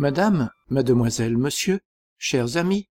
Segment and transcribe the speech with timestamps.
[0.00, 1.80] Madame, mademoiselle, monsieur,
[2.16, 2.88] chers amis,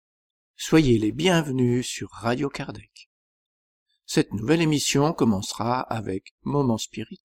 [0.54, 3.10] soyez les bienvenus sur Radio Kardec.
[4.06, 7.24] Cette nouvelle émission commencera avec Moment Spirit.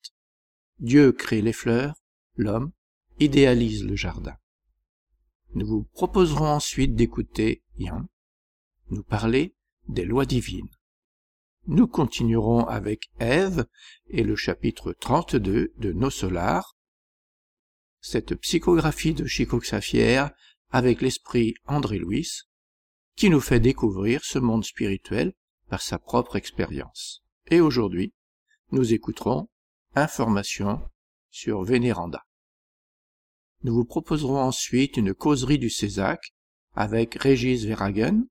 [0.80, 1.94] Dieu crée les fleurs,
[2.38, 2.71] l'homme
[3.20, 4.36] idéalise le jardin.
[5.53, 8.08] Nous vous proposerons ensuite d'écouter Yann
[8.89, 9.53] nous parler
[9.89, 10.72] des lois divines.
[11.67, 13.67] Nous continuerons avec Ève
[14.09, 16.77] et le chapitre 32 de Nos Solars,
[18.00, 20.26] cette psychographie de Chico Xavier
[20.70, 22.28] avec l'esprit André Louis,
[23.16, 25.34] qui nous fait découvrir ce monde spirituel
[25.70, 27.23] par sa propre expérience.
[27.50, 28.14] Et aujourd'hui,
[28.72, 29.50] nous écouterons
[29.96, 30.82] Information
[31.32, 32.26] sur Vénéranda.
[33.64, 36.36] Nous vous proposerons ensuite une causerie du Césac
[36.76, 38.26] avec Régis Verhagen,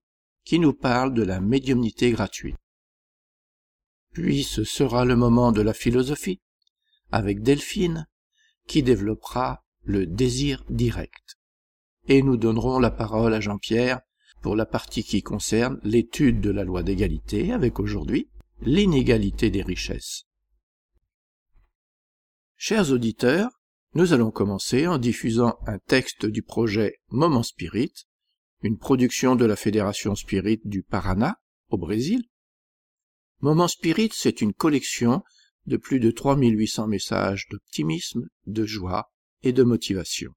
[0.44, 2.56] qui nous parle de la médiumnité gratuite.
[4.12, 6.40] Puis ce sera le moment de la philosophie,
[7.10, 8.06] avec Delphine,
[8.66, 11.38] qui développera le désir direct.
[12.08, 14.00] Et nous donnerons la parole à Jean-Pierre
[14.42, 18.28] pour la partie qui concerne l'étude de la loi d'égalité, avec aujourd'hui
[18.60, 20.24] l'inégalité des richesses.
[22.56, 23.50] Chers auditeurs,
[23.94, 27.92] nous allons commencer en diffusant un texte du projet Moment Spirit,
[28.62, 32.24] une production de la Fédération Spirit du Paraná, au Brésil.
[33.40, 35.22] Moment Spirit, c'est une collection
[35.66, 39.10] de plus de 3800 messages d'optimisme, de joie
[39.42, 40.32] et de motivation.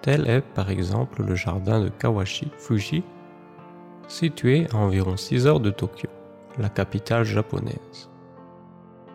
[0.01, 3.03] Tel est par exemple le jardin de Kawashi Fuji
[4.07, 6.09] situé à environ 6 heures de Tokyo,
[6.57, 8.09] la capitale japonaise.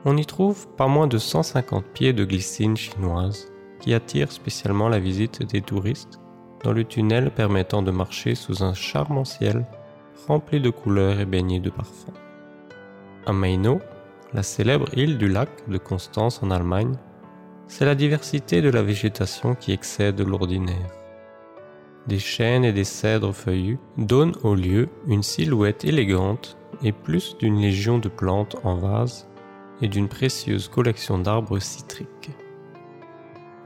[0.05, 3.51] On y trouve pas moins de 150 pieds de glycine chinoise
[3.81, 6.21] qui attirent spécialement la visite des touristes
[6.65, 9.65] dans le tunnel permettant de marcher sous un charmant ciel
[10.27, 12.13] rempli de couleurs et baigné de parfums.
[13.27, 13.81] À Maino,
[14.33, 16.97] la célèbre île du lac de Constance en Allemagne,
[17.69, 20.91] c'est la diversité de la végétation qui excède l'ordinaire
[22.07, 27.61] des chênes et des cèdres feuillus donnent au lieu une silhouette élégante et plus d'une
[27.61, 29.27] légion de plantes en vase
[29.81, 32.31] et d'une précieuse collection d'arbres citriques.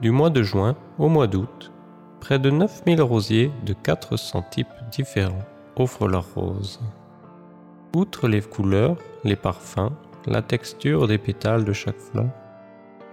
[0.01, 1.73] Du mois de juin au mois d'août,
[2.21, 5.45] près de 9000 rosiers de 400 types différents
[5.77, 6.81] offrent leurs roses.
[7.95, 9.93] Outre les couleurs, les parfums,
[10.27, 12.29] la texture des pétales de chaque fleur,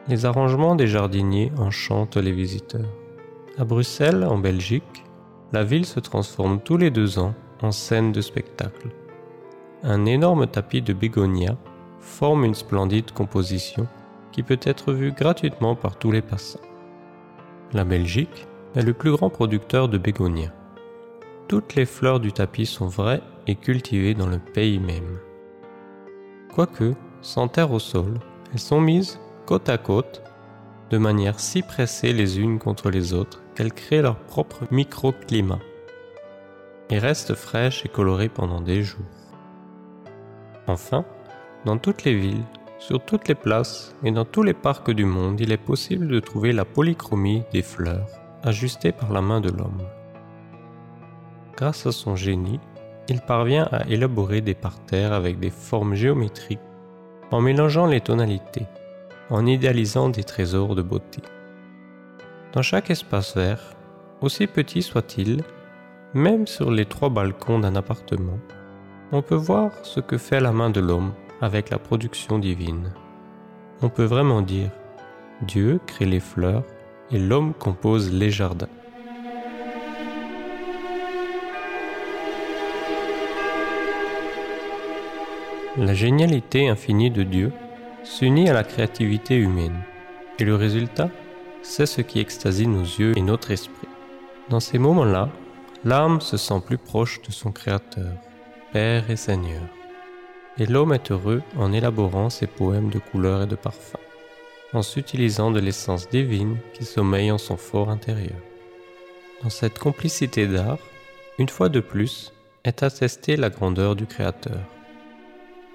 [0.08, 2.90] les arrangements des jardiniers enchantent les visiteurs.
[3.58, 5.04] À Bruxelles, en Belgique,
[5.54, 8.90] la ville se transforme tous les deux ans en scène de spectacle.
[9.84, 11.56] Un énorme tapis de bégonia
[12.00, 13.88] forme une splendide composition
[14.32, 16.60] qui peut être vue gratuitement par tous les passants.
[17.74, 20.52] La Belgique est le plus grand producteur de bégonias.
[21.48, 25.20] Toutes les fleurs du tapis sont vraies et cultivées dans le pays même.
[26.54, 28.20] Quoique, sans terre au sol,
[28.52, 30.24] elles sont mises côte à côte,
[30.90, 35.60] de manière si pressée les unes contre les autres qu'elles créent leur propre microclimat
[36.90, 39.06] et restent fraîches et colorées pendant des jours.
[40.68, 41.06] Enfin,
[41.66, 42.44] dans toutes les villes,
[42.80, 46.20] sur toutes les places et dans tous les parcs du monde, il est possible de
[46.20, 48.08] trouver la polychromie des fleurs,
[48.46, 49.82] ajustée par la main de l'homme.
[51.58, 52.60] Grâce à son génie,
[53.10, 56.60] il parvient à élaborer des parterres avec des formes géométriques
[57.32, 58.68] en mélangeant les tonalités,
[59.30, 61.22] en idéalisant des trésors de beauté.
[62.54, 63.76] Dans chaque espace vert,
[64.22, 65.44] aussi petit soit-il,
[66.14, 68.40] même sur les trois balcons d'un appartement,
[69.12, 72.94] on peut voir ce que fait la main de l'homme avec la production divine.
[73.82, 74.72] On peut vraiment dire,
[75.42, 76.64] Dieu crée les fleurs
[77.12, 78.70] et l'homme compose les jardins.
[85.78, 87.52] La génialité infinie de Dieu
[88.04, 89.76] s'unit à la créativité humaine,
[90.40, 91.10] et le résultat,
[91.64, 93.88] c'est ce qui extasie nos yeux et notre esprit.
[94.50, 95.30] Dans ces moments-là,
[95.84, 98.14] l'âme se sent plus proche de son Créateur,
[98.72, 99.64] Père et Seigneur,
[100.58, 103.98] et l'homme est heureux en élaborant ses poèmes de couleurs et de parfums,
[104.76, 108.40] en s'utilisant de l'essence divine qui sommeille en son fort intérieur.
[109.44, 110.80] Dans cette complicité d'art,
[111.38, 112.34] une fois de plus,
[112.64, 114.60] est attestée la grandeur du Créateur.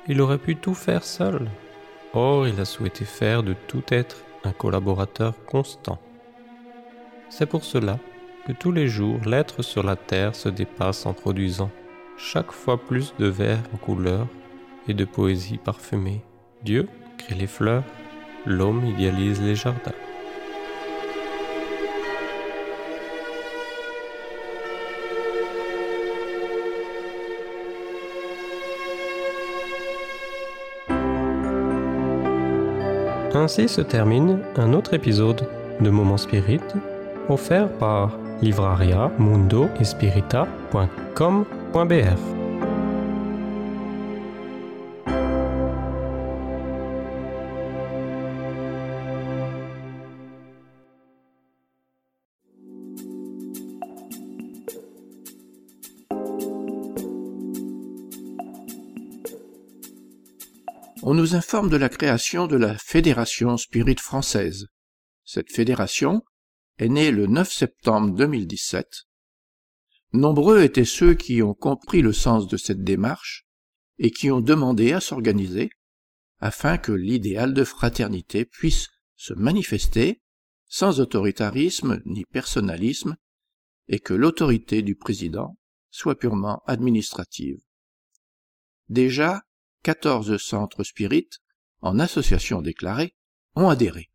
[0.08, 1.48] Il aurait pu tout faire seul.
[2.14, 6.00] Or, il a souhaité faire de tout être un collaborateur constant.
[7.28, 7.98] C'est pour cela
[8.46, 11.70] que tous les jours l'être sur la terre se dépasse en produisant
[12.16, 14.26] chaque fois plus de vers en couleurs
[14.88, 16.22] et de poésie parfumée.
[16.64, 16.88] Dieu
[17.18, 17.84] crée les fleurs,
[18.46, 19.92] l'homme idéalise les jardins.
[33.34, 35.48] Ainsi se termine un autre épisode
[35.80, 36.60] de Moment Spirit
[37.28, 39.68] offert par livraria mundo
[61.10, 64.68] on nous informe de la création de la Fédération Spirit française.
[65.24, 66.22] Cette fédération
[66.78, 68.86] est née le 9 septembre 2017.
[70.12, 73.44] Nombreux étaient ceux qui ont compris le sens de cette démarche
[73.98, 75.70] et qui ont demandé à s'organiser
[76.38, 78.86] afin que l'idéal de fraternité puisse
[79.16, 80.22] se manifester
[80.68, 83.16] sans autoritarisme ni personnalisme
[83.88, 85.58] et que l'autorité du président
[85.90, 87.58] soit purement administrative.
[88.88, 89.42] Déjà,
[89.82, 91.40] 14 centres spirites,
[91.80, 93.14] en association déclarée,
[93.54, 94.10] ont adhéré.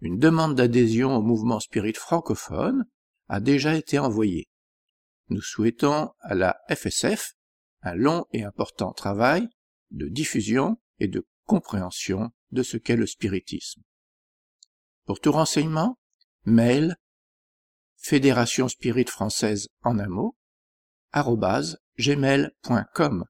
[0.00, 2.84] Une demande d'adhésion au mouvement spirit francophone
[3.28, 4.48] a déjà été envoyée.
[5.28, 7.34] Nous souhaitons à la FSF
[7.82, 9.48] un long et important travail
[9.90, 13.82] de diffusion et de compréhension de ce qu'est le spiritisme.
[15.04, 15.98] Pour tout renseignement,
[16.44, 16.96] mail
[17.96, 20.36] Fédération Spirit Française en un mot,
[21.98, 23.24] gmail.com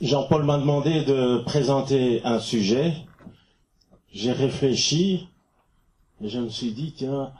[0.01, 2.95] Jean-Paul m'a demandé de présenter un sujet,
[4.13, 5.29] j'ai réfléchi
[6.23, 7.33] et je me suis dit, tiens,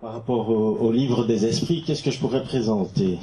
[0.00, 3.18] par rapport au, livre des esprits, qu'est-ce que je pourrais présenter?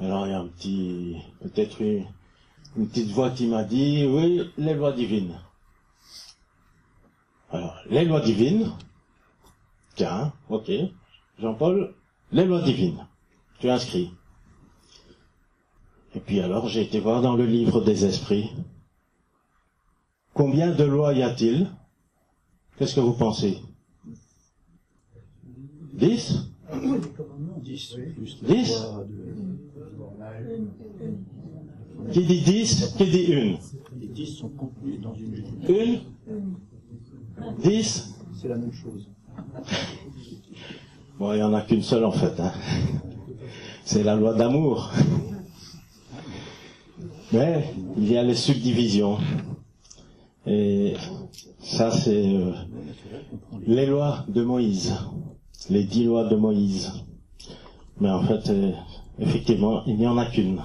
[0.00, 2.06] Alors il y a un petit, peut-être une,
[2.76, 5.38] une petite voix qui m'a dit, oui, les lois divines.
[7.50, 8.72] Alors, les lois divines,
[9.94, 10.70] tiens, ok,
[11.38, 11.94] Jean-Paul,
[12.32, 13.06] les lois divines,
[13.60, 14.10] tu inscris.
[16.14, 18.50] Et puis alors, j'ai été voir dans le livre des esprits,
[20.34, 21.70] combien de lois y a-t-il?
[22.76, 23.58] Qu'est-ce que vous pensez?
[25.94, 26.50] Dix?
[27.62, 27.96] Dix?
[28.42, 28.86] Dix
[32.12, 33.56] qui dit 10 Qui dit une
[34.00, 36.00] Les 10 sont contenus dans une Une
[37.62, 39.08] 10 C'est la même chose.
[41.18, 42.38] Bon, il n'y en a qu'une seule en fait.
[42.40, 42.52] Hein.
[43.84, 44.90] C'est la loi d'amour.
[47.32, 49.18] Mais il y a les subdivisions.
[50.46, 50.94] Et
[51.58, 52.52] ça, c'est euh,
[53.66, 54.94] les lois de Moïse.
[55.70, 56.92] Les dix lois de Moïse.
[58.00, 58.72] Mais en fait, euh,
[59.18, 60.60] effectivement, il n'y en a qu'une.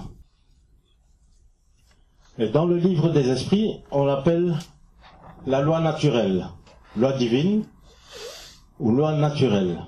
[2.38, 4.58] Et dans le livre des esprits, on l'appelle
[5.46, 6.48] la loi naturelle,
[6.96, 7.66] loi divine
[8.80, 9.80] ou loi naturelle.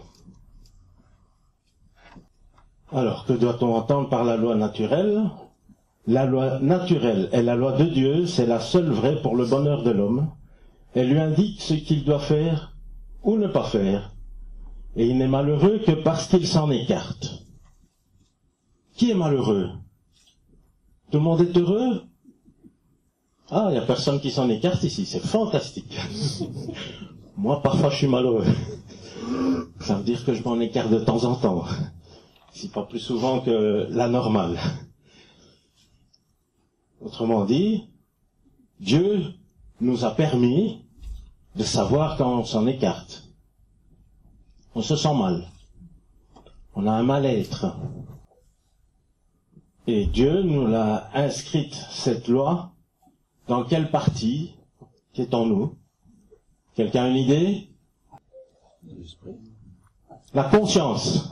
[2.92, 5.30] Alors, que doit-on entendre par la loi naturelle?
[6.06, 9.84] La loi naturelle est la loi de Dieu, c'est la seule vraie pour le bonheur
[9.84, 10.30] de l'homme.
[10.94, 12.76] Elle lui indique ce qu'il doit faire
[13.24, 14.14] ou ne pas faire.
[14.96, 17.46] Et il n'est malheureux que parce qu'il s'en écarte.
[18.96, 19.70] Qui est malheureux?
[21.10, 22.04] Tout le monde est heureux?
[23.52, 25.98] Ah, il n'y a personne qui s'en écarte ici, c'est fantastique.
[27.38, 28.46] Moi, parfois, je suis malheureux.
[29.82, 31.66] Ça veut dire que je m'en écarte de temps en temps.
[32.54, 34.60] Si pas plus souvent que la normale.
[37.02, 37.90] Autrement dit,
[38.80, 39.34] Dieu
[39.82, 40.86] nous a permis
[41.56, 43.30] de savoir quand on s'en écarte.
[44.76, 45.48] On se sent mal.
[46.76, 47.76] On a un mal-être.
[49.86, 52.73] Et Dieu nous l'a inscrite, cette loi,
[53.48, 54.56] dans quelle partie
[55.14, 55.76] qui est en nous?
[56.76, 57.70] Quelqu'un a une idée?
[60.34, 61.32] La conscience.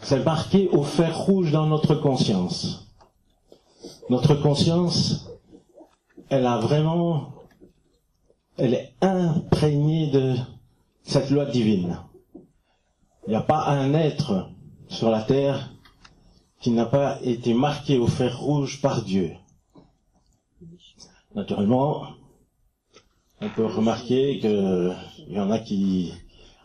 [0.00, 2.92] C'est marqué au fer rouge dans notre conscience.
[4.10, 5.30] Notre conscience,
[6.28, 7.34] elle a vraiment,
[8.58, 10.34] elle est imprégnée de
[11.04, 11.98] cette loi divine.
[13.26, 14.50] Il n'y a pas un être
[14.88, 15.70] sur la terre
[16.60, 19.34] qui n'a pas été marqué au fer rouge par Dieu.
[21.34, 22.06] Naturellement,
[23.40, 24.94] on peut remarquer qu'il
[25.30, 26.12] y en a qui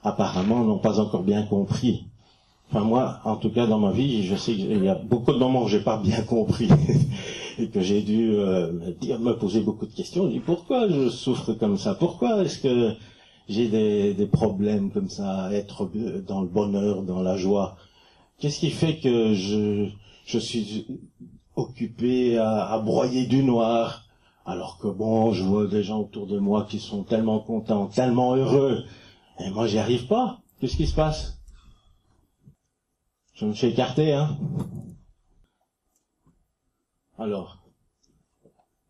[0.03, 2.05] apparemment n'ont pas encore bien compris.
[2.69, 5.39] Enfin moi, en tout cas dans ma vie, je sais qu'il y a beaucoup de
[5.39, 6.69] moments où j'ai pas bien compris
[7.57, 10.25] et que j'ai dû euh, me, poser beaucoup de questions.
[10.27, 11.95] Je dis pourquoi je souffre comme ça?
[11.95, 12.93] Pourquoi est-ce que
[13.47, 15.89] j'ai des, problèmes comme ça, être
[16.27, 17.75] dans le bonheur, dans la joie
[18.37, 19.87] Qu'est-ce qui fait que je,
[20.27, 20.85] je suis
[21.55, 24.05] occupé à broyer du noir
[24.45, 28.35] alors que bon, je vois des gens autour de moi qui sont tellement contents, tellement
[28.35, 28.83] heureux,
[29.39, 30.39] et moi j'y arrive pas.
[30.59, 31.39] Qu'est-ce qui se passe?
[33.33, 34.37] Je me suis écarté, hein.
[37.17, 37.59] Alors,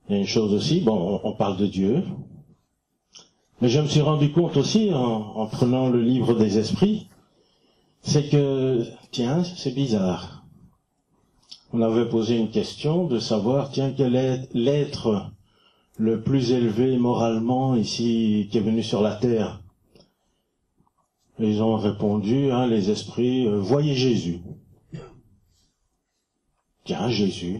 [0.07, 2.03] il y a une chose aussi, bon, on, parle de Dieu,
[3.61, 7.09] mais je me suis rendu compte aussi, en, en prenant le livre des esprits,
[8.01, 10.45] c'est que, tiens, c'est bizarre.
[11.71, 15.31] On avait posé une question de savoir, tiens, quel est l'être
[15.99, 19.61] le plus élevé moralement ici qui est venu sur la terre
[21.39, 24.39] Ils ont répondu, hein, les esprits, euh, voyez Jésus.
[26.85, 27.59] Tiens, Jésus.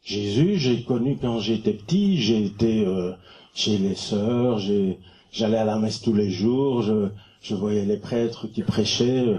[0.00, 3.12] Jésus, j'ai connu quand j'étais petit, j'ai été euh,
[3.52, 4.60] chez les sœurs,
[5.32, 9.38] j'allais à la messe tous les jours, je, voyais les prêtres qui prêchaient euh,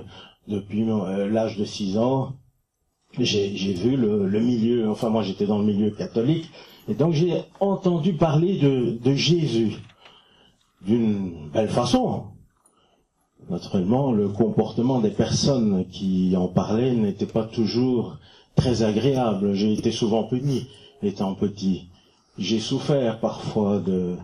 [0.50, 2.36] depuis l'âge de six ans.
[3.18, 6.50] J'ai vu le, le milieu, enfin moi j'étais dans le milieu catholique,
[6.88, 9.78] et donc j'ai entendu parler de, Jésus
[10.86, 12.24] d'une belle façon.
[13.50, 18.18] Naturellement, le comportement des personnes qui en parlaient n'était pas toujours
[18.56, 19.54] très agréable.
[19.54, 20.68] J'ai été souvent puni
[21.04, 21.88] étant petit.
[22.38, 24.16] J'ai souffert parfois de,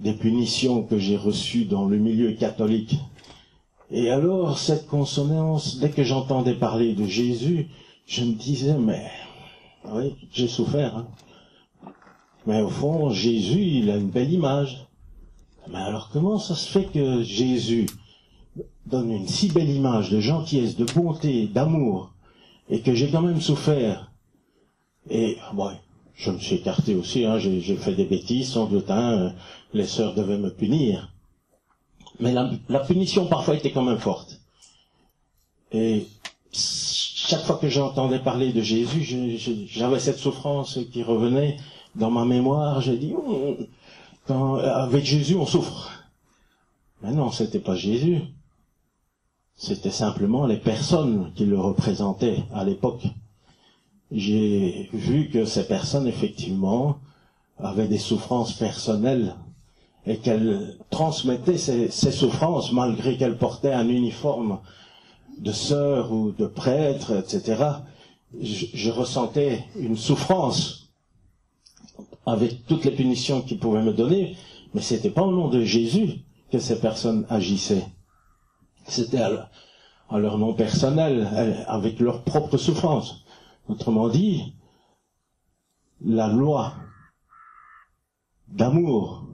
[0.00, 2.96] des punitions que j'ai reçues dans le milieu catholique.
[3.90, 7.68] Et alors, cette consonance, dès que j'entendais parler de Jésus,
[8.06, 9.10] je me disais, mais
[9.92, 10.96] oui, j'ai souffert.
[10.96, 11.06] Hein.
[12.46, 14.86] Mais au fond, Jésus, il a une belle image.
[15.68, 17.86] Mais alors comment ça se fait que Jésus
[18.86, 22.12] donne une si belle image de gentillesse, de bonté, d'amour,
[22.68, 24.12] et que j'ai quand même souffert?
[25.08, 25.70] Et bon,
[26.14, 29.34] je me suis écarté aussi, hein, j'ai fait des bêtises, sans doute, hein,
[29.72, 31.10] les sœurs devaient me punir.
[32.20, 34.40] Mais la punition parfois était quand même forte.
[35.72, 36.06] Et
[36.52, 39.02] chaque fois que j'entendais parler de Jésus,
[39.66, 41.56] j'avais cette souffrance qui revenait
[41.94, 43.56] dans ma mémoire, j'ai dit, oh,
[44.28, 45.90] avec Jésus, on souffre.
[47.02, 48.22] Mais non, c'était pas Jésus.
[49.56, 53.04] C'était simplement les personnes qui le représentaient à l'époque.
[54.10, 56.98] J'ai vu que ces personnes, effectivement,
[57.58, 59.36] avaient des souffrances personnelles
[60.06, 64.58] et qu'elles transmettaient ces, ces souffrances malgré qu'elles portaient un uniforme
[65.38, 67.64] de sœur ou de prêtre, etc.
[68.40, 70.83] Je ressentais une souffrance
[72.26, 74.36] avec toutes les punitions qu'ils pouvaient me donner,
[74.72, 77.86] mais c'était pas au nom de Jésus que ces personnes agissaient.
[78.86, 79.48] C'était à,
[80.18, 81.28] leur nom personnel,
[81.66, 83.24] avec leur propre souffrance.
[83.68, 84.54] Autrement dit,
[86.04, 86.74] la loi
[88.48, 89.26] d'amour,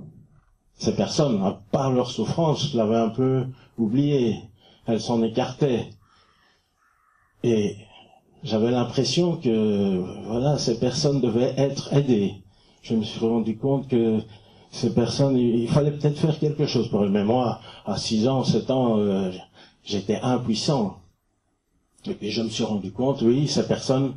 [0.75, 4.37] ces personnes, par leur souffrance, l'avaient un peu oubliée.
[4.87, 5.91] Elles s'en écartaient.
[7.43, 7.77] Et
[8.43, 12.43] j'avais l'impression que, voilà, ces personnes devaient être aidées
[12.83, 14.21] je me suis rendu compte que
[14.71, 17.11] ces personnes, il, fallait peut-être faire quelque chose pour elles.
[17.11, 19.31] Mais moi, à 6 ans, 7 ans, euh,
[19.85, 20.99] j'étais impuissant.
[22.07, 24.15] Et puis je me suis rendu compte, oui, ces personnes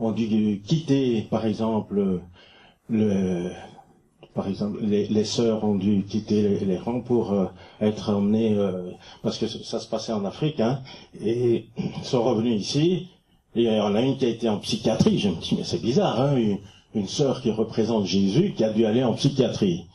[0.00, 2.20] ont dû quitter, par exemple,
[2.90, 3.50] le,
[4.34, 7.46] par exemple, les, sœurs ont dû quitter les, rangs pour euh,
[7.80, 8.90] être emmenées, euh,
[9.22, 10.80] parce que ça se passait en Afrique, hein,
[11.20, 11.66] et
[12.02, 13.08] sont revenues ici,
[13.54, 15.18] Et il y en a une qui a été en psychiatrie.
[15.18, 16.36] Je me dis, mais c'est bizarre, hein,
[16.94, 19.86] une sœur qui représente Jésus qui a dû aller en psychiatrie.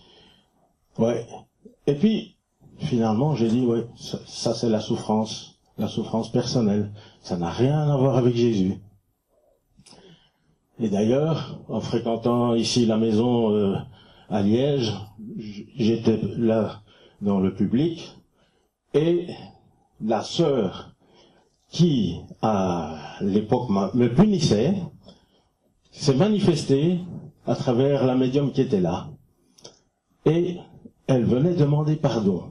[0.98, 1.25] Ouais.
[1.86, 2.38] Et puis,
[2.80, 3.86] finalement, j'ai dit, ouais,
[4.25, 6.92] ça, c'est la souffrance, la souffrance personnelle.
[7.22, 8.82] Ça n'a rien à voir avec Jésus.
[10.80, 13.75] Et d'ailleurs, en fréquentant ici la maison euh,
[14.30, 14.94] à Liège,
[15.75, 16.82] j'étais là
[17.22, 18.16] dans le public,
[18.94, 19.27] et
[20.01, 20.92] la sœur
[21.70, 24.75] qui, à l'époque, me punissait,
[25.98, 27.00] s'est manifestée
[27.46, 29.10] à travers la médium qui était là.
[30.25, 30.58] Et
[31.08, 32.44] elle venait demander pardon.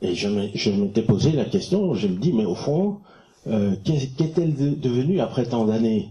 [0.00, 0.28] Et je
[0.70, 2.98] m'étais posé la question, je me dis, mais au fond,
[3.46, 6.08] euh, qu'est- qu'est-elle de- devenue après tant d'années?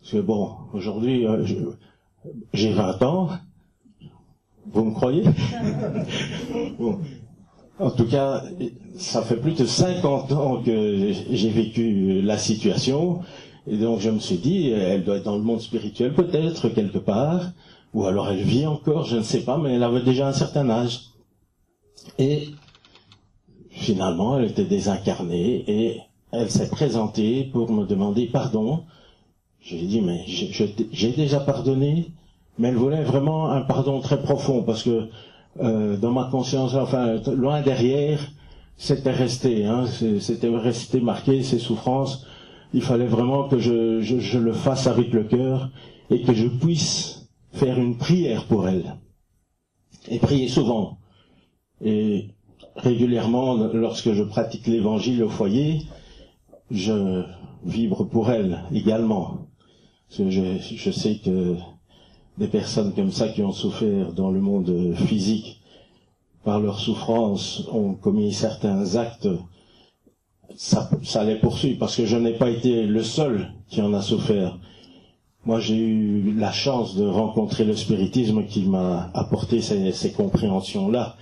[0.00, 1.44] Parce que bon, aujourd'hui, euh,
[2.52, 3.30] j'ai 20 ans.
[4.72, 5.24] Vous me croyez?
[6.78, 6.98] Bon.
[7.80, 8.44] En tout cas,
[8.96, 13.20] ça fait plus de 50 ans que j'ai vécu la situation.
[13.68, 16.98] Et donc je me suis dit, elle doit être dans le monde spirituel peut-être, quelque
[16.98, 17.50] part.
[17.94, 20.68] Ou alors elle vit encore, je ne sais pas, mais elle avait déjà un certain
[20.70, 21.00] âge.
[22.18, 22.48] Et
[23.70, 26.00] finalement, elle était désincarnée et
[26.32, 28.84] elle s'est présentée pour me demander pardon.
[29.60, 32.12] Je lui ai dit, mais j'ai déjà pardonné,
[32.58, 35.08] mais elle voulait vraiment un pardon très profond parce que
[35.60, 38.20] euh, dans ma conscience, enfin, loin derrière,
[38.76, 39.84] c'était resté, hein,
[40.20, 42.24] c'était resté marqué, ces souffrances.
[42.74, 45.70] Il fallait vraiment que je, le fasse avec le cœur
[46.10, 48.96] et que je puisse faire une prière pour elle.
[50.08, 50.98] Et prier souvent.
[51.82, 52.28] Et
[52.76, 55.82] régulièrement, lorsque je pratique l'évangile au foyer,
[56.70, 57.24] je
[57.64, 59.48] vibre pour elle également.
[60.08, 61.56] Parce que je, je sais que
[62.38, 65.60] des personnes comme ça qui ont souffert dans le monde physique
[66.44, 69.28] par leur souffrance ont commis certains actes,
[70.56, 74.02] ça, ça les poursuit parce que je n'ai pas été le seul qui en a
[74.02, 74.58] souffert.
[75.44, 81.16] Moi, j'ai eu la chance de rencontrer le spiritisme qui m'a apporté ces, compréhensions-là.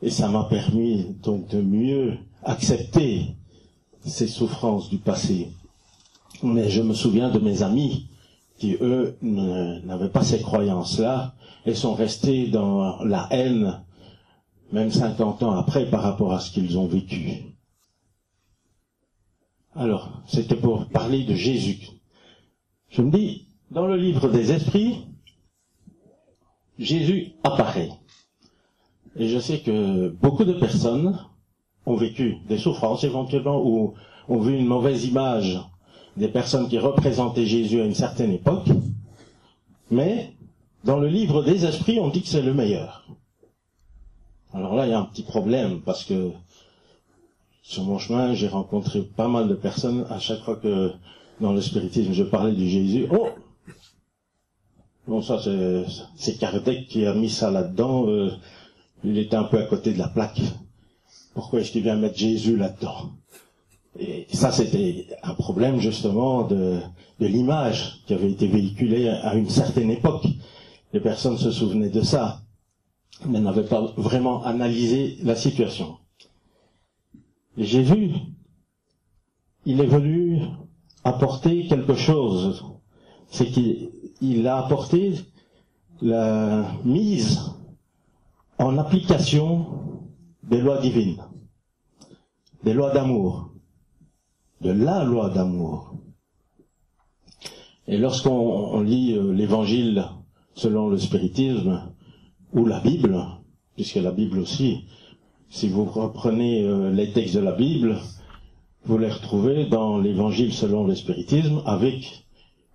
[0.00, 3.26] Et ça m'a permis donc de mieux accepter
[4.04, 5.48] ces souffrances du passé.
[6.42, 8.06] Mais je me souviens de mes amis
[8.58, 11.34] qui, eux, n'avaient pas ces croyances-là
[11.66, 13.80] et sont restés dans la haine,
[14.72, 17.51] même 50 ans après, par rapport à ce qu'ils ont vécu.
[19.74, 21.88] Alors, c'était pour parler de Jésus.
[22.90, 25.06] Je me dis, dans le livre des esprits,
[26.78, 27.90] Jésus apparaît.
[29.16, 31.18] Et je sais que beaucoup de personnes
[31.86, 33.94] ont vécu des souffrances éventuellement ou
[34.28, 35.58] ont vu une mauvaise image
[36.18, 38.68] des personnes qui représentaient Jésus à une certaine époque.
[39.90, 40.34] Mais
[40.84, 43.06] dans le livre des esprits, on dit que c'est le meilleur.
[44.52, 46.30] Alors là, il y a un petit problème parce que
[47.62, 50.90] sur mon chemin, j'ai rencontré pas mal de personnes à chaque fois que
[51.40, 53.06] dans le spiritisme je parlais du Jésus.
[53.10, 53.28] Oh
[55.06, 55.40] Bon, ça
[56.16, 58.06] c'est, Kardec qui a mis ça là-dedans.
[58.08, 58.30] euh,
[59.04, 60.40] il était un peu à côté de la plaque.
[61.34, 63.10] Pourquoi est-ce qu'il vient mettre Jésus là-dedans?
[63.98, 66.78] Et ça, c'était un problème justement de
[67.20, 70.26] l'image qui avait été véhiculée à une certaine époque.
[70.92, 72.42] Les personnes se souvenaient de ça,
[73.26, 75.96] mais n'avaient pas vraiment analysé la situation.
[77.56, 78.12] Jésus,
[79.66, 80.40] il est venu
[81.04, 82.64] apporter quelque chose.
[83.28, 85.14] C'est qu'il il a apporté
[86.00, 87.40] la mise
[88.58, 89.66] en application
[90.42, 91.22] des lois divines,
[92.62, 93.50] des lois d'amour,
[94.60, 95.94] de la loi d'amour.
[97.88, 100.04] Et lorsqu'on on lit euh, l'évangile
[100.54, 101.92] selon le spiritisme
[102.52, 103.18] ou la Bible,
[103.74, 104.84] puisque la Bible aussi,
[105.52, 107.98] si vous reprenez euh, les textes de la Bible,
[108.86, 112.24] vous les retrouvez dans l'évangile selon le spiritisme avec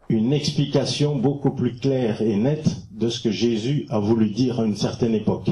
[0.10, 4.66] une explication beaucoup plus claire et nette de ce que Jésus a voulu dire à
[4.66, 5.50] une certaine époque.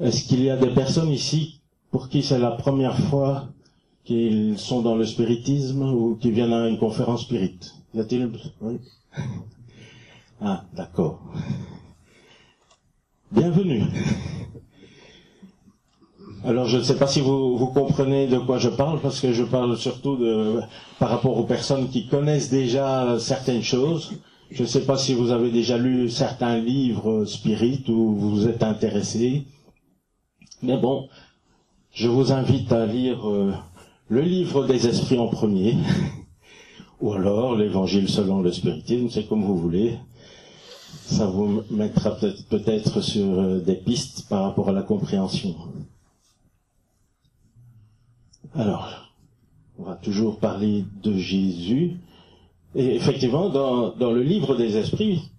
[0.00, 3.48] Est-ce qu'il y a des personnes ici pour qui c'est la première fois
[4.04, 7.58] qu'ils sont dans le spiritisme ou qui viennent à une conférence spirit
[7.94, 8.76] Y a-t-il oui.
[10.42, 11.20] Ah, d'accord.
[13.32, 13.82] Bienvenue.
[16.44, 19.32] Alors je ne sais pas si vous, vous comprenez de quoi je parle, parce que
[19.32, 20.18] je parle surtout
[20.98, 24.12] par rapport aux personnes qui connaissent déjà certaines choses.
[24.50, 28.62] Je ne sais pas si vous avez déjà lu certains livres spirit ou vous êtes
[28.62, 29.44] intéressé.
[30.62, 31.08] Mais bon,
[31.92, 33.52] je vous invite à lire euh,
[34.08, 35.76] le livre des esprits en premier,
[37.00, 39.98] ou alors l'évangile selon le spiritisme, c'est comme vous voulez.
[41.06, 45.54] Ça vous mettra peut-être peut-être sur euh, des pistes par rapport à la compréhension.
[48.54, 49.12] Alors,
[49.78, 51.98] on va toujours parler de Jésus.
[52.74, 55.30] Et effectivement, dans, dans le livre des esprits,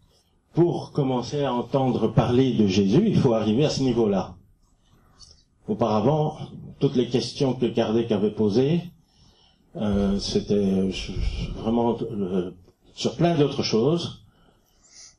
[0.54, 4.36] pour commencer à entendre parler de Jésus, il faut arriver à ce niveau-là.
[5.67, 6.38] Auparavant,
[6.80, 8.82] toutes les questions que Kardec avait posées,
[9.78, 10.89] euh, c'était
[11.56, 12.52] vraiment euh,
[12.93, 14.26] sur plein d'autres choses,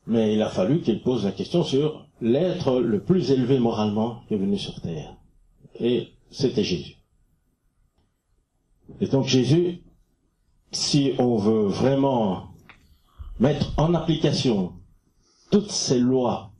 [0.05, 4.35] mais il a fallu qu'il pose la question sur l'être le plus élevé moralement qui
[4.35, 5.15] est venu sur Terre.
[5.79, 7.02] Et c'était Jésus.
[8.99, 9.81] Et donc Jésus,
[10.71, 12.49] si on veut vraiment
[13.39, 14.73] mettre en application
[15.51, 16.51] toutes ces lois,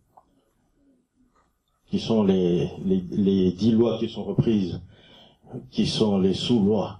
[1.89, 4.81] qui sont les, dix lois qui sont reprises,
[5.69, 6.99] qui sont les sous-lois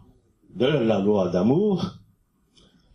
[0.55, 1.95] de la loi d'amour,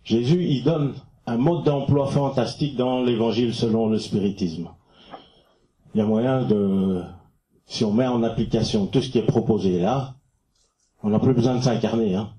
[0.05, 0.95] Jésus y donne
[1.27, 4.71] un mode d'emploi fantastique dans l'évangile selon le spiritisme.
[5.95, 7.03] Il y a moyen de,
[7.67, 10.15] si on met en application tout ce qui est proposé là,
[11.03, 12.15] on n'a plus besoin de s'incarner.
[12.15, 12.31] Hein.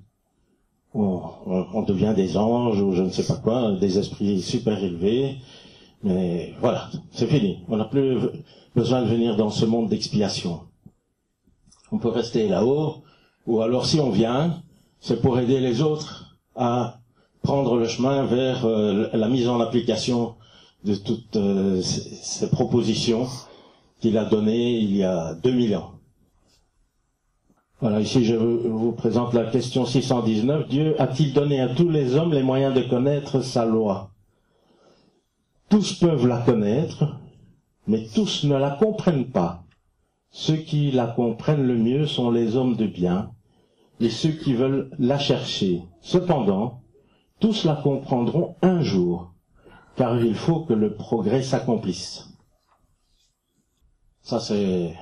[0.93, 5.35] On, devient des anges ou je ne sais pas quoi, des esprits super élevés.
[6.03, 7.59] Mais voilà, c'est fini.
[7.69, 8.17] On n'a plus
[8.75, 10.61] besoin de venir dans ce monde d'expiation.
[11.91, 13.03] On peut rester là-haut,
[13.47, 14.61] ou alors si on vient,
[14.99, 16.99] c'est pour aider les autres à
[17.41, 20.35] prendre le chemin vers euh, la mise en application
[20.83, 23.27] de toutes euh, ces propositions
[23.99, 25.98] qu'il a données il y a 2000 ans.
[27.81, 30.67] Voilà, ici je vous présente la question 619.
[30.67, 34.11] Dieu a-t-il donné à tous les hommes les moyens de connaître sa loi?
[35.69, 37.15] Tous peuvent la connaître,
[37.87, 39.63] mais tous ne la comprennent pas.
[40.29, 43.31] Ceux qui la comprennent le mieux sont les hommes de bien,
[44.01, 45.83] et ceux qui veulent la chercher.
[46.01, 46.81] Cependant,
[47.39, 49.31] tous la comprendront un jour,
[49.95, 52.27] car il faut que le progrès s'accomplisse.
[54.21, 54.93] Ça, c'est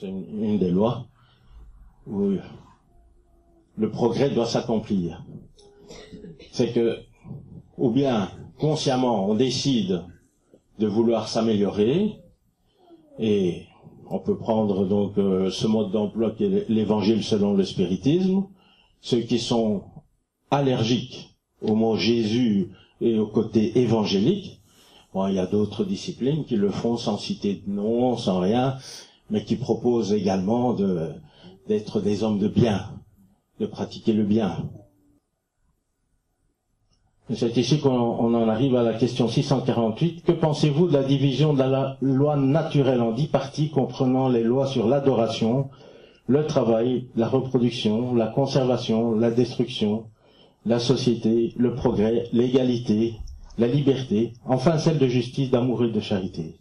[0.00, 1.09] une des lois
[2.06, 2.32] où
[3.76, 5.24] le progrès doit s'accomplir.
[6.52, 6.98] C'est que,
[7.78, 10.02] ou bien consciemment, on décide
[10.78, 12.12] de vouloir s'améliorer,
[13.18, 13.66] et
[14.08, 18.44] on peut prendre donc euh, ce mode d'emploi qui est l'évangile selon le spiritisme,
[19.00, 19.84] ceux qui sont
[20.50, 24.60] allergiques au mot Jésus et au côté évangélique,
[25.14, 28.76] bon, il y a d'autres disciplines qui le font sans citer de nom, sans rien,
[29.30, 31.12] mais qui proposent également de,
[31.68, 32.90] d'être des hommes de bien,
[33.58, 34.68] de pratiquer le bien.
[37.32, 40.24] C'est ici qu'on en arrive à la question 648.
[40.24, 44.66] Que pensez-vous de la division de la loi naturelle en dix parties comprenant les lois
[44.66, 45.70] sur l'adoration,
[46.26, 50.06] le travail, la reproduction, la conservation, la destruction,
[50.66, 53.14] la société, le progrès, l'égalité,
[53.58, 56.56] la liberté, enfin celle de justice, d'amour et de charité?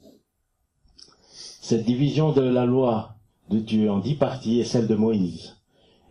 [1.31, 3.15] Cette division de la loi
[3.49, 5.57] de Dieu en dix parties est celle de Moïse,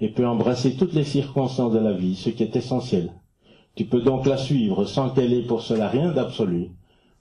[0.00, 3.12] et peut embrasser toutes les circonstances de la vie, ce qui est essentiel.
[3.74, 6.70] Tu peux donc la suivre sans qu'elle ait pour cela rien d'absolu,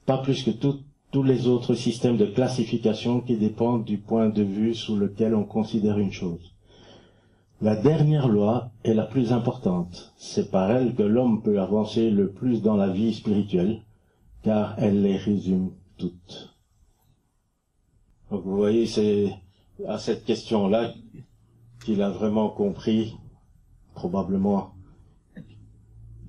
[0.06, 4.74] pas plus que tous les autres systèmes de classification qui dépendent du point de vue
[4.74, 6.54] sous lequel on considère une chose.
[7.60, 10.12] La dernière loi est la plus importante.
[10.16, 13.82] C'est par elle que l'homme peut avancer le plus dans la vie spirituelle,
[14.42, 16.54] car elle les résume toutes.
[18.30, 19.34] Vous voyez, c'est
[19.86, 20.94] à cette question-là
[21.84, 23.16] qu'il a vraiment compris,
[23.94, 24.74] probablement,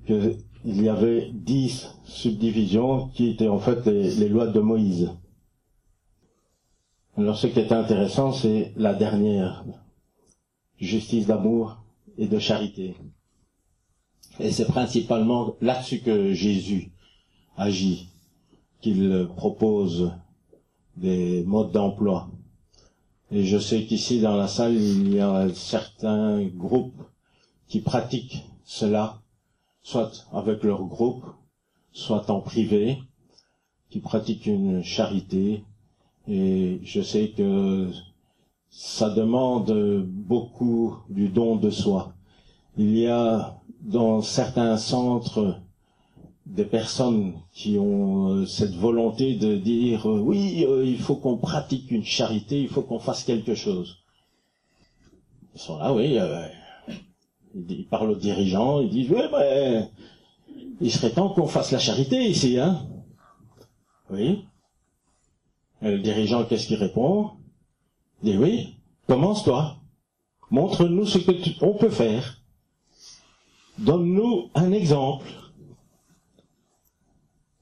[0.05, 5.11] qu'il y avait dix subdivisions qui étaient en fait les, lois de Moïse.
[7.17, 9.65] Alors ce qui est intéressant, c'est la dernière,
[10.77, 11.83] justice d'amour
[12.17, 12.95] et de charité.
[14.39, 16.91] Et c'est principalement là-dessus que Jésus
[17.57, 18.09] agit,
[18.79, 20.13] qu'il propose
[20.95, 22.29] des modes d'emploi.
[23.31, 27.01] Et je sais qu'ici dans la salle, il y a certains groupes
[27.67, 29.21] qui pratiquent cela,
[29.83, 31.25] soit avec leur groupe,
[31.91, 32.97] soit en privé,
[33.91, 35.63] qui pratiquent une charité.
[36.27, 37.91] Et je sais que
[38.71, 42.13] ça demande beaucoup du don de soi.
[42.77, 45.59] Il y a dans certains centres
[46.49, 51.37] des personnes qui ont euh, cette volonté de dire euh, oui, euh, il faut qu'on
[51.37, 53.99] pratique une charité, il faut qu'on fasse quelque chose.
[55.53, 56.17] Ils sont là, oui.
[57.53, 59.89] ils parlent aux dirigeants, ils disent oui, mais
[60.81, 62.87] il serait temps qu'on fasse la charité ici, hein.
[64.09, 64.45] Oui.
[65.83, 67.31] Et le dirigeant, qu'est-ce qu'il répond?
[68.23, 68.75] Il dit oui,
[69.07, 69.77] commence-toi.
[70.49, 71.31] Montre-nous ce que
[71.63, 72.41] on peut faire.
[73.77, 75.27] Donne-nous un exemple.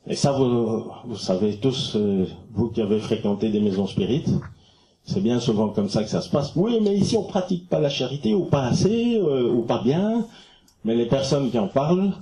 [0.09, 4.29] Et ça, vous, savez tous, euh, vous qui avez fréquenté des maisons spirites,
[5.03, 6.53] c'est bien souvent comme ça que ça se passe.
[6.55, 10.25] Oui, mais ici on pratique pas la charité, ou pas assez, euh, ou pas bien.
[10.85, 12.13] Mais les personnes qui en parlent,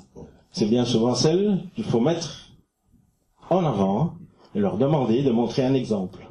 [0.51, 2.49] c'est bien souvent celles qu'il faut mettre
[3.51, 4.13] en avant
[4.55, 6.27] et leur demander de montrer un exemple.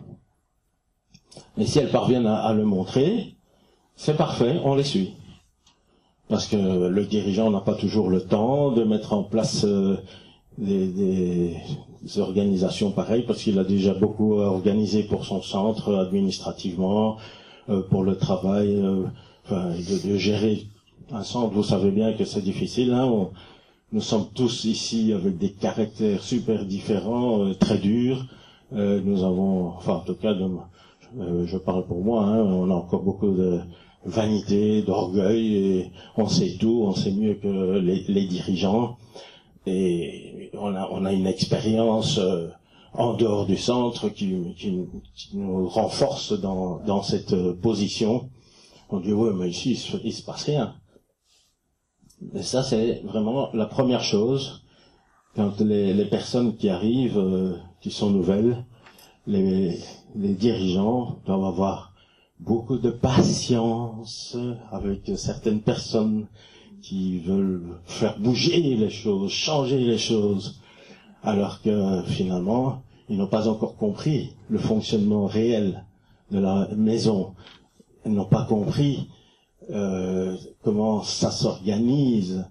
[1.56, 3.34] Et si elles parviennent à, le montrer,
[3.94, 5.14] c'est parfait, on les suit.
[6.28, 9.98] Parce que le dirigeant n'a pas toujours le temps de mettre en place euh,
[10.58, 11.56] des,
[12.18, 17.16] organisations pareilles, parce qu'il a déjà beaucoup organisé pour son centre administrativement,
[17.70, 19.04] euh, pour le travail, euh,
[19.44, 20.66] enfin, de, gérer
[21.10, 21.54] un centre.
[21.54, 22.92] Vous savez bien que c'est difficile.
[22.92, 23.30] Hein,
[23.92, 28.26] nous sommes tous ici avec des caractères super différents, très durs.
[28.72, 30.34] nous avons, enfin en tout cas,
[31.20, 33.60] euh, je parle pour moi, hein, on a encore beaucoup de
[34.04, 38.96] vanité, d'orgueil, et on sait tout, on sait mieux que les, dirigeants,
[39.66, 42.48] et on a, on a une expérience euh,
[42.92, 44.87] en dehors du centre qui, qui,
[45.33, 48.31] nous renforce dans, dans cette position.
[48.90, 50.74] On dit ouais, mais ici il se, se passe rien.
[52.35, 54.64] Et ça c'est vraiment la première chose
[55.35, 58.64] quand les, les personnes qui arrivent, euh, qui sont nouvelles,
[59.27, 59.79] les,
[60.14, 61.92] les dirigeants doivent avoir
[62.40, 64.37] beaucoup de patience
[64.70, 66.27] avec certaines personnes
[66.85, 70.61] qui veulent faire bouger les choses, changer les choses,
[71.23, 75.85] alors que finalement, ils n'ont pas encore compris le fonctionnement réel
[76.31, 77.33] de la maison.
[78.05, 79.09] Ils n'ont pas compris
[79.70, 82.44] euh, comment ça s'organise,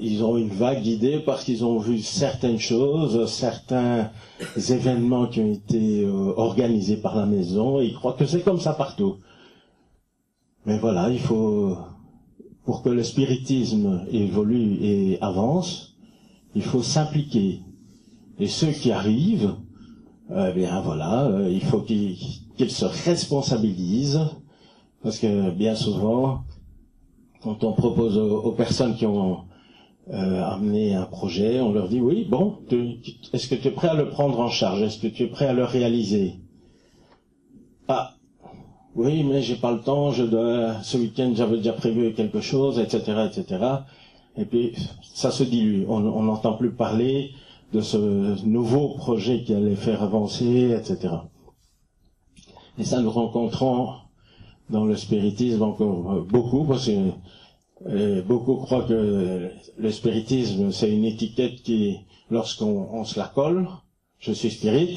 [0.00, 4.10] ils ont une vague idée parce qu'ils ont vu certaines choses, certains
[4.56, 8.60] événements qui ont été euh, organisés par la maison, et ils croient que c'est comme
[8.60, 9.16] ça partout.
[10.66, 11.76] Mais voilà, il faut,
[12.68, 15.96] pour que le spiritisme évolue et avance,
[16.54, 17.62] il faut s'impliquer.
[18.38, 19.54] Et ceux qui arrivent,
[20.30, 22.18] eh bien voilà, euh, il faut qu'ils
[22.58, 24.20] se responsabilisent,
[25.02, 26.44] parce que bien souvent,
[27.40, 29.44] quand on propose aux, personnes qui ont
[30.10, 32.58] euh, amené un projet, on leur dit oui, bon,
[33.32, 34.82] est-ce que tu es prêt à le prendre en charge?
[34.82, 36.34] Est-ce que tu es prêt à le réaliser?
[38.98, 42.80] Oui, mais j'ai pas le temps, je dois, ce week-end j'avais déjà prévu quelque chose,
[42.80, 43.64] etc., etc.
[44.36, 44.74] Et puis
[45.14, 47.30] ça se dilue, on n'entend plus parler
[47.72, 47.96] de ce
[48.44, 51.14] nouveau projet qui allait faire avancer, etc.
[52.76, 53.90] Et ça nous rencontrons
[54.68, 57.10] dans le spiritisme encore beaucoup, parce que
[57.86, 61.98] euh, beaucoup croient que le spiritisme, c'est une étiquette qui,
[62.32, 63.68] lorsqu'on se la colle,
[64.18, 64.96] je suis spirit,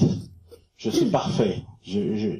[0.75, 1.61] je suis parfait.
[1.83, 2.39] Je,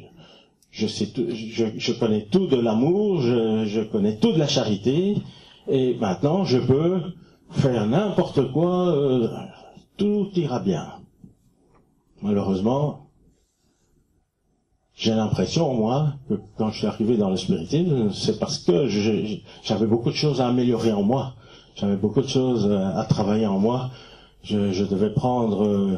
[0.72, 4.48] je, sais tout, je, je connais tout de l'amour, je, je connais tout de la
[4.48, 5.18] charité,
[5.68, 7.02] et maintenant je peux
[7.52, 9.28] faire n'importe quoi, euh,
[9.98, 10.88] tout ira bien.
[12.22, 13.10] Malheureusement,
[14.94, 19.88] j'ai l'impression, moi, que quand je suis arrivé dans le spiritisme, c'est parce que j'avais
[19.88, 21.34] beaucoup de choses à améliorer en moi.
[21.76, 23.90] J'avais beaucoup de choses à travailler en moi.
[24.44, 25.98] Je, devais prendre euh,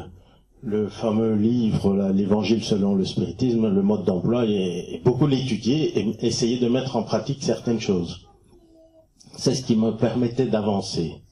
[0.64, 6.58] le fameux livre, l'évangile selon le spiritisme, le mode d'emploi, et, beaucoup l'étudier et essayer
[6.58, 8.26] de mettre en pratique certaines choses.
[9.36, 11.22] C'est ce qui me permettait d'avancer.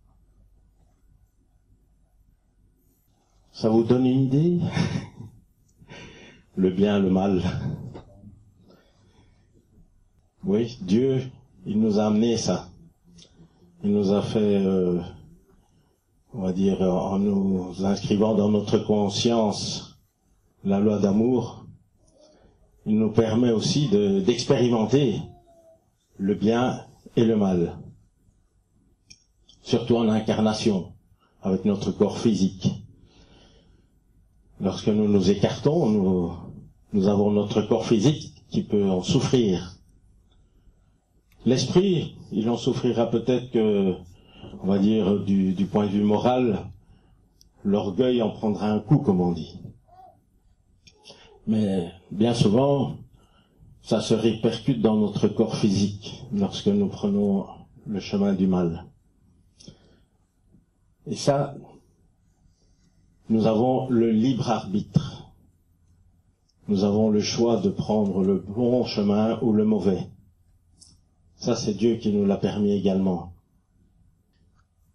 [3.53, 4.59] Ça vous donne une idée?
[6.57, 7.43] Le bien, le mal.
[10.45, 11.23] Oui, Dieu,
[11.65, 12.69] il nous a amené ça.
[13.83, 15.01] Il nous a fait, euh,
[16.35, 19.99] on va dire, en nous inscrivant dans notre conscience
[20.65, 21.67] la loi d'amour,
[22.87, 25.21] il nous permet aussi d'expérimenter
[26.19, 26.85] le bien
[27.17, 27.79] et le mal.
[29.63, 30.93] Surtout en incarnation,
[31.43, 32.69] avec notre corps physique.
[34.61, 36.33] Lorsque nous nous écartons, nous,
[36.93, 39.77] nous avons notre corps physique qui peut en souffrir.
[41.45, 43.95] L'esprit, il en souffrira peut-être que,
[44.63, 46.67] on va dire, du, point de vue moral,
[47.65, 49.59] l'orgueil en prendra un coup, comme on dit.
[51.47, 52.97] Mais bien souvent,
[53.83, 57.47] ça se répercute dans notre corps physique lorsque nous prenons
[57.87, 58.87] le chemin du mal.
[61.07, 61.57] Et ça,
[63.29, 65.33] nous avons le libre arbitre.
[66.69, 70.07] Nous avons le choix de prendre le bon chemin ou le mauvais.
[71.35, 73.32] Ça, c'est Dieu qui nous l'a permis également.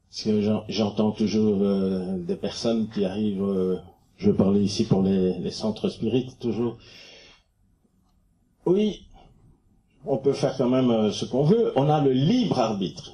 [0.09, 3.77] Parce que j'entends toujours euh, des personnes qui arrivent, euh,
[4.17, 6.77] je parler ici pour les, les centres spirites, toujours.
[8.65, 9.07] Oui,
[10.05, 13.11] on peut faire quand même euh, ce qu'on veut, on a le libre arbitre.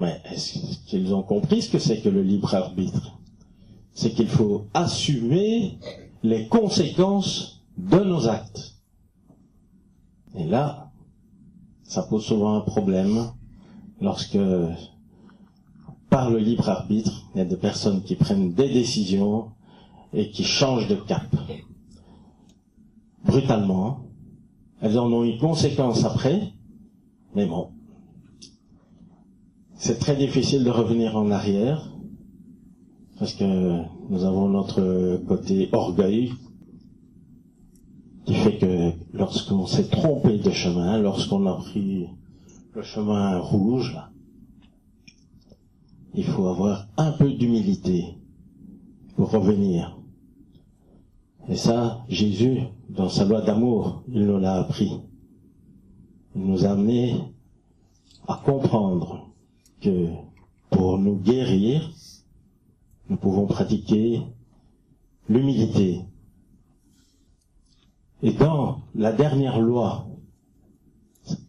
[0.00, 3.18] Mais est-ce qu'ils ont compris ce que c'est que le libre arbitre?
[3.92, 5.78] C'est qu'il faut assumer
[6.22, 8.76] les conséquences de nos actes.
[10.36, 10.90] Et là,
[11.82, 13.32] ça pose souvent un problème.
[14.00, 14.38] lorsque,
[16.12, 19.46] par le libre arbitre, il y a des personnes qui prennent des décisions
[20.12, 21.24] et qui changent de cap.
[23.24, 24.00] Brutalement.
[24.82, 26.52] Elles en ont une conséquence après,
[27.34, 27.70] mais bon.
[29.74, 31.88] C'est très difficile de revenir en arrière,
[33.18, 36.32] parce que nous avons notre côté orgueil,
[38.26, 42.06] qui fait que lorsqu'on s'est trompé de chemin, lorsqu'on a pris
[42.74, 43.96] le chemin rouge,
[46.14, 48.16] il faut avoir un peu d'humilité
[49.16, 49.98] pour revenir.
[51.48, 55.00] Et ça, Jésus, dans sa loi d'amour, il nous l'a appris.
[56.34, 57.16] Il nous a amené
[58.28, 59.30] à comprendre
[59.80, 60.08] que
[60.70, 61.90] pour nous guérir,
[63.08, 64.22] nous pouvons pratiquer
[65.28, 66.00] l'humilité.
[68.22, 70.06] Et dans la dernière loi,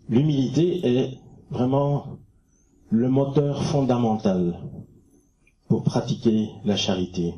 [0.09, 1.19] l'humilité est
[1.51, 2.17] vraiment
[2.95, 4.59] le moteur fondamental
[5.67, 7.33] pour pratiquer la charité.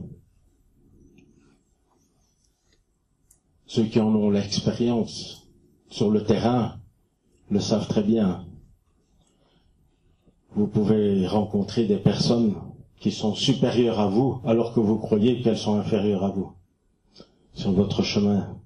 [3.65, 5.47] Ceux qui en ont l'expérience
[5.89, 6.77] sur le terrain
[7.49, 8.45] le savent très bien.
[10.55, 12.55] Vous pouvez rencontrer des personnes
[12.99, 16.51] qui sont supérieures à vous alors que vous croyez qu'elles sont inférieures à vous
[17.53, 18.59] sur votre chemin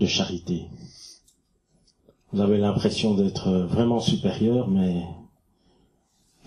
[0.00, 0.68] de charité.
[2.32, 5.02] Vous avez l'impression d'être vraiment supérieur, mais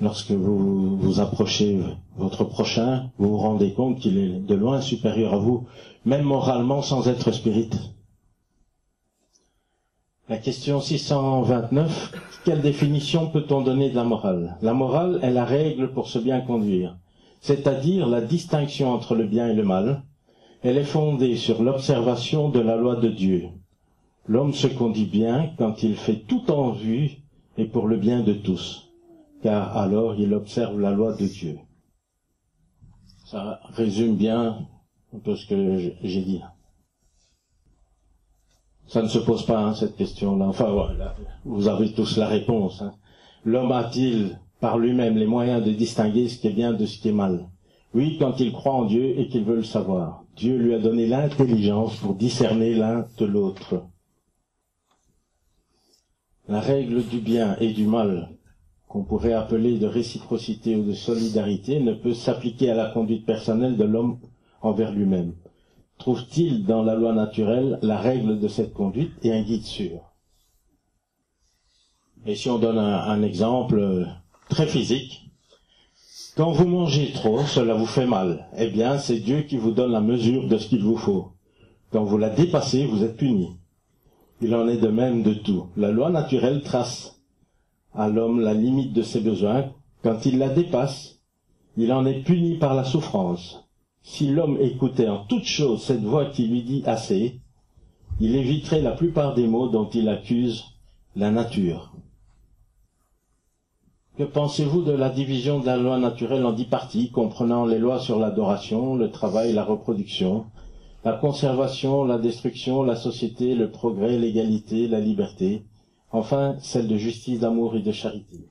[0.02, 1.80] lorsque vous vous approchez
[2.18, 5.66] votre prochain, vous vous rendez compte qu'il est de loin supérieur à vous,
[6.06, 7.70] même moralement sans être spirit.
[10.28, 14.58] La question 629, quelle définition peut-on donner de la morale?
[14.62, 16.98] La morale est la règle pour se bien conduire,
[17.42, 20.02] c'est-à-dire la distinction entre le bien et le mal.
[20.64, 23.50] Elle est fondée sur l'observation de la loi de Dieu.
[24.28, 27.20] L'homme se conduit bien quand il fait tout en vue
[27.60, 28.85] et pour le bien de tous,
[29.46, 31.60] car alors il observe la loi de Dieu.
[33.26, 34.66] Ça résume bien
[35.14, 36.42] un peu ce que j'ai dit.
[38.88, 40.48] Ça ne se pose pas, hein, cette question-là.
[40.48, 42.82] Enfin, voilà, vous avez tous la réponse.
[42.82, 42.96] Hein.
[43.44, 47.10] L'homme a-t-il par lui-même les moyens de distinguer ce qui est bien de ce qui
[47.10, 47.48] est mal?
[47.94, 50.24] Oui, quand il croit en Dieu et qu'il veut le savoir.
[50.36, 53.84] Dieu lui a donné l'intelligence pour discerner l'un de l'autre.
[56.48, 58.35] La règle du bien et du mal,
[58.96, 63.76] qu'on pourrait appeler de réciprocité ou de solidarité, ne peut s'appliquer à la conduite personnelle
[63.76, 64.20] de l'homme
[64.62, 65.34] envers lui-même.
[65.98, 70.00] Trouve-t-il dans la loi naturelle la règle de cette conduite et un guide sûr?
[72.26, 74.06] Et si on donne un, un exemple euh,
[74.48, 75.30] très physique,
[76.38, 78.48] quand vous mangez trop, cela vous fait mal.
[78.58, 81.34] Eh bien, c'est Dieu qui vous donne la mesure de ce qu'il vous faut.
[81.92, 83.58] Quand vous la dépassez, vous êtes puni.
[84.40, 85.66] Il en est de même de tout.
[85.76, 87.15] La loi naturelle trace
[87.96, 89.72] à l'homme la limite de ses besoins.
[90.04, 91.20] Quand il la dépasse,
[91.78, 93.66] il en est puni par la souffrance.
[94.04, 97.40] Si l'homme écoutait en toute chose cette voix qui lui dit assez,
[98.20, 100.64] il éviterait la plupart des maux dont il accuse
[101.16, 101.92] la nature.
[104.18, 108.00] Que pensez-vous de la division de la loi naturelle en dix parties, comprenant les lois
[108.00, 110.46] sur l'adoration, le travail, la reproduction,
[111.04, 115.66] la conservation, la destruction, la société, le progrès, l'égalité, la liberté,
[116.12, 118.50] enfin celle de justice, d'amour et de charité.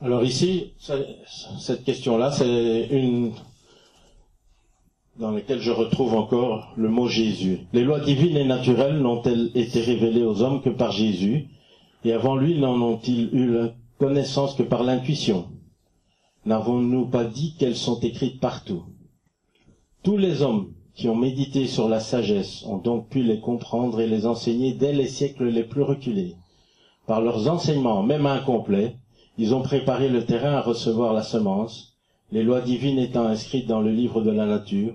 [0.00, 0.72] Alors ici,
[1.58, 3.32] cette question-là, c'est une
[5.18, 7.66] dans laquelle je retrouve encore le mot Jésus.
[7.72, 11.48] Les lois divines et naturelles n'ont-elles été révélées aux hommes que par Jésus,
[12.04, 15.48] et avant lui n'en ont-ils eu la connaissance que par l'intuition?
[16.46, 18.84] N'avons-nous pas dit qu'elles sont écrites partout?
[20.04, 24.08] Tous les hommes qui ont médité sur la sagesse ont donc pu les comprendre et
[24.08, 26.34] les enseigner dès les siècles les plus reculés.
[27.06, 28.96] Par leurs enseignements, même incomplets,
[29.38, 31.94] ils ont préparé le terrain à recevoir la semence,
[32.32, 34.92] les lois divines étant inscrites dans le livre de la nature,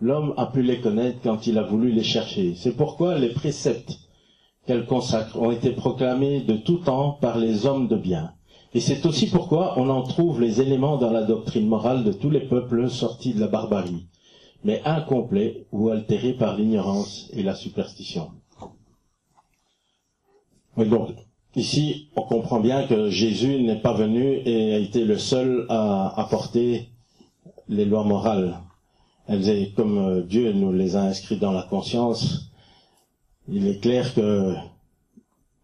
[0.00, 2.54] l'homme a pu les connaître quand il a voulu les chercher.
[2.56, 4.00] C'est pourquoi les préceptes
[4.66, 8.32] qu'elles consacrent ont été proclamés de tout temps par les hommes de bien.
[8.74, 12.30] Et c'est aussi pourquoi on en trouve les éléments dans la doctrine morale de tous
[12.30, 14.08] les peuples sortis de la barbarie
[14.64, 18.30] mais incomplet ou altéré par l'ignorance et la superstition.
[20.76, 21.10] donc,
[21.54, 26.18] ici, on comprend bien que Jésus n'est pas venu et a été le seul à
[26.18, 26.88] apporter
[27.68, 28.58] les lois morales.
[29.26, 32.50] Elles est comme euh, Dieu nous les a inscrites dans la conscience.
[33.48, 34.54] Il est clair que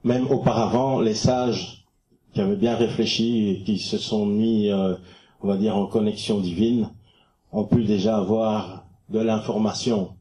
[0.04, 1.84] même auparavant, les sages
[2.32, 4.94] qui avaient bien réfléchi et qui se sont mis, euh,
[5.42, 6.90] on va dire, en connexion divine,
[7.52, 10.16] ont pu déjà avoir de l'information.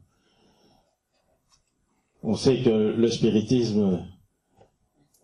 [2.24, 4.06] On sait que le spiritisme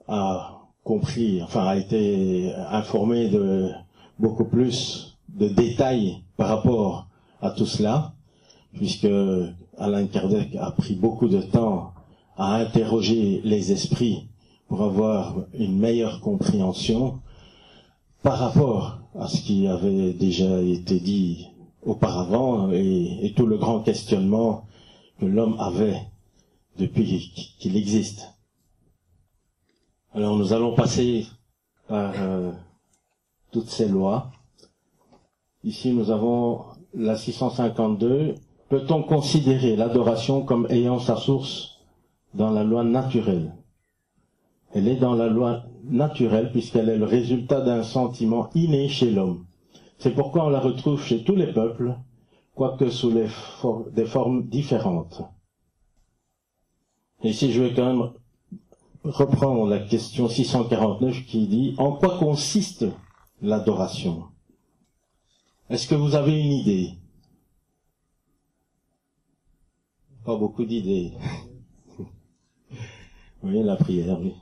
[0.07, 3.72] a compris, enfin a été informé de
[4.20, 7.07] beaucoup plus de détails par rapport
[7.41, 8.13] à tout cela,
[8.74, 9.07] puisque
[9.78, 11.93] Alain Kardec a pris beaucoup de temps
[12.38, 14.28] à interroger les esprits
[14.68, 17.20] pour avoir une meilleure compréhension
[18.22, 21.47] par rapport à ce qui avait déjà été dit
[21.86, 24.65] auparavant et, tout le grand questionnement
[25.19, 26.01] que l'homme avait
[26.77, 28.33] depuis qu'il existe.
[30.13, 31.27] Alors nous allons passer
[31.88, 32.51] par euh,
[33.51, 34.31] toutes ces lois.
[35.63, 38.36] Ici nous avons la 652.
[38.69, 41.79] Peut-on considérer l'adoration comme ayant sa source
[42.33, 43.53] dans la loi naturelle?
[44.73, 49.45] Elle est dans la loi naturelle puisqu'elle est le résultat d'un sentiment inné chez l'homme.
[49.98, 51.96] C'est pourquoi on la retrouve chez tous les peuples,
[52.54, 55.22] quoique sous des formes différentes.
[57.24, 58.12] Et ici je vais quand même
[59.04, 62.86] reprendre la question 649 qui dit En quoi consiste
[63.41, 64.26] l'adoration?
[65.70, 66.93] Est-ce que vous avez une idée?
[70.24, 71.14] Pas beaucoup d'idées.
[73.43, 74.34] oui, la prière, oui.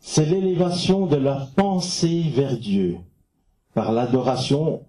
[0.00, 2.98] C'est l'élévation de la pensée vers Dieu.
[3.74, 4.86] Par l'adoration,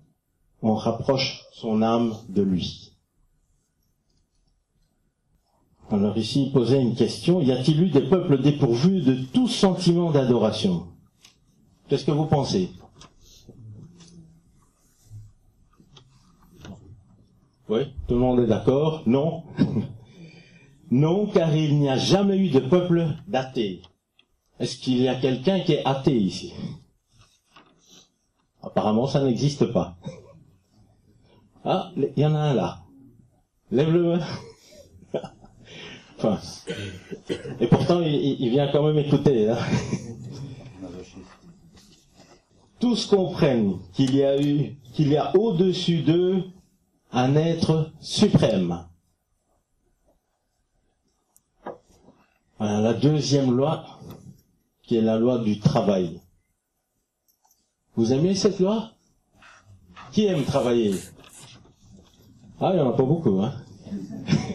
[0.61, 2.93] on rapproche son âme de lui.
[5.91, 10.11] Alors ici, il posait une question, y a-t-il eu des peuples dépourvus de tout sentiment
[10.11, 10.87] d'adoration?
[11.87, 12.71] Qu'est-ce que vous pensez?
[17.69, 19.43] Oui, tout le monde est d'accord Non
[20.91, 23.81] Non, car il n'y a jamais eu de peuple d'athées.
[24.59, 26.53] Est-ce qu'il y a quelqu'un qui est athée ici?
[28.65, 29.95] Apparemment, ça n'existe pas.
[31.67, 32.83] Ah, il y en a un là.
[33.71, 34.19] Lève-le.
[36.19, 36.37] Enfin,
[37.59, 39.49] et pourtant, il, vient quand même écouter.
[39.49, 39.57] Hein.
[42.79, 46.43] Tous comprennent qu'il y a eu, qu'il y a au-dessus d'eux
[47.11, 48.85] un être suprême.
[52.59, 53.85] la deuxième loi,
[54.83, 56.21] qui est la loi du travail.
[57.95, 58.91] Vous aimez cette loi?
[60.11, 60.95] Qui aime travailler?
[62.59, 63.53] Ah, il n'y en a pas beaucoup, hein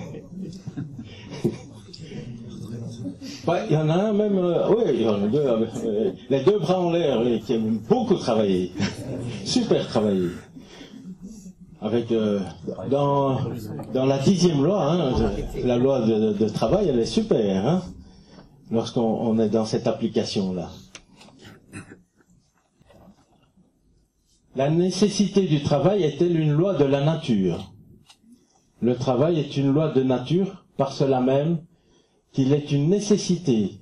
[3.69, 5.39] il y en a un même, euh, oui, il y en a deux,
[5.85, 8.73] euh, les deux bras en l'air, qui aiment beaucoup travailler,
[9.45, 10.29] super travailler.
[11.83, 12.41] Avec euh,
[12.91, 13.39] dans
[13.95, 15.13] dans la dixième loi, hein,
[15.65, 17.83] la loi de, travail, elle est super, hein,
[18.71, 20.69] lorsqu'on est dans cette application là.
[24.57, 27.73] La nécessité du travail est-elle une loi de la nature?
[28.83, 31.63] Le travail est une loi de nature par cela même
[32.33, 33.81] qu'il est une nécessité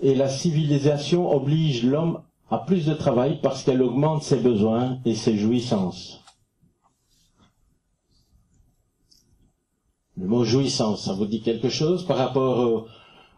[0.00, 5.14] et la civilisation oblige l'homme à plus de travail parce qu'elle augmente ses besoins et
[5.14, 6.20] ses jouissances.
[10.16, 12.86] Le mot jouissance, ça vous dit quelque chose par rapport aux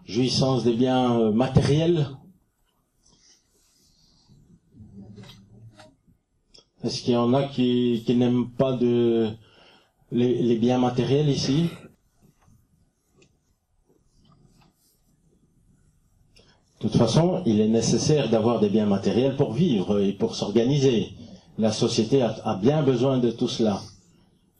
[0.04, 2.06] jouissances des biens euh, matériels?
[6.84, 8.76] Est-ce qu'il y en a qui, n'aiment pas
[10.10, 11.68] les biens matériels ici
[16.82, 21.10] De toute façon, il est nécessaire d'avoir des biens matériels pour vivre et pour s'organiser.
[21.56, 23.80] La société a, bien besoin de tout cela.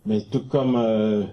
[0.06, 1.24] Mais tout comme euh,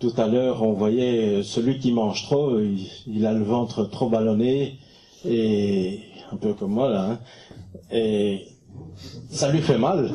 [0.00, 4.78] tout à l'heure, on voyait celui qui mange trop, il, a le ventre trop ballonné
[5.24, 6.00] et
[6.30, 7.18] un peu comme moi là, hein,
[9.30, 10.10] ça lui fait mal.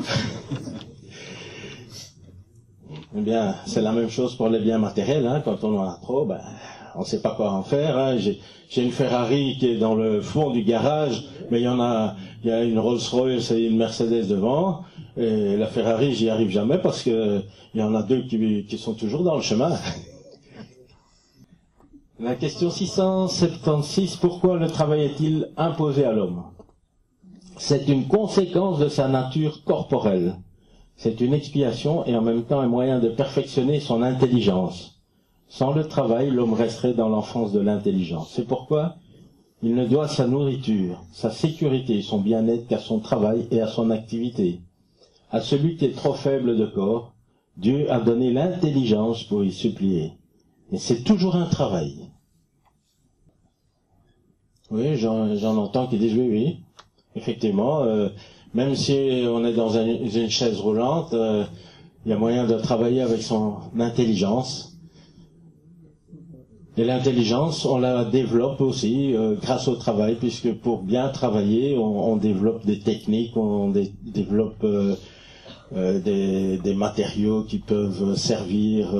[3.16, 5.26] eh bien, c'est la même chose pour les biens matériels.
[5.26, 6.40] Hein, quand on en a trop, ben,
[6.94, 7.96] on ne sait pas quoi en faire.
[7.98, 8.16] Hein.
[8.18, 12.16] J'ai une Ferrari qui est dans le fond du garage, mais il y en a,
[12.44, 14.82] une Rolls-Royce et une Mercedes devant.
[15.16, 17.42] Et la Ferrari, j'y arrive jamais parce que
[17.74, 19.72] il y en a deux qui sont toujours dans le chemin.
[22.20, 26.44] La question 676, pourquoi le travail est-il imposé à l'homme?
[27.56, 30.36] C'est une conséquence de sa nature corporelle.
[30.96, 35.00] C'est une expiation et en même temps un moyen de perfectionner son intelligence.
[35.48, 38.32] Sans le travail, l'homme resterait dans l'enfance de l'intelligence.
[38.34, 38.96] C'est pourquoi
[39.62, 43.90] il ne doit sa nourriture, sa sécurité, son bien-être qu'à son travail et à son
[43.90, 44.60] activité.
[45.30, 47.14] À celui qui est trop faible de corps,
[47.56, 50.12] Dieu a donné l'intelligence pour y supplier.
[50.72, 52.10] Et c'est toujours un travail.
[54.70, 56.63] Oui, j'en entends qui disent oui, oui.
[57.16, 58.08] Effectivement, euh,
[58.54, 61.44] même si on est dans une, chaise roulante, euh,
[62.04, 64.70] il y a moyen de travailler avec son intelligence
[66.76, 72.16] Et l'intelligence, on la développe aussi euh, grâce au travail, puisque pour bien travailler, on,
[72.16, 74.66] développe des techniques, on dé- développe
[75.72, 78.92] des, matériaux qui peuvent servir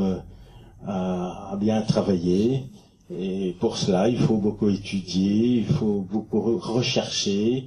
[0.86, 2.64] à, bien travailler.
[3.10, 7.66] Et pour cela, il faut beaucoup étudier, il faut beaucoup re- rechercher,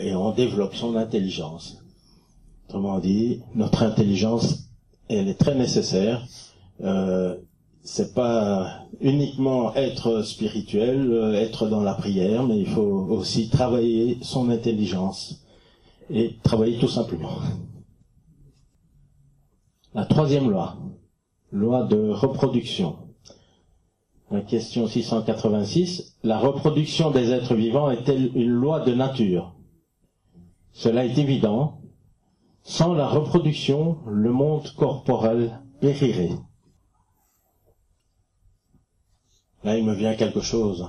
[0.00, 1.82] et on développe son intelligence.
[2.68, 4.68] Autrement dit, notre intelligence,
[5.08, 6.26] elle est très nécessaire.
[6.82, 7.36] Euh,
[7.82, 14.18] c'est pas uniquement être spirituel, euh, être dans la prière, mais il faut aussi travailler
[14.22, 15.44] son intelligence
[16.10, 17.38] et travailler tout simplement.
[19.94, 20.76] La troisième loi,
[21.52, 22.96] loi de reproduction.
[24.30, 29.55] La question 686, la reproduction des êtres vivants est-elle une loi de nature?
[30.76, 31.80] Cela est évident.
[32.62, 36.36] Sans la reproduction, le monde corporel périrait.
[39.64, 40.86] Là, il me vient quelque chose.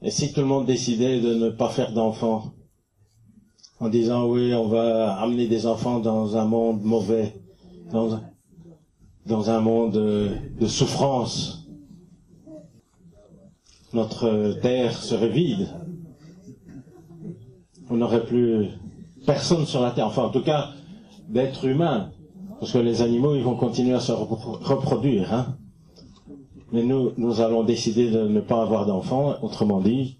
[0.00, 2.54] Et si tout le monde décidait de ne pas faire d'enfants,
[3.80, 7.34] en disant oui, on va amener des enfants dans un monde mauvais,
[7.90, 8.22] dans un,
[9.26, 11.66] dans un monde euh, de souffrance,
[13.92, 15.68] notre terre serait vide.
[17.90, 18.68] On n'aurait plus
[19.26, 20.70] personne sur la terre, enfin en tout cas
[21.28, 22.10] d'êtres humains,
[22.60, 25.32] parce que les animaux ils vont continuer à se repro- reproduire.
[25.32, 25.56] Hein.
[26.72, 30.18] Mais nous, nous allons décider de ne pas avoir d'enfants, autrement dit,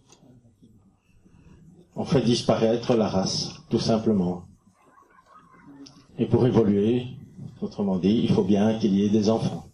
[1.94, 4.44] on fait disparaître la race, tout simplement.
[6.18, 7.04] Et pour évoluer,
[7.60, 9.66] autrement dit, il faut bien qu'il y ait des enfants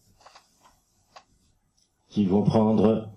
[2.09, 3.09] qui vont prendre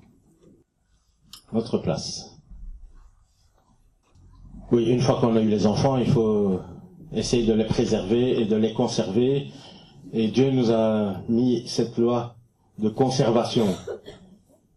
[1.51, 2.36] notre place.
[4.69, 6.59] Oui, une fois qu'on a eu les enfants, il faut
[7.13, 9.47] essayer de les préserver et de les conserver.
[10.11, 12.35] Et Dieu nous a mis cette loi
[12.77, 13.67] de conservation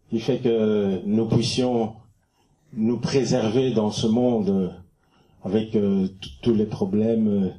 [0.09, 1.93] qui fait que nous puissions
[2.73, 4.73] nous préserver dans ce monde
[5.43, 6.07] avec euh,
[6.41, 7.49] tous les problèmes euh,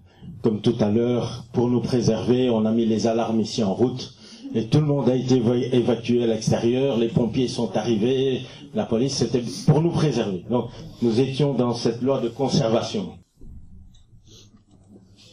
[0.43, 4.15] comme tout à l'heure pour nous préserver on a mis les alarmes ici en route
[4.55, 8.41] et tout le monde a été éva- évacué à l'extérieur les pompiers sont arrivés
[8.75, 10.67] la police c'était pour nous préserver donc
[11.03, 13.13] nous étions dans cette loi de conservation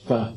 [0.06, 0.32] enfin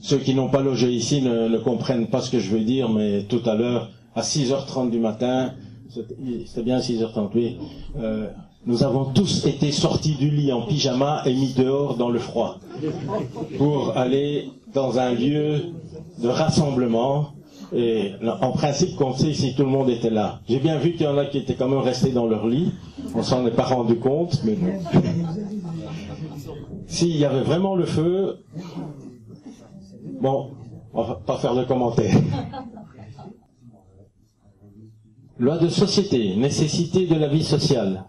[0.00, 2.88] ceux qui n'ont pas logé ici ne, ne comprennent pas ce que je veux dire
[2.88, 5.54] mais tout à l'heure à 6h30 du matin
[5.88, 6.14] c'était
[6.46, 7.56] c'était bien 6h30 oui
[7.98, 8.28] euh,
[8.66, 12.58] nous avons tous été sortis du lit en pyjama et mis dehors dans le froid
[13.56, 15.72] pour aller dans un lieu
[16.22, 17.30] de rassemblement.
[17.72, 20.40] Et en principe, qu'on sait si tout le monde était là.
[20.48, 22.72] J'ai bien vu qu'il y en a qui étaient quand même restés dans leur lit.
[23.14, 24.80] On s'en est pas rendu compte, mais bon.
[26.86, 28.38] S'il y avait vraiment le feu,
[30.20, 30.52] bon,
[30.94, 32.16] on va pas faire de commentaires.
[35.38, 38.04] Loi de société, nécessité de la vie sociale.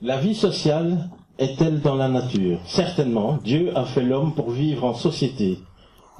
[0.00, 2.60] La vie sociale est-elle dans la nature?
[2.66, 5.58] Certainement, Dieu a fait l'homme pour vivre en société.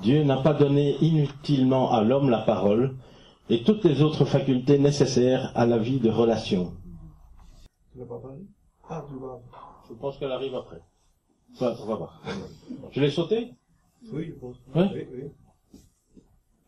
[0.03, 2.97] Dieu n'a pas donné inutilement à l'homme la parole
[3.49, 6.73] et toutes les autres facultés nécessaires à la vie de relation.
[7.93, 8.43] Tu l'as pas parlé
[8.89, 9.41] Ah, tu vas.
[9.89, 10.81] Je pense qu'elle arrive après.
[11.55, 12.23] Enfin, on va voir.
[12.93, 13.53] Je l'ai sauté?
[14.13, 14.57] Oui, je pense.
[14.75, 14.91] Ouais.
[14.93, 15.81] Oui, oui.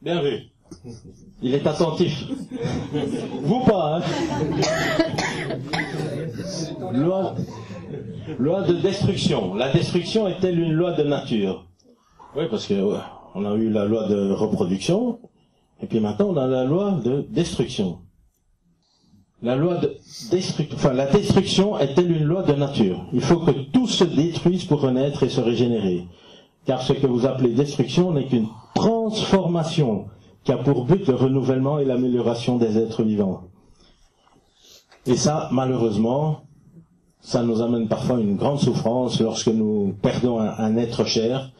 [0.00, 0.44] Bien vu.
[1.42, 2.24] Il est attentif.
[3.42, 4.02] Vous pas, hein
[6.92, 7.34] loi,
[8.38, 9.54] loi de destruction.
[9.54, 11.66] La destruction est-elle une loi de nature?
[12.36, 12.74] Oui, parce que
[13.34, 15.18] on a eu la loi de reproduction,
[15.82, 17.98] et puis maintenant on a la loi de destruction.
[19.40, 19.96] La loi de
[21.12, 23.06] destruction, est-elle une loi de nature?
[23.12, 26.06] Il faut que tout se détruise pour renaître et se régénérer.
[26.66, 30.06] Car ce que vous appelez destruction n'est qu'une transformation
[30.42, 33.42] qui a pour but le renouvellement et l'amélioration des êtres vivants.
[35.06, 36.42] Et ça, malheureusement,
[37.20, 41.52] ça nous amène parfois une grande souffrance lorsque nous perdons un être cher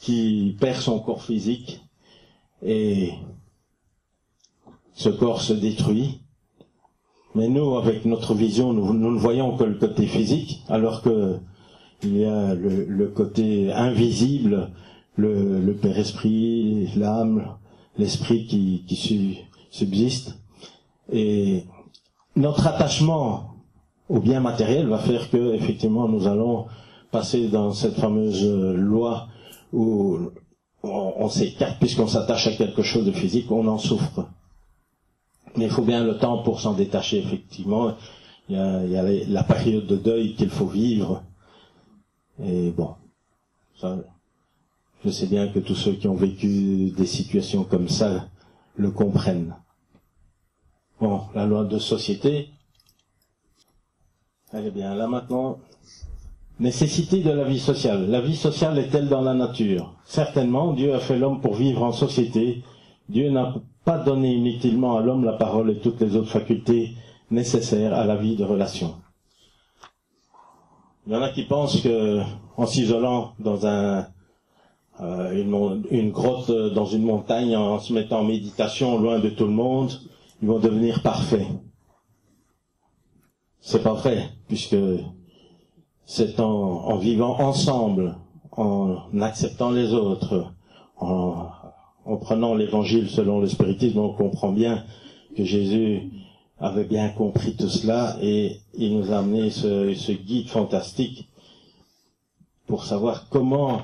[0.00, 1.80] qui perd son corps physique
[2.62, 3.12] et
[4.94, 6.20] ce corps se détruit.
[7.34, 11.38] Mais nous, avec notre vision, nous, ne voyons que le côté physique, alors que
[12.02, 14.70] il y a le, côté invisible,
[15.16, 17.56] le, Père Esprit, l'âme,
[17.98, 19.36] l'esprit qui, qui su-
[19.70, 20.38] subsiste.
[21.12, 21.64] Et
[22.36, 23.54] notre attachement
[24.08, 26.66] au bien matériel va faire que, effectivement, nous allons
[27.10, 29.28] passer dans cette fameuse loi
[29.72, 30.30] où
[30.82, 34.28] on, s'écarte puisqu'on s'attache à quelque chose de physique, on en souffre.
[35.56, 37.96] Mais il faut bien le temps pour s'en détacher, effectivement.
[38.48, 41.22] Il y a, la période de deuil qu'il faut vivre.
[42.42, 42.94] Et bon,
[43.80, 43.96] ça,
[45.04, 48.28] je sais bien que tous ceux qui ont vécu des situations comme ça
[48.76, 49.56] le comprennent.
[51.00, 52.50] Bon, la loi de société.
[54.52, 55.58] Elle est bien là maintenant.
[56.58, 58.08] Nécessité de la vie sociale.
[58.08, 59.92] La vie sociale est-elle dans la nature?
[60.04, 62.62] Certainement, Dieu a fait l'homme pour vivre en société.
[63.10, 66.92] Dieu n'a pas donné inutilement à l'homme la parole et toutes les autres facultés
[67.30, 68.94] nécessaires à la vie de relation.
[71.06, 72.22] Il y en a qui pensent que,
[72.56, 74.06] en s'isolant dans un,
[75.00, 79.44] euh, une, une, grotte dans une montagne, en se mettant en méditation loin de tout
[79.44, 79.92] le monde,
[80.40, 81.46] ils vont devenir parfaits.
[83.60, 84.76] C'est pas vrai, puisque
[86.06, 88.16] c'est en, vivant ensemble,
[88.52, 90.52] en acceptant les autres,
[90.96, 91.48] en,
[92.04, 94.84] en prenant l'évangile selon le spiritisme, on comprend bien
[95.36, 96.10] que Jésus
[96.58, 101.28] avait bien compris tout cela et il nous a amené ce guide fantastique
[102.66, 103.82] pour savoir comment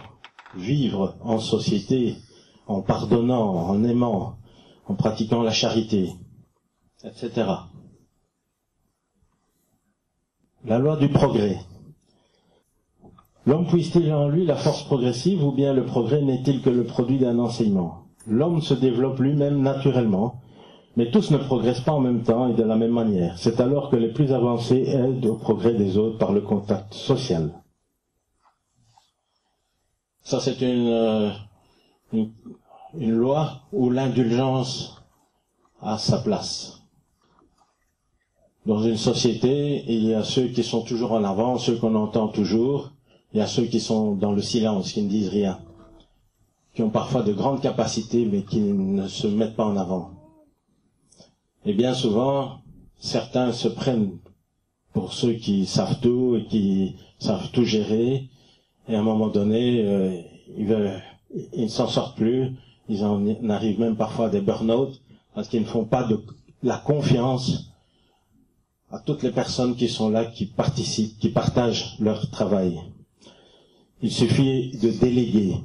[0.56, 2.16] vivre en société
[2.66, 4.36] en pardonnant, en aimant,
[4.86, 6.12] en pratiquant la charité,
[7.04, 7.50] etc.
[10.64, 11.58] La loi du progrès.
[13.44, 17.18] L'homme puise-t-il en lui la force progressive ou bien le progrès n'est-il que le produit
[17.18, 18.04] d'un enseignement?
[18.26, 20.40] L'homme se développe lui-même naturellement,
[20.96, 23.38] mais tous ne progressent pas en même temps et de la même manière.
[23.38, 27.50] C'est alors que les plus avancés aident au progrès des autres par le contact social.
[30.22, 31.30] Ça, c'est une, euh,
[32.12, 32.30] une,
[32.96, 35.02] une loi où l'indulgence
[35.80, 36.82] a sa place.
[38.66, 42.28] Dans une société, il y a ceux qui sont toujours en avant, ceux qu'on entend
[42.28, 42.92] toujours,
[43.32, 45.58] il y a ceux qui sont dans le silence, qui ne disent rien,
[46.74, 50.10] qui ont parfois de grandes capacités, mais qui ne se mettent pas en avant.
[51.64, 52.60] Et bien souvent,
[52.98, 54.18] certains se prennent
[54.92, 58.28] pour ceux qui savent tout et qui savent tout gérer,
[58.88, 60.20] et à un moment donné, euh,
[60.56, 61.00] ils,
[61.54, 62.52] ils ne s'en sortent plus,
[62.88, 65.00] ils en arrivent même parfois à des burn-out,
[65.34, 66.20] parce qu'ils ne font pas de
[66.62, 67.70] la confiance
[68.90, 72.78] à toutes les personnes qui sont là, qui participent, qui partagent leur travail.
[74.02, 75.58] Il suffit de déléguer.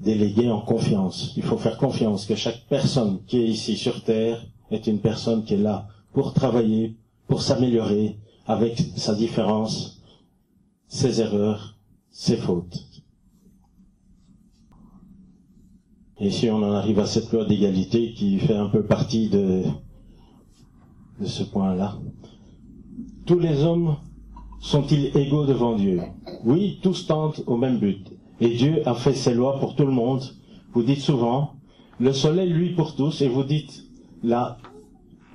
[0.00, 1.32] Déléguer en confiance.
[1.36, 5.44] Il faut faire confiance que chaque personne qui est ici sur Terre est une personne
[5.44, 6.96] qui est là pour travailler,
[7.28, 10.02] pour s'améliorer avec sa différence,
[10.88, 11.78] ses erreurs,
[12.10, 12.86] ses fautes.
[16.18, 19.62] Et si on en arrive à cette loi d'égalité qui fait un peu partie de,
[21.20, 21.98] de ce point-là.
[23.26, 23.96] Tous les hommes
[24.60, 26.00] sont-ils égaux devant Dieu?
[26.44, 28.12] Oui, tous tentent au même but.
[28.40, 30.22] Et Dieu a fait ses lois pour tout le monde.
[30.72, 31.54] Vous dites souvent,
[32.00, 33.84] le soleil lui pour tous, et vous dites
[34.22, 34.58] là,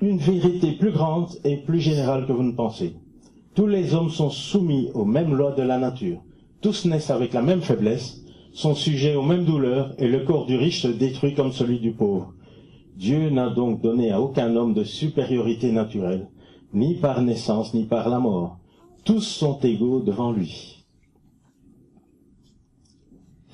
[0.02, 2.94] une vérité plus grande et plus générale que vous ne pensez.
[3.54, 6.20] Tous les hommes sont soumis aux mêmes lois de la nature.
[6.60, 10.56] Tous naissent avec la même faiblesse, sont sujets aux mêmes douleurs, et le corps du
[10.56, 12.32] riche se détruit comme celui du pauvre.
[12.96, 16.28] Dieu n'a donc donné à aucun homme de supériorité naturelle,
[16.74, 18.58] ni par naissance, ni par la mort
[19.08, 20.77] tous sont égaux devant lui.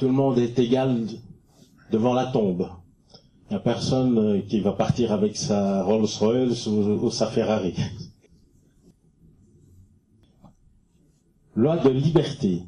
[0.04, 1.06] Tout le monde est égal
[1.90, 2.68] devant la tombe.
[3.48, 7.72] Il n'y a personne euh, qui va partir avec sa Rolls-Royce ou, ou sa Ferrari.
[11.56, 12.64] Loi de liberté.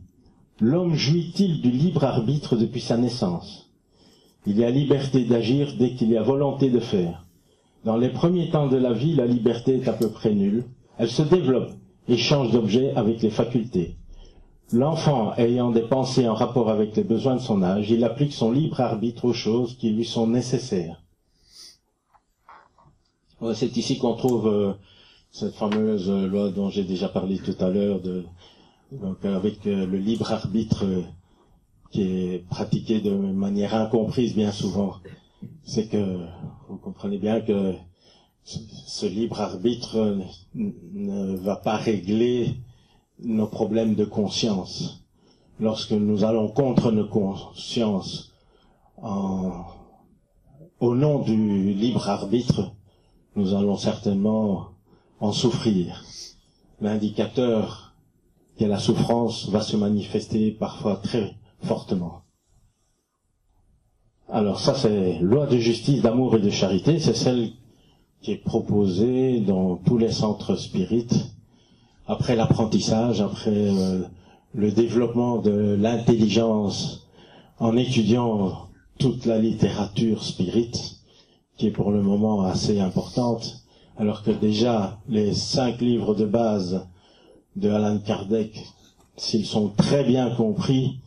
[0.63, 3.71] L'homme jouit-il du libre arbitre depuis sa naissance?
[4.47, 7.27] Il y a liberté d'agir dès qu'il y a volonté de faire.
[7.85, 10.65] Dans les premiers temps de la vie, la liberté est à peu près nulle.
[10.97, 11.73] Elle se développe
[12.09, 13.99] échange d'objets avec les facultés.
[14.73, 18.51] L'enfant ayant des pensées en rapport avec les besoins de son âge, il applique son
[18.51, 21.01] libre arbitre aux choses qui lui sont nécessaires.
[23.55, 24.73] C'est ici qu'on trouve euh,
[25.31, 28.01] cette fameuse loi dont j'ai déjà parlé tout à l'heure,
[28.91, 31.03] donc avec euh, le libre arbitre euh,
[31.93, 34.95] qui est pratiqué de manière incomprise bien souvent.
[35.63, 36.19] C'est que
[36.69, 37.75] vous comprenez bien que
[38.43, 40.19] ce libre arbitre
[40.55, 42.57] ne va pas régler
[43.21, 45.05] nos problèmes de conscience.
[45.59, 48.33] Lorsque nous allons contre nos consciences
[48.99, 49.65] en,
[50.81, 52.73] au nom du libre arbitre,
[53.35, 54.69] nous allons certainement
[55.21, 56.05] en souffrir.
[56.81, 57.95] L'indicateur
[58.57, 62.23] qu'est la souffrance va se manifester parfois très fortement.
[64.29, 67.53] Alors ça c'est loi de justice, d'amour et de charité, c'est celle
[68.21, 71.36] qui est proposé dans tous les centres spirites,
[72.09, 74.03] après l'apprentissage, après euh,
[74.55, 77.07] le développement de l'intelligence,
[77.59, 81.01] en étudiant toute la littérature spirite,
[81.57, 83.65] qui est pour le moment assez importante,
[83.97, 86.87] alors que déjà les cinq livres de base
[87.57, 88.65] de Alan Kardec,
[89.17, 91.01] s'ils sont très bien compris,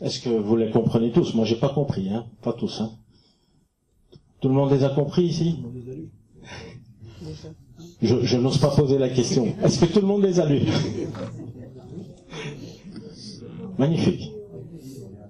[0.00, 1.34] est-ce que vous les comprenez tous?
[1.34, 2.80] Moi, j'ai pas compris, hein, pas tous.
[2.80, 2.92] Hein.
[4.40, 5.56] Tout le monde les a compris ici?
[8.00, 9.54] Je, je n'ose pas poser la question.
[9.62, 10.66] Est-ce que tout le monde les a lus
[13.76, 14.32] Magnifique.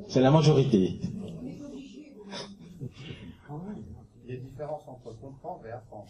[0.08, 1.00] C'est la majorité.
[4.24, 6.06] Il y a une différence entre comprendre et apprendre.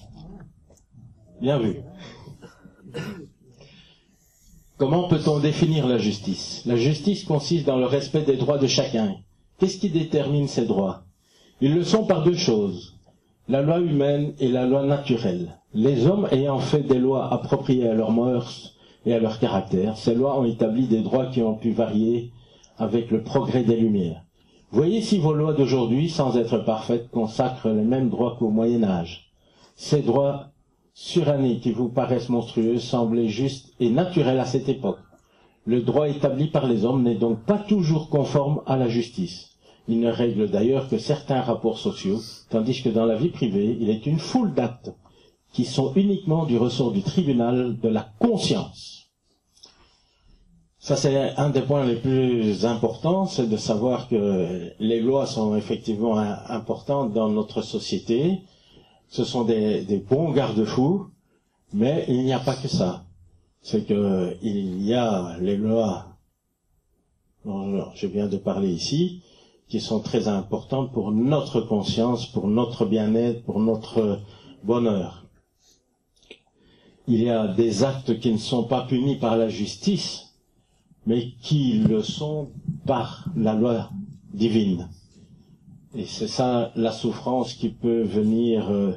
[1.41, 1.77] Bien vu.
[4.77, 6.63] Comment peut-on définir la justice?
[6.67, 9.17] La justice consiste dans le respect des droits de chacun.
[9.59, 11.03] Qu'est-ce qui détermine ces droits?
[11.61, 12.98] Ils le sont par deux choses.
[13.51, 15.59] La loi humaine et la loi naturelle.
[15.73, 18.75] Les hommes ayant fait des lois appropriées à leurs mœurs
[19.07, 22.31] et à leur caractère, ces lois ont établi des droits qui ont pu varier
[22.77, 24.23] avec le progrès des Lumières.
[24.71, 29.31] Voyez si vos lois d'aujourd'hui, sans être parfaites, consacrent les mêmes droits qu'au Moyen Âge.
[29.77, 30.49] Ces droits
[30.93, 34.99] surannés qui vous paraissent monstrueux semblaient justes et naturels à cette époque.
[35.65, 39.58] Le droit établi par les hommes n'est donc pas toujours conforme à la justice.
[39.89, 42.21] Il ne règle d'ailleurs que certains rapports sociaux,
[42.51, 44.93] tandis que dans la vie privée, il est une foule d'actes
[45.53, 48.99] qui sont uniquement du ressort du tribunal de la conscience.
[50.79, 55.57] Ça, c'est un des points les plus importants, c'est de savoir que les lois sont
[55.57, 58.43] effectivement importantes dans notre société.
[59.09, 61.09] Ce sont des, bons garde-fous,
[61.73, 63.05] mais il n'y a pas que ça.
[63.61, 66.07] C'est que il y a les lois
[67.45, 69.23] dont je viens de parler ici,
[69.69, 74.21] qui sont très importantes pour notre conscience, pour notre bien-être, pour notre
[74.65, 75.27] bonheur.
[77.07, 80.35] Il y a des actes qui ne sont pas punis par la justice,
[81.07, 82.51] mais qui le sont
[82.87, 83.91] par la loi
[84.35, 84.89] divine.
[85.95, 88.93] Et c'est ça la souffrance qui peut venir euh,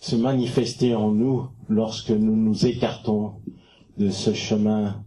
[0.00, 3.34] se manifester en nous lorsque nous nous écartons
[3.98, 5.04] de ce chemin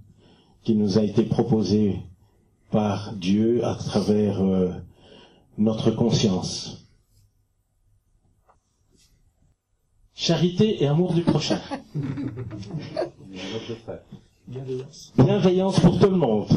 [0.63, 1.99] qui nous a été proposé
[2.71, 4.69] par Dieu à travers euh,
[5.57, 6.85] notre conscience.
[10.13, 11.59] Charité et amour du prochain.
[15.17, 15.79] Bienveillance.
[15.79, 16.47] Pour tout le monde.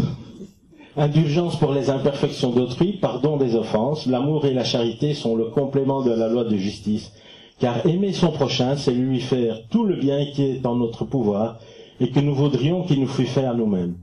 [0.96, 6.02] Indulgence pour les imperfections d'autrui, pardon des offenses, l'amour et la charité sont le complément
[6.02, 7.12] de la loi de justice.
[7.58, 11.60] Car aimer son prochain, c'est lui faire tout le bien qui est en notre pouvoir
[12.00, 13.94] et que nous voudrions qu'il nous fût fait à nous-mêmes.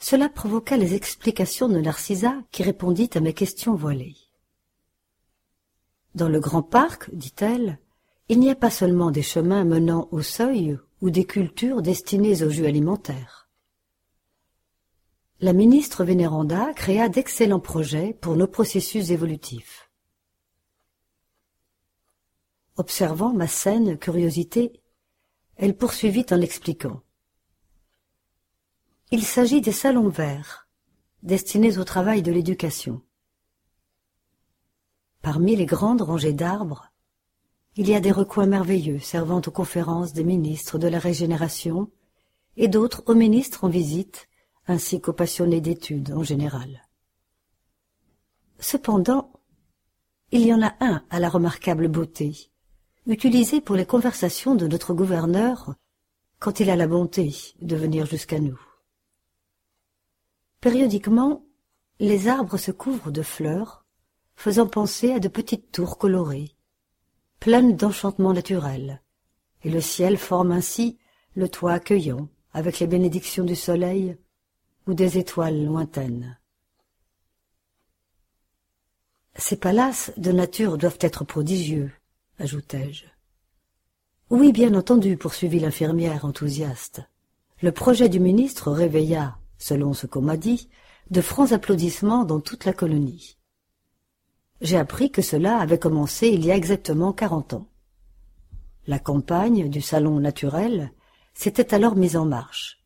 [0.00, 4.16] cela provoqua les explications de Narcissa qui répondit à mes questions voilées.
[6.16, 7.78] Dans le grand parc, dit-elle,
[8.28, 12.50] il n'y a pas seulement des chemins menant au seuil ou des cultures destinées aux
[12.50, 13.40] jus alimentaires
[15.42, 19.90] la ministre Vénéranda créa d'excellents projets pour nos processus évolutifs.
[22.76, 24.82] Observant ma saine curiosité,
[25.56, 27.00] elle poursuivit en expliquant.
[29.12, 30.68] Il s'agit des salons verts,
[31.24, 33.02] destinés au travail de l'éducation.
[35.20, 36.92] Parmi les grandes rangées d'arbres,
[37.76, 41.90] Il y a des recoins merveilleux servant aux conférences des ministres de la régénération
[42.56, 44.28] et d'autres aux ministres en visite
[44.66, 46.82] ainsi qu'aux passionnés d'études en général.
[48.58, 49.32] Cependant,
[50.32, 52.50] il y en a un à la remarquable beauté,
[53.06, 55.74] utilisé pour les conversations de notre gouverneur
[56.38, 58.58] quand il a la bonté de venir jusqu'à nous.
[60.60, 61.44] Périodiquement,
[62.00, 63.86] les arbres se couvrent de fleurs,
[64.36, 66.54] faisant penser à de petites tours colorées,
[67.38, 69.02] pleines d'enchantements naturels,
[69.64, 70.98] et le ciel forme ainsi
[71.34, 74.16] le toit accueillant, avec les bénédictions du soleil
[74.86, 76.38] ou des étoiles lointaines.
[79.36, 81.92] Ces palaces de nature doivent être prodigieux,
[82.38, 83.06] ajoutai-je.
[84.28, 87.02] Oui, bien entendu, poursuivit l'infirmière enthousiaste.
[87.62, 90.68] Le projet du ministre réveilla, selon ce qu'on m'a dit,
[91.10, 93.36] de francs applaudissements dans toute la colonie.
[94.60, 97.68] J'ai appris que cela avait commencé il y a exactement quarante ans.
[98.86, 100.90] La campagne du salon naturel
[101.34, 102.82] s'était alors mise en marche.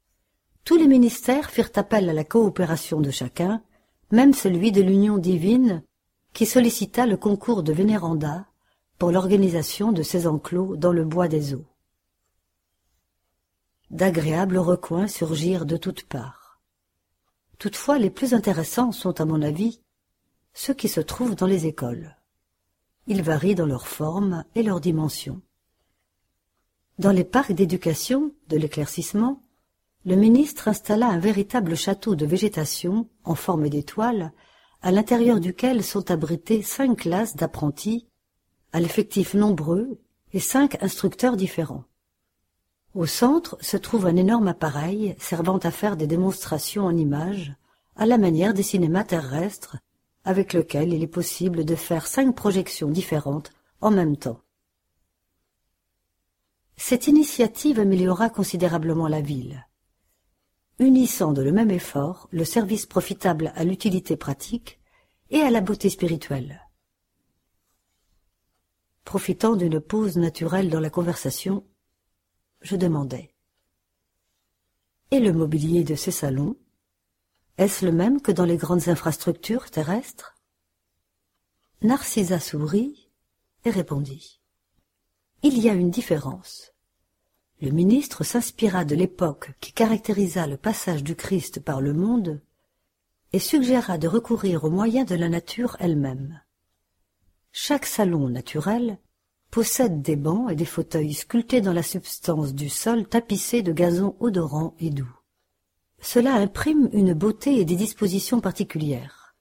[0.65, 3.63] Tous les ministères firent appel à la coopération de chacun,
[4.11, 5.83] même celui de l'Union divine,
[6.33, 8.47] qui sollicita le concours de Vénéranda
[8.99, 11.67] pour l'organisation de ces enclos dans le bois des eaux.
[13.91, 16.44] D'agréables recoins surgirent de toutes parts.
[17.59, 19.81] Toutefois, les plus intéressants sont, à mon avis,
[20.53, 22.17] ceux qui se trouvent dans les écoles.
[23.07, 25.43] Ils varient dans leur forme et leur dimension.
[26.99, 29.43] Dans les parcs d'éducation, de l'éclaircissement,
[30.07, 34.33] le ministre installa un véritable château de végétation en forme d'étoile,
[34.83, 38.07] à l'intérieur duquel sont abrités cinq classes d'apprentis,
[38.73, 39.99] à l'effectif nombreux
[40.33, 41.85] et cinq instructeurs différents.
[42.95, 47.53] Au centre se trouve un énorme appareil servant à faire des démonstrations en images,
[47.97, 49.77] à la manière des cinémas terrestres,
[50.25, 54.41] avec lequel il est possible de faire cinq projections différentes en même temps.
[56.77, 59.67] Cette initiative améliora considérablement la ville.
[60.79, 64.81] Unissant de le même effort le service profitable à l'utilité pratique
[65.31, 66.63] et à la beauté spirituelle.
[69.05, 71.65] Profitant d'une pause naturelle dans la conversation,
[72.65, 73.35] je demandai.
[75.11, 76.57] Et le mobilier de ces salons
[77.59, 80.35] Est-ce le même que dans les grandes infrastructures terrestres?
[81.83, 83.11] Narcissa sourit
[83.65, 84.41] et répondit.
[85.43, 86.73] Il y a une différence.
[87.61, 92.41] Le ministre s'inspira de l'époque qui caractérisa le passage du Christ par le monde
[93.33, 96.41] et suggéra de recourir aux moyens de la nature elle-même.
[97.53, 98.99] Chaque salon naturel
[99.55, 104.17] possède des bancs et des fauteuils sculptés dans la substance du sol tapissé de gazon
[104.19, 105.17] odorant et doux.
[106.01, 109.37] Cela imprime une beauté et des dispositions particulières.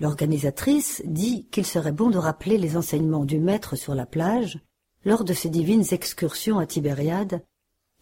[0.00, 4.58] L'organisatrice dit qu'il serait bon de rappeler les enseignements du maître sur la plage
[5.04, 7.44] lors de ses divines excursions à Tibériade,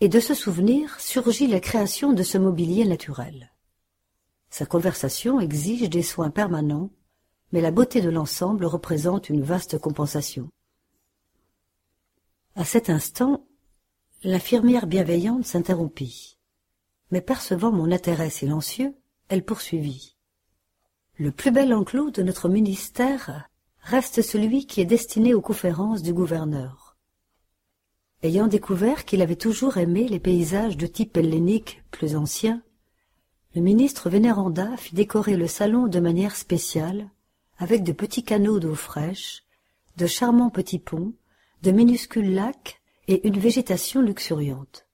[0.01, 3.53] et de ce souvenir surgit la création de ce mobilier naturel.
[4.51, 6.91] Sa conversation exige des soins permanents,
[7.51, 10.49] mais la beauté de l'ensemble représente une vaste compensation.
[12.59, 13.47] À cet instant,
[14.25, 16.39] l'infirmière bienveillante s'interrompit,
[17.13, 18.97] mais percevant mon intérêt silencieux,
[19.29, 20.17] elle poursuivit.
[21.19, 23.49] Le plus bel enclos de notre ministère
[23.81, 26.97] reste celui qui est destiné aux conférences du gouverneur.
[28.25, 32.61] Ayant découvert qu'il avait toujours aimé les paysages de type hellénique plus anciens,
[33.55, 37.09] le ministre Vénéranda fit décorer le salon de manière spéciale,
[37.59, 39.45] avec de petits canaux d'eau fraîche,
[39.97, 41.13] de charmants petits ponts,
[41.63, 44.87] de minuscules lacs et une végétation luxuriante.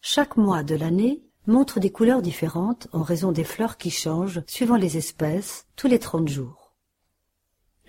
[0.00, 4.76] Chaque mois de l'année montre des couleurs différentes en raison des fleurs qui changent, suivant
[4.76, 6.74] les espèces, tous les trente jours.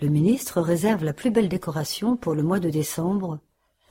[0.00, 3.38] Le ministre réserve la plus belle décoration pour le mois de décembre,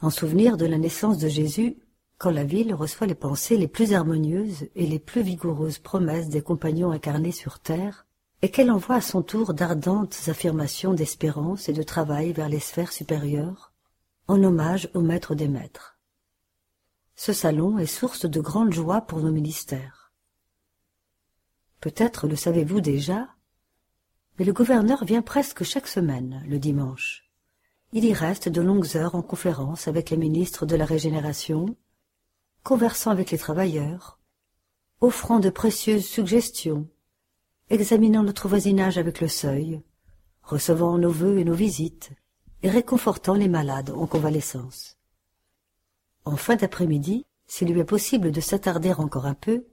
[0.01, 1.77] en souvenir de la naissance de Jésus,
[2.17, 6.41] quand la ville reçoit les pensées les plus harmonieuses et les plus vigoureuses promesses des
[6.41, 8.07] compagnons incarnés sur terre,
[8.41, 12.91] et qu'elle envoie à son tour d'ardentes affirmations d'espérance et de travail vers les sphères
[12.91, 13.68] supérieures,
[14.29, 15.97] en hommage au maître des maîtres.
[17.15, 20.13] Ce salon est source de grande joie pour nos ministères.
[21.81, 23.27] Peut-être le savez-vous déjà,
[24.37, 27.27] mais le gouverneur vient presque chaque semaine, le dimanche.
[27.91, 31.75] Il y reste de longues heures en conférence avec les ministres de la Régénération,
[32.63, 34.19] conversant avec les travailleurs,
[35.01, 36.87] offrant de précieuses suggestions,
[37.71, 39.81] examinant notre voisinage avec le seuil,
[40.43, 42.11] recevant nos vœux et nos visites,
[42.63, 44.97] et réconfortant les malades en convalescence.
[46.25, 49.65] En fin d'après-midi, s'il lui est possible de s'attarder encore un peu,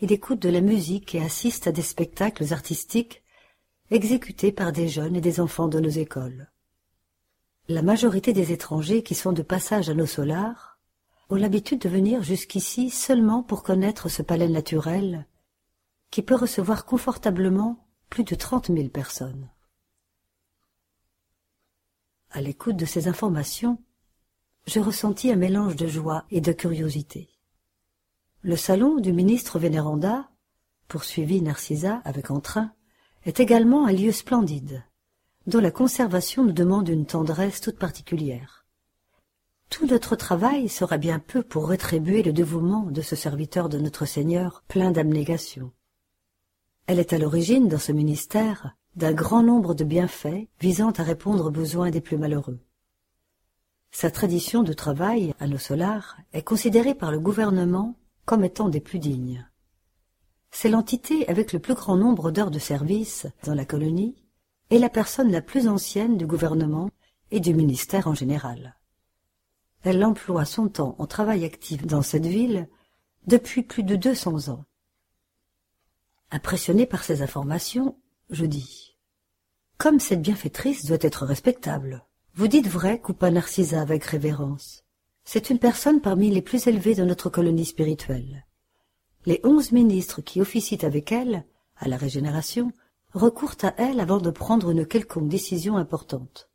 [0.00, 3.22] il écoute de la musique et assiste à des spectacles artistiques
[3.90, 6.50] exécutés par des jeunes et des enfants de nos écoles.
[7.68, 10.78] La majorité des étrangers qui sont de passage à nos solars
[11.30, 15.26] ont l'habitude de venir jusqu'ici seulement pour connaître ce palais naturel
[16.10, 19.48] qui peut recevoir confortablement plus de trente mille personnes.
[22.34, 23.78] À l'écoute de ces informations,
[24.66, 27.28] je ressentis un mélange de joie et de curiosité.
[28.40, 30.30] Le salon du ministre Vénéranda,
[30.88, 32.72] poursuivit Narcissa avec entrain,
[33.26, 34.82] est également un lieu splendide,
[35.46, 38.64] dont la conservation nous demande une tendresse toute particulière.
[39.68, 44.06] Tout notre travail sera bien peu pour rétribuer le dévouement de ce serviteur de notre
[44.06, 45.70] Seigneur plein d'abnégation.
[46.86, 51.46] Elle est à l'origine, dans ce ministère, d'un grand nombre de bienfaits visant à répondre
[51.46, 52.60] aux besoins des plus malheureux.
[53.90, 58.80] Sa tradition de travail à nos solars est considérée par le gouvernement comme étant des
[58.80, 59.46] plus dignes.
[60.50, 64.16] C'est l'entité avec le plus grand nombre d'heures de service dans la colonie
[64.70, 66.90] et la personne la plus ancienne du gouvernement
[67.30, 68.76] et du ministère en général.
[69.82, 72.68] Elle emploie son temps en travail actif dans cette ville
[73.26, 74.64] depuis plus de deux cents ans.
[76.30, 77.96] Impressionné par ces informations,
[78.32, 78.96] je dis
[79.76, 82.04] Comme cette bienfaitrice doit être respectable.
[82.34, 84.84] Vous dites vrai, coupa Narcissa avec révérence.
[85.22, 88.46] C'est une personne parmi les plus élevées de notre colonie spirituelle.
[89.26, 91.44] Les onze ministres qui officient avec elle,
[91.76, 92.72] à la régénération,
[93.12, 96.48] recourent à elle avant de prendre une quelconque décision importante.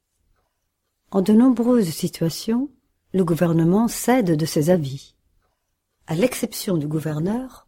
[1.11, 2.69] En de nombreuses situations,
[3.13, 5.15] le gouvernement cède de ses avis.
[6.07, 7.66] À l'exception du gouverneur,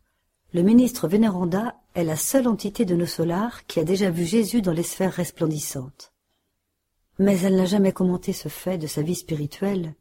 [0.51, 4.61] le ministre Vénéranda est la seule entité de nos solars qui a déjà vu Jésus
[4.61, 6.11] dans les sphères resplendissantes.
[7.19, 9.93] Mais elle n'a jamais commenté ce fait de sa vie spirituelle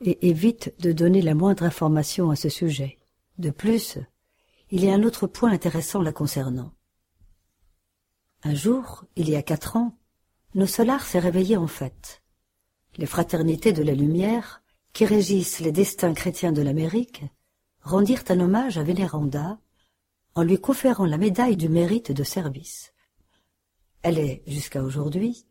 [0.00, 2.98] et évite de donner la moindre information à ce sujet.
[3.38, 3.98] De plus,
[4.70, 6.72] il y a un autre point intéressant la concernant.
[8.42, 9.98] Un jour, il y a quatre ans,
[10.54, 12.22] nos solars s'est réveillé en fête.
[12.96, 14.62] Les fraternités de la lumière,
[14.94, 17.22] qui régissent les destins chrétiens de l'Amérique,
[17.82, 19.58] rendirent un hommage à Vénéranda
[20.34, 22.92] en lui conférant la médaille du mérite de service.
[24.02, 25.44] Elle est, jusqu'à aujourd'hui,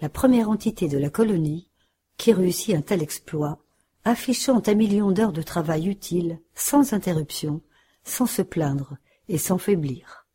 [0.00, 1.70] la première entité de la colonie
[2.16, 3.58] qui réussit un tel exploit,
[4.04, 7.62] affichant un million d'heures de travail utile, sans interruption,
[8.04, 8.96] sans se plaindre
[9.28, 10.26] et sans faiblir.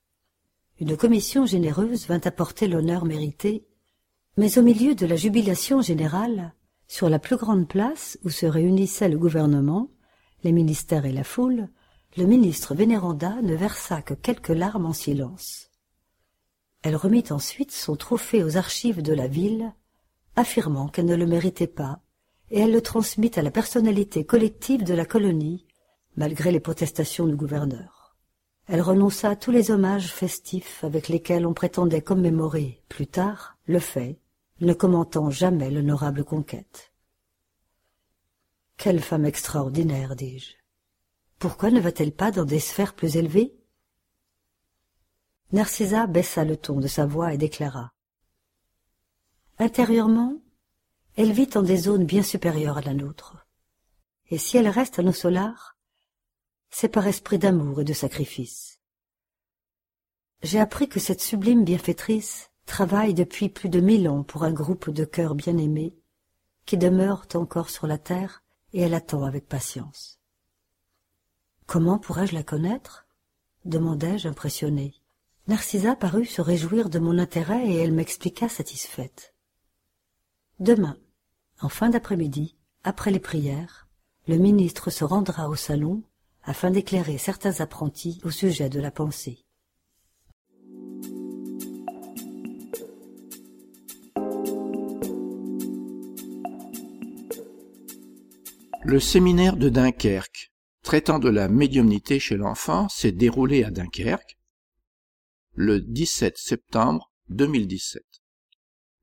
[0.80, 3.68] Une commission généreuse vint apporter l'honneur mérité,
[4.38, 6.54] mais au milieu de la jubilation générale,
[6.88, 9.90] sur la plus grande place où se réunissait le gouvernement,
[10.44, 11.70] les ministères et la foule,
[12.20, 15.70] le ministre Vénéranda ne versa que quelques larmes en silence.
[16.82, 19.74] Elle remit ensuite son trophée aux archives de la ville,
[20.36, 22.02] affirmant qu'elle ne le méritait pas,
[22.52, 25.66] et elle le transmit à la personnalité collective de la colonie,
[26.18, 28.18] malgré les protestations du gouverneur.
[28.68, 33.80] Elle renonça à tous les hommages festifs avec lesquels on prétendait commémorer, plus tard, le
[33.80, 34.20] fait,
[34.60, 36.92] ne commentant jamais l'honorable conquête.
[38.76, 40.59] Quelle femme extraordinaire, dis-je.
[41.40, 43.56] Pourquoi ne va-t-elle pas dans des sphères plus élevées?
[45.54, 47.94] Narcissa baissa le ton de sa voix et déclara.
[49.58, 50.36] Intérieurement,
[51.16, 53.48] elle vit en des zones bien supérieures à la nôtre.
[54.30, 55.78] Et si elle reste à nos solars,
[56.70, 58.82] c'est par esprit d'amour et de sacrifice.
[60.44, 64.90] J'ai appris que cette sublime bienfaitrice travaille depuis plus de mille ans pour un groupe
[64.90, 65.98] de cœurs bien-aimés
[66.66, 70.19] qui demeurent encore sur la terre et elle attend avec patience.
[71.70, 73.06] Comment pourrais-je la connaître?
[73.64, 74.96] demandai-je impressionné.
[75.48, 79.36] Narcissa parut se réjouir de mon intérêt et elle m'expliqua satisfaite.
[80.60, 80.98] Demain,
[81.62, 83.88] en fin d'après-midi, après les prières,
[84.28, 86.02] le ministre se rendra au salon
[86.44, 89.46] afin d'éclairer certains apprentis au sujet de la pensée.
[98.82, 100.50] Le séminaire de Dunkerque,
[100.90, 104.40] traitant de la médiumnité chez l'enfant, s'est déroulé à Dunkerque
[105.54, 108.02] le 17 septembre 2017.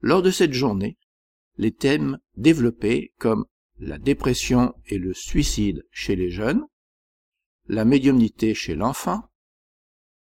[0.01, 0.99] Lors de cette journée,
[1.59, 3.47] les thèmes développés comme
[3.79, 6.65] la dépression et le suicide chez les jeunes,
[7.69, 9.23] la médiumnité chez l'enfant,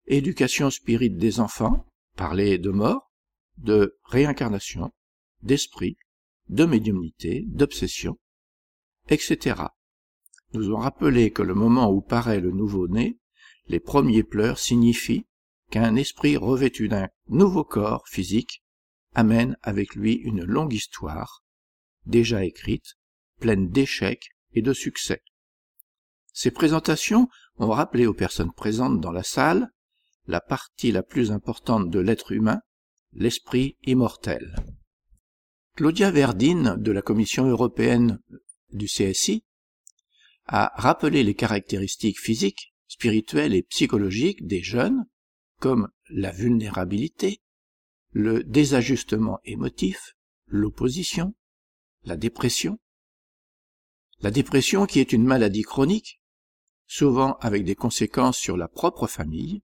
[0.07, 1.85] éducation spirite des enfants,
[2.15, 3.11] parler de mort,
[3.59, 4.93] de réincarnation,
[5.43, 5.97] d'esprit,
[6.49, 8.21] de médiumnité, d'obsession,
[9.09, 9.65] etc.
[10.53, 13.19] nous ont rappelé que le moment où paraît le nouveau-né,
[13.67, 15.27] les premiers pleurs signifient
[15.71, 18.65] qu'un esprit revêtu d'un nouveau corps physique
[19.15, 21.45] amène avec lui une longue histoire,
[22.07, 22.97] déjà écrite,
[23.39, 25.23] pleine d'échecs et de succès.
[26.33, 27.29] Ces présentations
[27.59, 29.71] ont rappelé aux personnes présentes dans la salle
[30.27, 32.61] la partie la plus importante de l'être humain,
[33.13, 34.55] l'esprit immortel.
[35.77, 38.21] Claudia Verdine de la Commission européenne
[38.73, 39.45] du CSI
[40.53, 45.07] a rappelé les caractéristiques physiques, spirituelles et psychologiques des jeunes,
[45.61, 47.41] comme la vulnérabilité,
[48.11, 51.37] le désajustement émotif, l'opposition,
[52.03, 52.81] la dépression.
[54.23, 56.21] La dépression qui est une maladie chronique,
[56.89, 59.63] souvent avec des conséquences sur la propre famille,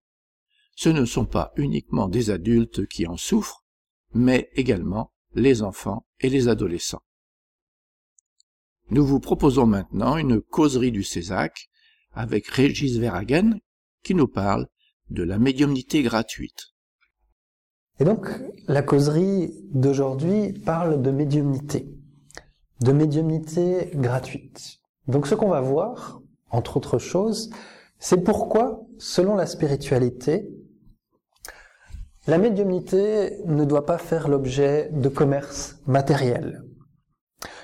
[0.76, 3.64] ce ne sont pas uniquement des adultes qui en souffrent,
[4.14, 7.02] mais également les enfants et les adolescents.
[8.88, 11.68] Nous vous proposons maintenant une causerie du Césac
[12.12, 13.58] avec Régis Verhagen
[14.04, 14.68] qui nous parle
[15.10, 16.68] de la médiumnité gratuite.
[17.98, 18.28] Et donc,
[18.68, 21.88] la causerie d'aujourd'hui parle de médiumnité,
[22.80, 24.78] de médiumnité gratuite.
[25.08, 26.20] Donc, ce qu'on va voir,
[26.50, 27.50] entre autres choses,
[27.98, 30.48] c'est pourquoi, selon la spiritualité,
[32.28, 36.65] la médiumnité ne doit pas faire l'objet de commerce matériel.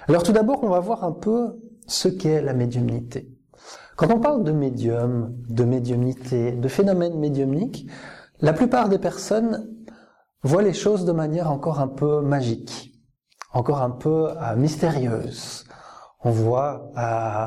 [0.09, 3.29] Alors tout d'abord, on va voir un peu ce qu'est la médiumnité.
[3.97, 7.89] Quand on parle de médium, de médiumnité, de phénomène médiumnique,
[8.41, 9.69] la plupart des personnes
[10.43, 12.93] voient les choses de manière encore un peu magique,
[13.53, 15.65] encore un peu euh, mystérieuse.
[16.25, 17.47] On voit, euh,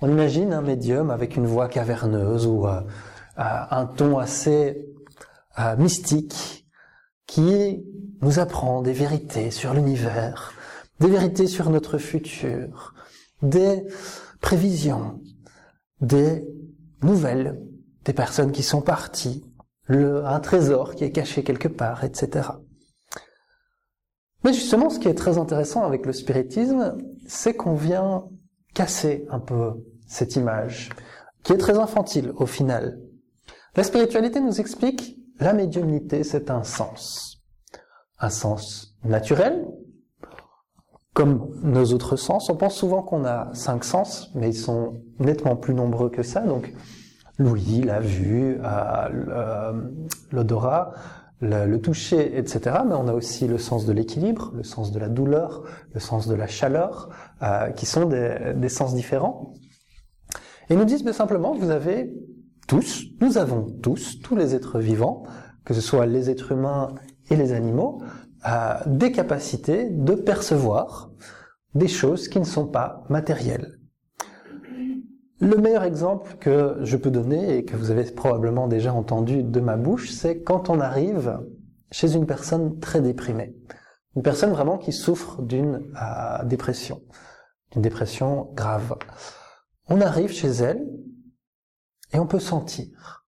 [0.00, 2.80] on imagine un médium avec une voix caverneuse ou euh,
[3.36, 4.86] un ton assez
[5.78, 6.66] mystique
[7.26, 7.84] qui
[8.22, 10.52] nous apprend des vérités sur l'univers,
[11.00, 12.94] des vérités sur notre futur,
[13.42, 13.84] des
[14.40, 15.20] prévisions,
[16.00, 16.44] des
[17.02, 17.60] nouvelles
[18.06, 19.44] des personnes qui sont parties,
[19.88, 22.48] un trésor qui est caché quelque part, etc.
[24.44, 28.24] Mais justement, ce qui est très intéressant avec le spiritisme, c'est qu'on vient
[28.74, 29.72] casser un peu
[30.06, 30.90] cette image,
[31.42, 33.00] qui est très infantile au final.
[33.74, 37.42] La spiritualité nous explique la médiumnité, c'est un sens.
[38.18, 39.66] Un sens naturel,
[41.16, 42.50] comme nos autres sens.
[42.50, 46.42] On pense souvent qu'on a cinq sens, mais ils sont nettement plus nombreux que ça.
[46.42, 46.74] Donc,
[47.38, 49.72] l'ouïe, la vue, euh,
[50.30, 50.92] l'odorat,
[51.40, 52.80] le, toucher, etc.
[52.86, 55.62] Mais on a aussi le sens de l'équilibre, le sens de la douleur,
[55.94, 57.08] le sens de la chaleur,
[57.42, 59.54] euh, qui sont des, sens différents.
[60.68, 62.12] Et ils nous disent mais simplement, vous avez
[62.68, 65.22] tous, nous avons tous, tous les êtres vivants,
[65.64, 66.88] que ce soit les êtres humains
[67.30, 68.02] et les animaux,
[68.86, 71.10] des capacités de percevoir
[71.74, 73.78] des choses qui ne sont pas matérielles.
[75.38, 79.60] Le meilleur exemple que je peux donner et que vous avez probablement déjà entendu de
[79.60, 81.38] ma bouche, c'est quand on arrive
[81.90, 83.54] chez une personne très déprimée.
[84.16, 87.02] Une personne vraiment qui souffre d'une euh, dépression,
[87.72, 88.96] d'une dépression grave.
[89.88, 90.86] On arrive chez elle
[92.14, 93.25] et on peut sentir.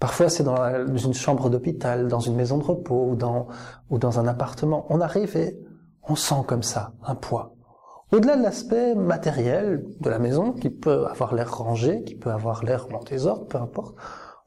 [0.00, 3.48] Parfois c'est dans une chambre d'hôpital, dans une maison de repos ou dans,
[3.90, 4.86] ou dans un appartement.
[4.88, 5.60] On arrive et
[6.08, 7.54] on sent comme ça un poids.
[8.10, 12.64] Au-delà de l'aspect matériel de la maison, qui peut avoir l'air rangé, qui peut avoir
[12.64, 13.94] l'air en désordre, peu importe,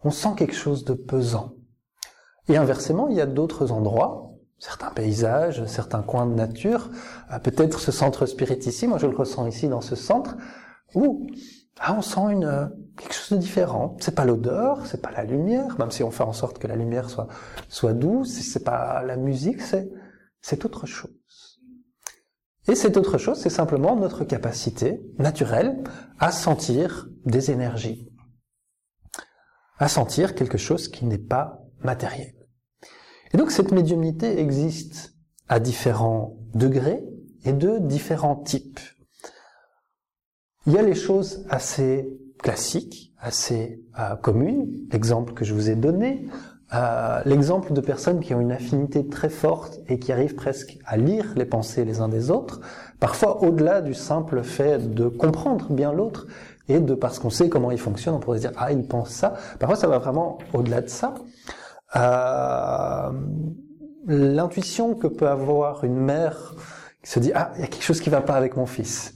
[0.03, 1.53] on sent quelque chose de pesant.
[2.49, 6.89] Et inversement, il y a d'autres endroits, certains paysages, certains coins de nature,
[7.31, 10.35] euh, peut-être ce centre spirit ici, moi je le ressens ici dans ce centre,
[10.93, 11.27] où
[11.79, 12.67] ah, on sent une, euh,
[12.97, 13.97] quelque chose de différent.
[13.99, 16.75] C'est pas l'odeur, c'est pas la lumière, même si on fait en sorte que la
[16.75, 17.27] lumière soit,
[17.67, 19.89] soit douce, c'est pas la musique, c'est,
[20.41, 21.11] c'est autre chose.
[22.67, 25.83] Et cette autre chose, c'est simplement notre capacité naturelle
[26.19, 28.09] à sentir des énergies,
[29.79, 32.33] à sentir quelque chose qui n'est pas matériel.
[33.33, 35.15] Et donc cette médiumnité existe
[35.49, 37.03] à différents degrés
[37.43, 38.79] et de différents types.
[40.65, 42.09] Il y a les choses assez
[42.41, 46.25] classiques, assez euh, communes, l'exemple que je vous ai donné,
[46.73, 50.95] euh, l'exemple de personnes qui ont une affinité très forte et qui arrivent presque à
[50.95, 52.61] lire les pensées les uns des autres,
[53.01, 56.27] parfois au-delà du simple fait de comprendre bien l'autre
[56.69, 59.09] et de parce qu'on sait comment il fonctionne, on pourrait se dire ah il pense
[59.09, 59.33] ça.
[59.59, 61.13] Parfois ça va vraiment au-delà de ça.
[61.97, 63.11] Euh,
[64.05, 66.55] L'intuition que peut avoir une mère
[67.03, 69.13] qui se dit ah il y a quelque chose qui va pas avec mon fils.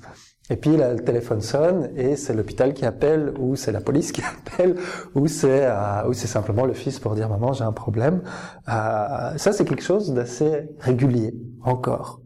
[0.49, 4.11] Et puis là, le téléphone sonne et c'est l'hôpital qui appelle ou c'est la police
[4.11, 4.77] qui appelle
[5.13, 8.21] ou c'est euh, ou c'est simplement le fils pour dire maman j'ai un problème.
[8.69, 11.33] Euh, ça c'est quelque chose d'assez régulier
[11.63, 12.21] encore.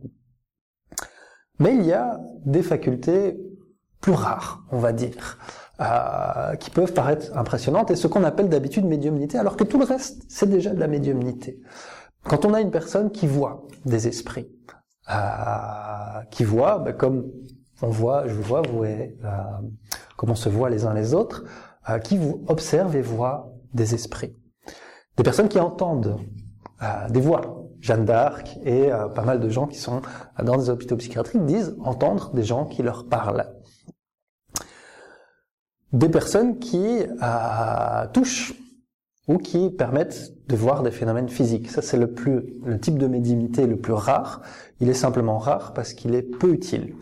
[1.60, 3.40] Mais il y a des facultés
[4.02, 5.38] plus rares, on va dire,
[5.80, 9.86] euh, qui peuvent paraître impressionnantes et ce qu'on appelle d'habitude médiumnité, alors que tout le
[9.86, 11.60] reste c'est déjà de la médiumnité.
[12.24, 14.48] Quand on a une personne qui voit des esprits,
[15.10, 17.32] euh, qui voit, ben, comme
[17.82, 19.28] on voit, je vous vois, vous et, euh,
[20.18, 21.44] comment on se voit les uns les autres,
[21.90, 24.36] euh, qui vous observent et voient des esprits.
[25.18, 26.20] Des personnes qui entendent
[26.84, 30.04] euh, des voix, Jeanne d'Arc et euh, pas mal de gens qui sont
[30.44, 33.52] dans des hôpitaux psychiatriques disent entendre des gens qui leur parlent.
[35.92, 37.00] Des personnes qui
[38.14, 38.54] touchent
[39.28, 41.70] ou qui permettent de voir des phénomènes physiques.
[41.70, 42.14] Ça, c'est le
[42.64, 44.42] le type de médiumnité le plus rare.
[44.80, 46.96] Il est simplement rare parce qu'il est peu utile,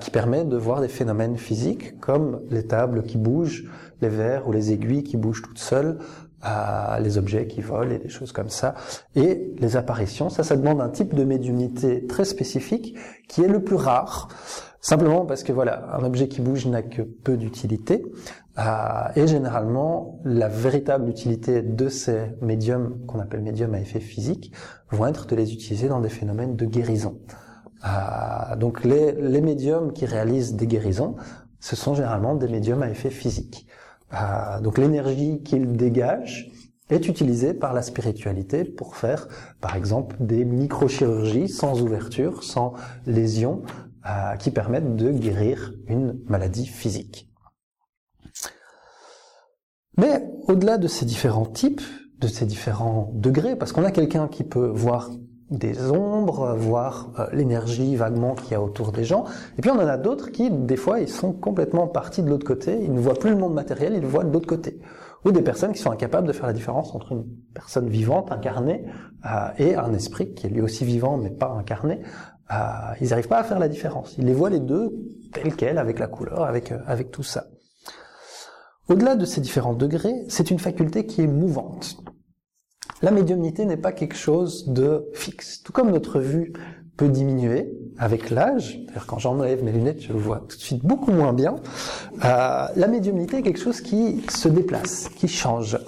[0.00, 3.70] qui permet de voir des phénomènes physiques comme les tables qui bougent,
[4.00, 5.98] les verres ou les aiguilles qui bougent toutes seules,
[7.00, 8.74] les objets qui volent et des choses comme ça.
[9.14, 12.96] Et les apparitions, ça, ça demande un type de médiumnité très spécifique
[13.28, 14.28] qui est le plus rare.
[14.80, 18.04] Simplement parce que voilà, un objet qui bouge n'a que peu d'utilité.
[18.58, 18.62] Euh,
[19.14, 24.52] et généralement, la véritable utilité de ces médiums, qu'on appelle médiums à effet physique,
[24.90, 27.16] vont être de les utiliser dans des phénomènes de guérison.
[27.84, 31.16] Euh, donc les, médiums qui réalisent des guérisons,
[31.60, 33.66] ce sont généralement des médiums à effet physique.
[34.14, 36.50] Euh, donc l'énergie qu'ils dégagent
[36.90, 39.26] est utilisée par la spiritualité pour faire,
[39.60, 42.74] par exemple, des microchirurgies sans ouverture, sans
[43.06, 43.62] lésion,
[44.06, 47.30] euh, qui permettent de guérir une maladie physique.
[49.96, 51.82] Mais au-delà de ces différents types,
[52.18, 55.10] de ces différents degrés, parce qu'on a quelqu'un qui peut voir
[55.52, 59.24] des ombres, voir euh, l'énergie vaguement qu'il y a autour des gens,
[59.58, 62.46] et puis on en a d'autres qui, des fois, ils sont complètement partis de l'autre
[62.46, 64.80] côté, ils ne voient plus le monde matériel, ils le voient de l'autre côté.
[65.24, 67.24] Ou des personnes qui sont incapables de faire la différence entre une
[67.54, 68.84] personne vivante, incarnée,
[69.24, 72.00] euh, et un esprit qui est lui aussi vivant mais pas incarné,
[72.52, 72.54] euh,
[73.00, 74.16] ils n'arrivent pas à faire la différence.
[74.18, 74.92] Ils les voient les deux
[75.32, 77.46] tels quels, avec la couleur, avec, euh, avec tout ça.
[78.88, 81.96] Au-delà de ces différents degrés, c'est une faculté qui est mouvante.
[83.02, 85.60] La médiumnité n'est pas quelque chose de fixe.
[85.62, 86.52] Tout comme notre vue
[86.96, 91.10] peut diminuer avec l'âge, d'ailleurs quand j'enlève mes lunettes, je vois tout de suite beaucoup
[91.10, 91.56] moins bien,
[92.24, 95.78] euh, la médiumnité est quelque chose qui se déplace, qui change.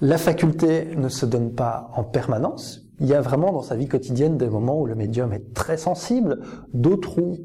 [0.00, 3.88] La faculté ne se donne pas en permanence, il y a vraiment dans sa vie
[3.88, 6.40] quotidienne des moments où le médium est très sensible,
[6.72, 7.38] d'autres où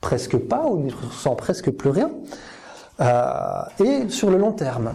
[0.00, 2.10] presque pas, où il ne ressent presque plus rien.
[3.00, 4.92] Euh, et sur le long terme,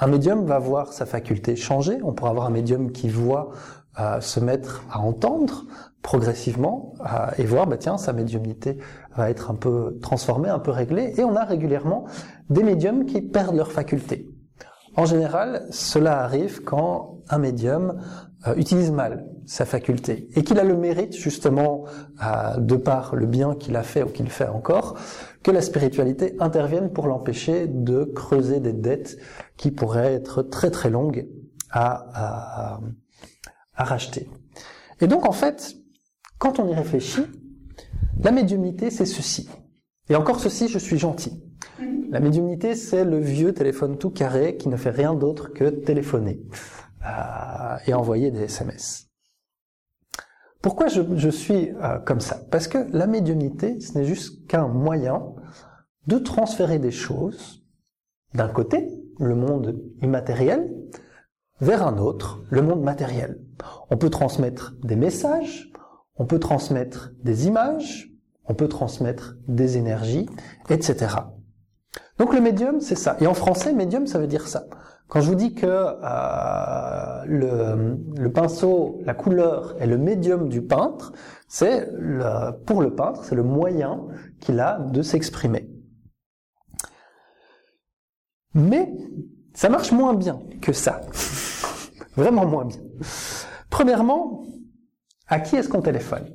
[0.00, 1.98] un médium va voir sa faculté changer.
[2.02, 3.50] On pourra avoir un médium qui voit
[3.98, 5.64] euh, se mettre à entendre
[6.02, 8.78] progressivement euh, et voir, bah tiens, sa médiumnité
[9.16, 11.12] va être un peu transformée, un peu réglée.
[11.18, 12.06] Et on a régulièrement
[12.48, 14.26] des médiums qui perdent leur faculté.
[14.96, 18.00] En général, cela arrive quand un médium
[18.46, 21.84] euh, utilise mal sa faculté et qu'il a le mérite justement,
[22.24, 24.98] euh, de par le bien qu'il a fait ou qu'il fait encore,
[25.42, 29.18] que la spiritualité intervienne pour l'empêcher de creuser des dettes
[29.56, 31.28] qui pourraient être très très longues
[31.70, 32.80] à, à,
[33.74, 34.28] à racheter.
[35.00, 35.76] Et donc en fait,
[36.38, 37.26] quand on y réfléchit,
[38.22, 39.48] la médiumnité c'est ceci.
[40.08, 41.42] Et encore ceci, je suis gentil.
[42.10, 46.42] La médiumnité, c'est le vieux téléphone tout carré qui ne fait rien d'autre que téléphoner
[47.06, 49.08] euh, et envoyer des SMS.
[50.62, 52.42] Pourquoi je, suis euh, comme ça?
[52.50, 55.22] Parce que la médiumnité, ce n'est juste qu'un moyen
[56.06, 57.64] de transférer des choses
[58.34, 58.86] d'un côté,
[59.18, 60.70] le monde immatériel,
[61.60, 63.40] vers un autre, le monde matériel.
[63.90, 65.70] On peut transmettre des messages,
[66.16, 68.10] on peut transmettre des images,
[68.44, 70.28] on peut transmettre des énergies,
[70.68, 71.16] etc.
[72.18, 73.16] Donc le médium, c'est ça.
[73.20, 74.66] Et en français, médium, ça veut dire ça.
[75.10, 80.62] Quand je vous dis que euh, le, le, pinceau, la couleur est le médium du
[80.62, 81.12] peintre,
[81.48, 81.88] c'est
[82.64, 84.06] pour le peintre, c'est le moyen
[84.38, 85.68] qu'il a de s'exprimer.
[88.54, 88.92] Mais
[89.52, 91.00] ça marche moins bien que ça.
[92.16, 92.80] Vraiment moins bien.
[93.68, 94.44] Premièrement,
[95.26, 96.26] à qui est-ce qu'on téléphone?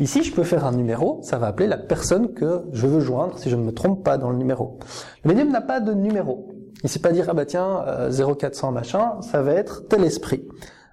[0.00, 3.38] Ici, je peux faire un numéro, ça va appeler la personne que je veux joindre
[3.38, 4.78] si je ne me trompe pas dans le numéro.
[5.22, 6.53] Le médium n'a pas de numéro.
[6.84, 10.04] Il ne sait pas dire, ah bah tiens, 0400 euh, machin, ça va être tel
[10.04, 10.46] esprit.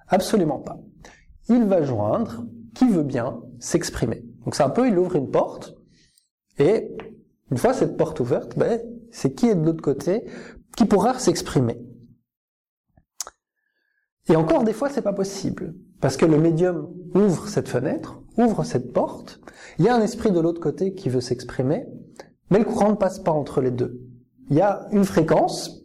[0.08, 0.80] Absolument pas.
[1.50, 4.24] Il va joindre qui veut bien s'exprimer.
[4.46, 5.74] Donc c'est un peu, il ouvre une porte,
[6.58, 6.96] et
[7.50, 10.24] une fois cette porte ouverte, ben, c'est qui est de l'autre côté
[10.78, 11.78] qui pourra s'exprimer.
[14.30, 15.74] Et encore des fois, c'est pas possible.
[16.00, 19.40] Parce que le médium ouvre cette fenêtre, ouvre cette porte,
[19.78, 21.86] il y a un esprit de l'autre côté qui veut s'exprimer,
[22.50, 24.00] mais le courant ne passe pas entre les deux.
[24.48, 25.81] Il y a une fréquence,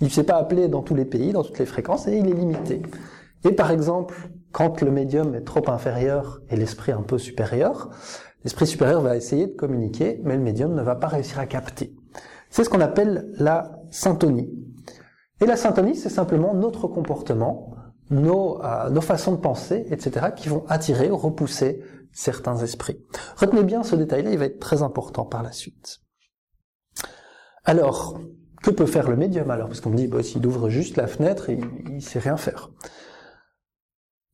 [0.00, 2.28] il ne s'est pas appelé dans tous les pays, dans toutes les fréquences, et il
[2.28, 2.82] est limité.
[3.44, 7.90] Et par exemple, quand le médium est trop inférieur et l'esprit un peu supérieur,
[8.44, 11.94] l'esprit supérieur va essayer de communiquer, mais le médium ne va pas réussir à capter.
[12.50, 14.50] C'est ce qu'on appelle la syntonie.
[15.40, 17.74] Et la syntonie, c'est simplement notre comportement,
[18.10, 21.82] nos, euh, nos façons de penser, etc., qui vont attirer ou repousser
[22.12, 22.98] certains esprits.
[23.36, 26.00] Retenez bien ce détail-là, il va être très important par la suite.
[27.64, 28.18] Alors,
[28.62, 31.06] que peut faire le médium alors Parce qu'on me dit, bah, s'il ouvre juste la
[31.06, 32.70] fenêtre, il, ne sait rien faire.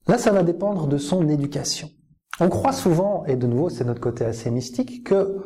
[0.08, 1.90] Là, ça va dépendre de son éducation.
[2.38, 5.36] On croit souvent, et de nouveau c'est notre côté assez mystique, que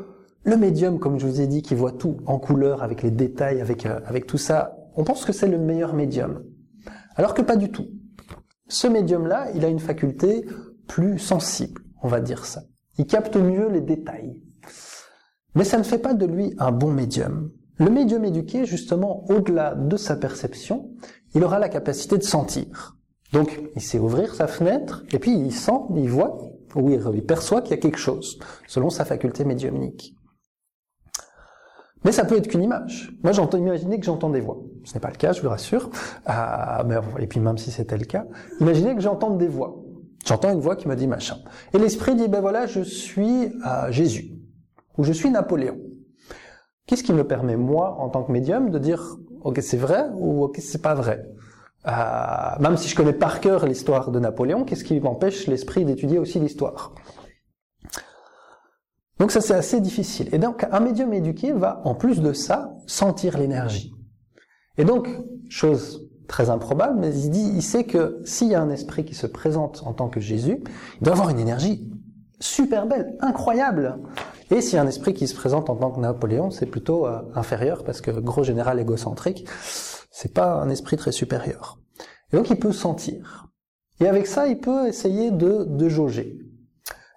[0.43, 3.61] le médium, comme je vous ai dit, qui voit tout en couleur, avec les détails,
[3.61, 6.43] avec, euh, avec tout ça, on pense que c'est le meilleur médium.
[7.17, 7.89] Alors que pas du tout.
[8.69, 10.47] Ce médium-là, il a une faculté
[10.89, 12.63] plus sensible, on va dire ça.
[12.99, 14.43] Il capte mieux les détails.
[15.55, 17.51] Mais ça ne fait pas de lui un bon médium.
[17.81, 20.91] Le médium éduqué, justement, au-delà de sa perception,
[21.35, 22.99] il aura la capacité de sentir.
[23.33, 26.37] Donc, il sait ouvrir sa fenêtre, et puis il sent, il voit,
[26.75, 28.39] ou il perçoit qu'il y a quelque chose,
[28.69, 30.15] selon sa faculté médiumnique.
[32.05, 33.15] Mais ça peut être qu'une image.
[33.23, 34.59] Moi, j'entends imaginer que j'entends des voix.
[34.85, 35.89] Ce n'est pas le cas, je vous rassure.
[36.29, 38.27] Euh, et puis même si c'était le cas,
[38.61, 39.83] imaginez que j'entende des voix.
[40.27, 41.39] J'entends une voix qui me dit machin.
[41.73, 44.33] Et l'esprit dit, ben voilà, je suis euh, Jésus.
[44.99, 45.79] Ou je suis Napoléon.
[46.91, 50.43] Qu'est-ce qui me permet, moi, en tant que médium, de dire, ok, c'est vrai ou
[50.43, 51.25] ok, c'est pas vrai?
[51.87, 51.93] Euh,
[52.59, 56.41] Même si je connais par cœur l'histoire de Napoléon, qu'est-ce qui m'empêche l'esprit d'étudier aussi
[56.41, 56.93] l'histoire?
[59.21, 60.35] Donc ça c'est assez difficile.
[60.35, 63.95] Et donc un médium éduqué va en plus de ça sentir l'énergie.
[64.77, 65.09] Et donc,
[65.49, 69.29] chose très improbable, mais il il sait que s'il y a un esprit qui se
[69.29, 70.59] présente en tant que Jésus,
[71.01, 71.89] il doit avoir une énergie
[72.41, 73.97] super belle, incroyable.
[74.51, 77.85] Et a un esprit qui se présente en tant que Napoléon, c'est plutôt euh, inférieur
[77.85, 79.47] parce que gros général égocentrique,
[80.11, 81.79] c'est pas un esprit très supérieur.
[82.33, 83.49] Et donc il peut sentir.
[84.01, 86.39] Et avec ça, il peut essayer de, de jauger.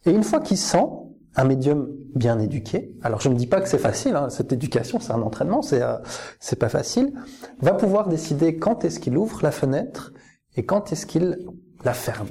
[0.06, 0.86] Et une fois qu'il sent,
[1.36, 5.00] un médium bien éduqué, alors je ne dis pas que c'est facile, hein, cette éducation
[5.00, 5.98] c'est un entraînement, c'est euh,
[6.40, 7.14] c'est pas facile,
[7.60, 10.14] va pouvoir décider quand est-ce qu'il ouvre la fenêtre
[10.56, 11.40] et quand est-ce qu'il
[11.84, 12.28] la ferme.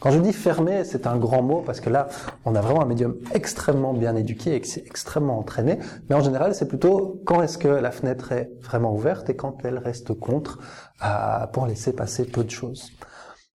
[0.00, 2.08] Quand je dis fermer, c'est un grand mot parce que là,
[2.44, 5.80] on a vraiment un médium extrêmement bien éduqué et extrêmement entraîné.
[6.08, 9.64] Mais en général, c'est plutôt quand est-ce que la fenêtre est vraiment ouverte et quand
[9.64, 10.60] elle reste contre
[11.04, 12.92] euh, pour laisser passer peu de choses.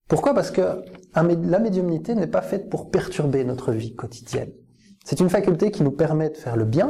[0.09, 0.35] Pourquoi?
[0.35, 0.83] Parce que
[1.15, 4.51] la médiumnité n'est pas faite pour perturber notre vie quotidienne.
[5.05, 6.89] C'est une faculté qui nous permet de faire le bien,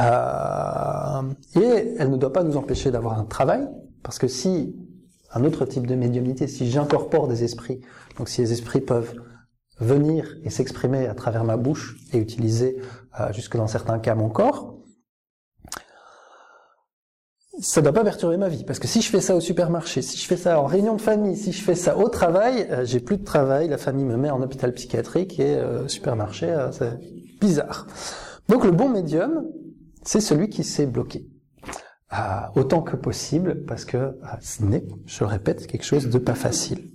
[0.00, 1.22] euh,
[1.54, 3.68] et elle ne doit pas nous empêcher d'avoir un travail,
[4.02, 4.74] parce que si
[5.34, 7.80] un autre type de médiumnité, si j'incorpore des esprits,
[8.18, 9.14] donc si les esprits peuvent
[9.78, 12.76] venir et s'exprimer à travers ma bouche et utiliser
[13.20, 14.72] euh, jusque dans certains cas mon corps,
[17.60, 18.64] ça ne doit pas perturber ma vie.
[18.64, 21.00] Parce que si je fais ça au supermarché, si je fais ça en réunion de
[21.00, 24.16] famille, si je fais ça au travail, euh, j'ai plus de travail, la famille me
[24.16, 26.98] met en hôpital psychiatrique et euh, supermarché, euh, c'est
[27.40, 27.86] bizarre.
[28.48, 29.46] Donc le bon médium,
[30.02, 31.26] c'est celui qui s'est bloqué.
[32.54, 36.90] Autant que possible, parce que ce n'est, je répète, quelque chose de pas facile.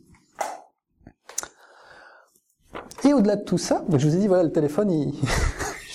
[3.03, 5.13] Et au-delà de tout ça, je vous ai dit, voilà, le téléphone, il...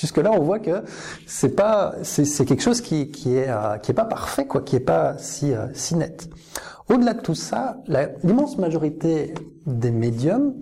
[0.01, 0.83] Jusque-là, on voit que
[1.29, 4.75] c'est pas, c'est quelque chose qui, qui est, euh, qui est pas parfait, quoi, qui
[4.75, 6.29] est pas si, euh, si net.
[6.89, 7.77] Au-delà de tout ça,
[8.25, 9.33] l'immense majorité
[9.65, 10.55] des médiums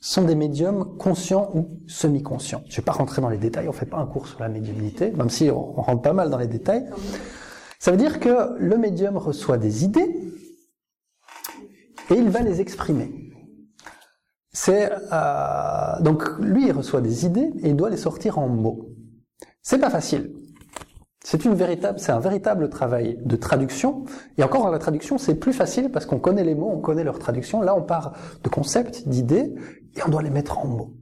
[0.00, 2.62] sont des médiums conscients ou semi-conscients.
[2.68, 5.10] Je vais pas rentrer dans les détails, on fait pas un cours sur la médiumnité,
[5.10, 6.88] même si on rentre pas mal dans les détails.
[7.78, 10.14] Ça veut dire que le médium reçoit des idées
[12.10, 13.32] et il va les exprimer.
[14.52, 18.88] C'est euh, donc lui il reçoit des idées et il doit les sortir en mots.
[19.62, 20.32] C'est pas facile.
[21.28, 24.04] C'est une véritable, c'est un véritable travail de traduction.
[24.38, 27.02] Et encore dans la traduction, c'est plus facile parce qu'on connaît les mots, on connaît
[27.02, 27.60] leur traduction.
[27.62, 28.12] Là, on part
[28.44, 29.52] de concepts, d'idées,
[29.96, 30.94] et on doit les mettre en mots.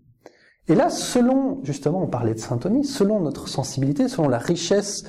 [0.67, 5.05] Et là, selon, justement, on parlait de syntonie, selon notre sensibilité, selon la richesse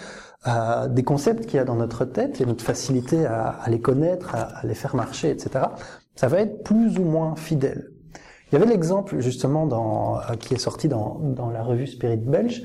[0.47, 3.79] euh, des concepts qu'il y a dans notre tête et notre facilité à, à les
[3.79, 5.65] connaître, à, à, les faire marcher, etc.,
[6.15, 7.91] ça va être plus ou moins fidèle.
[8.51, 12.17] Il y avait l'exemple justement dans, euh, qui est sorti dans, dans la revue Spirit
[12.17, 12.63] belge,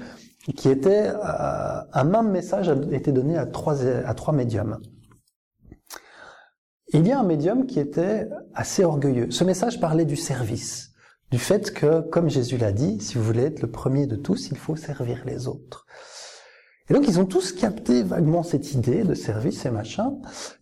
[0.56, 4.78] qui était euh, un même message a été donné à trois, à trois médiums.
[6.92, 9.30] Il y a un médium qui était assez orgueilleux.
[9.30, 10.90] Ce message parlait du service,
[11.30, 14.50] du fait que, comme Jésus l'a dit, si vous voulez être le premier de tous,
[14.50, 15.86] il faut servir les autres.
[16.90, 20.14] Et donc ils ont tous capté vaguement cette idée de service et machin.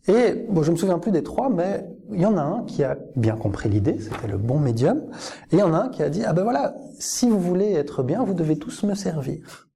[0.07, 2.85] Et bon, je me souviens plus des trois, mais il y en a un qui
[2.85, 5.05] a bien compris l'idée, c'était le bon médium.
[5.51, 7.73] Et il y en a un qui a dit ah ben voilà, si vous voulez
[7.73, 9.71] être bien, vous devez tous me servir.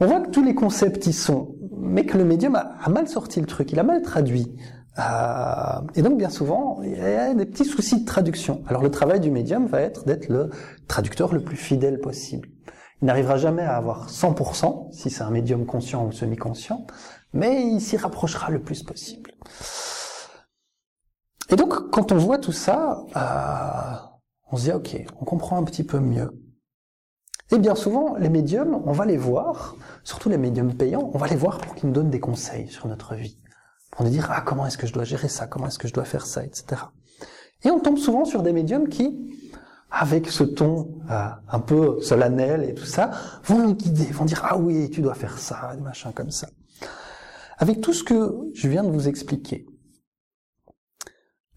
[0.00, 3.38] On voit que tous les concepts y sont, mais que le médium a, mal sorti
[3.38, 4.56] le truc, il a mal traduit.
[4.98, 8.62] Euh, et donc bien souvent, il y a des petits soucis de traduction.
[8.66, 10.48] Alors le travail du médium va être d'être le
[10.88, 12.48] traducteur le plus fidèle possible.
[13.02, 16.86] Il n'arrivera jamais à avoir 100% si c'est un médium conscient ou semi-conscient,
[17.32, 19.32] mais il s'y rapprochera le plus possible.
[21.50, 24.06] Et donc, quand on voit tout ça, euh,
[24.50, 26.40] on se dit, ok, on comprend un petit peu mieux.
[27.50, 31.26] Et bien souvent, les médiums, on va les voir, surtout les médiums payants, on va
[31.26, 33.38] les voir pour qu'ils nous donnent des conseils sur notre vie.
[33.90, 35.92] Pour nous dire, ah, comment est-ce que je dois gérer ça, comment est-ce que je
[35.92, 36.82] dois faire ça, etc.
[37.62, 39.43] Et on tombe souvent sur des médiums qui,
[39.96, 43.12] avec ce ton euh, un peu solennel et tout ça,
[43.44, 46.48] vont nous guider, vont dire ah oui, tu dois faire ça, des machins comme ça.
[47.58, 49.66] Avec tout ce que je viens de vous expliquer,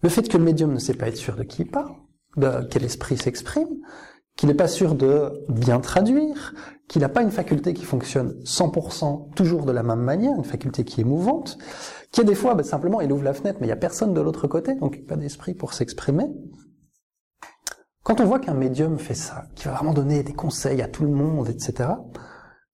[0.02, 1.96] le fait que le médium ne sait pas être sûr de qui il parle,
[2.36, 3.80] de quel esprit s'exprime,
[4.36, 6.54] qu'il n'est pas sûr de bien traduire,
[6.86, 10.84] qu'il n'a pas une faculté qui fonctionne 100% toujours de la même manière, une faculté
[10.84, 11.58] qui est mouvante,
[12.12, 14.14] qui est des fois, ben, simplement, il ouvre la fenêtre, mais il n'y a personne
[14.14, 16.26] de l'autre côté, donc pas d'esprit pour s'exprimer.
[18.08, 21.02] Quand on voit qu'un médium fait ça, qui va vraiment donner des conseils à tout
[21.02, 21.90] le monde, etc.,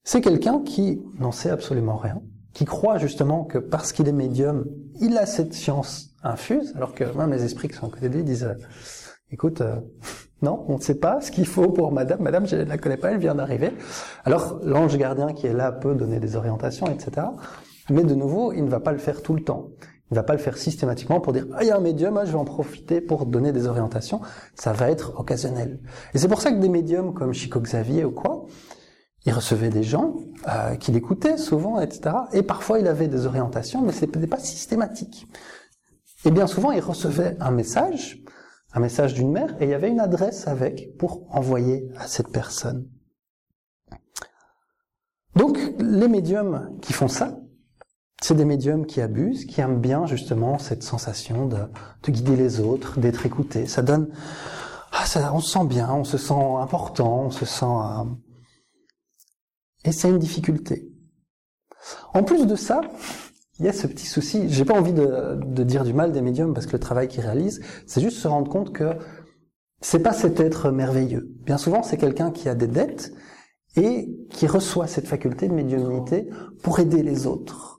[0.05, 4.65] c'est quelqu'un qui n'en sait absolument rien, qui croit justement que parce qu'il est médium,
[5.01, 8.15] il a cette science infuse, alors que même les esprits qui sont à côté de
[8.15, 8.55] lui disent, euh,
[9.33, 9.75] écoute, euh,
[10.43, 12.97] non, on ne sait pas ce qu'il faut pour madame, madame, je ne la connais
[12.97, 13.73] pas, elle vient d'arriver.
[14.25, 17.27] Alors l'ange gardien qui est là peut donner des orientations, etc.
[17.91, 19.71] Mais de nouveau, il ne va pas le faire tout le temps.
[20.15, 22.25] Il va pas le faire systématiquement pour dire, ah, il y a un médium, ah,
[22.25, 24.21] je vais en profiter pour donner des orientations.
[24.55, 25.81] Ça va être occasionnel.
[26.15, 28.47] Et c'est pour ça que des médiums comme Chico Xavier ou quoi,
[29.27, 30.15] il recevait des gens
[30.47, 32.15] euh, qui l'écoutaient souvent, etc.
[32.33, 35.27] Et parfois, il avait des orientations, mais ce n'était pas systématique.
[36.25, 38.23] Et bien souvent, il recevait un message,
[38.73, 42.29] un message d'une mère, et il y avait une adresse avec pour envoyer à cette
[42.29, 42.89] personne.
[45.35, 47.37] Donc, les médiums qui font ça,
[48.23, 51.59] c'est des médiums qui abusent, qui aiment bien justement cette sensation de,
[52.03, 53.67] de guider les autres, d'être écouté.
[53.67, 54.09] Ça donne,
[54.93, 55.05] ah,
[55.35, 58.05] on se sent bien, on se sent important, on se sent, euh,
[59.85, 60.89] et c'est une difficulté.
[62.15, 62.81] En plus de ça,
[63.59, 64.49] il y a ce petit souci.
[64.49, 67.21] J'ai pas envie de, de, dire du mal des médiums parce que le travail qu'ils
[67.21, 68.97] réalisent, c'est juste se rendre compte que
[69.81, 71.29] c'est pas cet être merveilleux.
[71.45, 73.13] Bien souvent, c'est quelqu'un qui a des dettes
[73.77, 76.31] et qui reçoit cette faculté de médiumnité
[76.63, 77.74] pour aider les autres.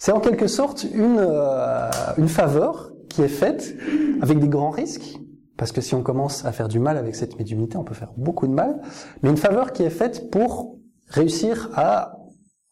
[0.00, 3.76] C'est en quelque sorte une, euh, une faveur qui est faite
[4.22, 5.20] avec des grands risques,
[5.58, 8.14] parce que si on commence à faire du mal avec cette médiumnité, on peut faire
[8.16, 8.80] beaucoup de mal,
[9.22, 12.16] mais une faveur qui est faite pour réussir à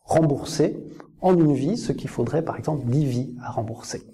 [0.00, 0.82] rembourser
[1.20, 4.06] en une vie ce qu'il faudrait par exemple 10 vies à rembourser.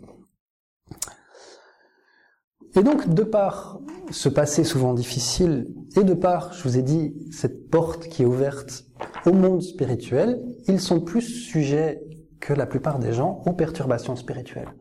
[2.74, 3.78] Et donc, de par
[4.10, 8.26] ce passé souvent difficile, et de par, je vous ai dit, cette porte qui est
[8.26, 8.86] ouverte
[9.24, 12.02] au monde spirituel, ils sont plus sujets
[12.44, 14.74] que la plupart des gens aux perturbations spirituelles,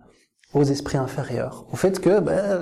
[0.54, 2.60] aux esprits inférieurs, au fait que ben,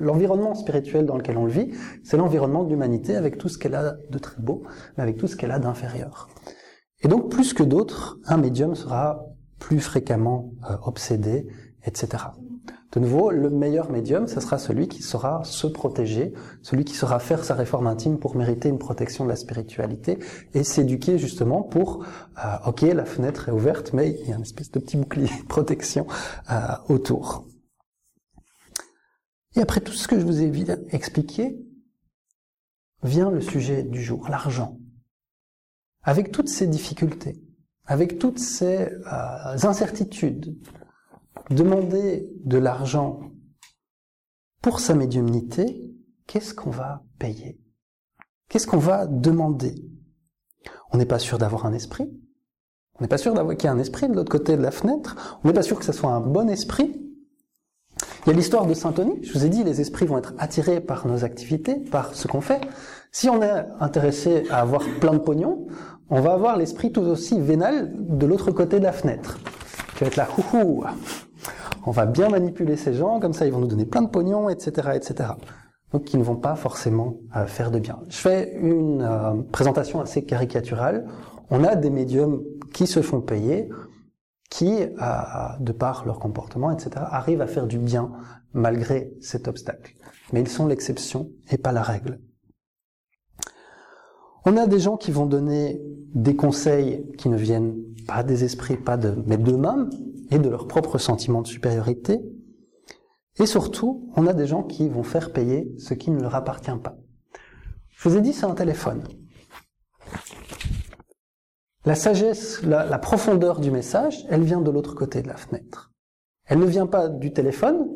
[0.00, 1.72] l'environnement spirituel dans lequel on le vit,
[2.04, 4.62] c'est l'environnement de l'humanité avec tout ce qu'elle a de très beau,
[4.96, 6.30] mais avec tout ce qu'elle a d'inférieur.
[7.02, 9.26] Et donc, plus que d'autres, un médium sera
[9.58, 11.46] plus fréquemment euh, obsédé,
[11.84, 12.24] etc.
[12.92, 16.32] De nouveau, le meilleur médium, ce sera celui qui saura se protéger,
[16.62, 20.18] celui qui saura faire sa réforme intime pour mériter une protection de la spiritualité
[20.54, 22.04] et s'éduquer justement pour,
[22.44, 25.28] euh, ok, la fenêtre est ouverte, mais il y a une espèce de petit bouclier
[25.28, 26.06] de protection
[26.50, 26.56] euh,
[26.88, 27.46] autour.
[29.54, 30.52] Et après tout ce que je vous ai
[30.90, 31.58] expliqué,
[33.02, 34.78] vient le sujet du jour, l'argent.
[36.02, 37.40] Avec toutes ces difficultés,
[37.84, 40.56] avec toutes ces euh, incertitudes,
[41.50, 43.20] demander de l'argent
[44.62, 45.84] pour sa médiumnité,
[46.26, 47.60] qu'est-ce qu'on va payer?
[48.48, 49.74] Qu'est-ce qu'on va demander?
[50.92, 52.10] On n'est pas sûr d'avoir un esprit.
[52.98, 54.70] On n'est pas sûr d'avoir qu'il y a un esprit de l'autre côté de la
[54.70, 55.38] fenêtre.
[55.42, 57.00] On n'est pas sûr que ce soit un bon esprit.
[58.26, 59.22] Il y a l'histoire de Saint-Tony.
[59.22, 62.40] Je vous ai dit, les esprits vont être attirés par nos activités, par ce qu'on
[62.40, 62.60] fait.
[63.12, 65.66] Si on est intéressé à avoir plein de pognon,
[66.10, 69.38] on va avoir l'esprit tout aussi vénal de l'autre côté de la fenêtre.
[69.94, 70.84] Qui va être là, houhou,
[71.86, 74.48] on va bien manipuler ces gens, comme ça ils vont nous donner plein de pognon,
[74.48, 75.30] etc., etc.
[75.92, 78.00] Donc qui ne vont pas forcément euh, faire de bien.
[78.08, 81.06] Je fais une euh, présentation assez caricaturale.
[81.50, 82.42] On a des médiums
[82.72, 83.68] qui se font payer,
[84.50, 84.88] qui, euh,
[85.58, 88.12] de par leur comportement, etc., arrivent à faire du bien
[88.52, 89.94] malgré cet obstacle.
[90.32, 92.20] Mais ils sont l'exception et pas la règle.
[94.44, 95.82] On a des gens qui vont donner
[96.14, 97.76] des conseils qui ne viennent
[98.06, 99.90] pas des esprits, pas de, mais d'eux-mêmes
[100.30, 102.20] et de leur propre sentiment de supériorité.
[103.38, 106.70] Et surtout, on a des gens qui vont faire payer ce qui ne leur appartient
[106.82, 106.96] pas.
[107.90, 109.02] Je vous ai dit, c'est un téléphone.
[111.84, 115.92] La sagesse, la, la profondeur du message, elle vient de l'autre côté de la fenêtre.
[116.44, 117.88] Elle ne vient pas du téléphone,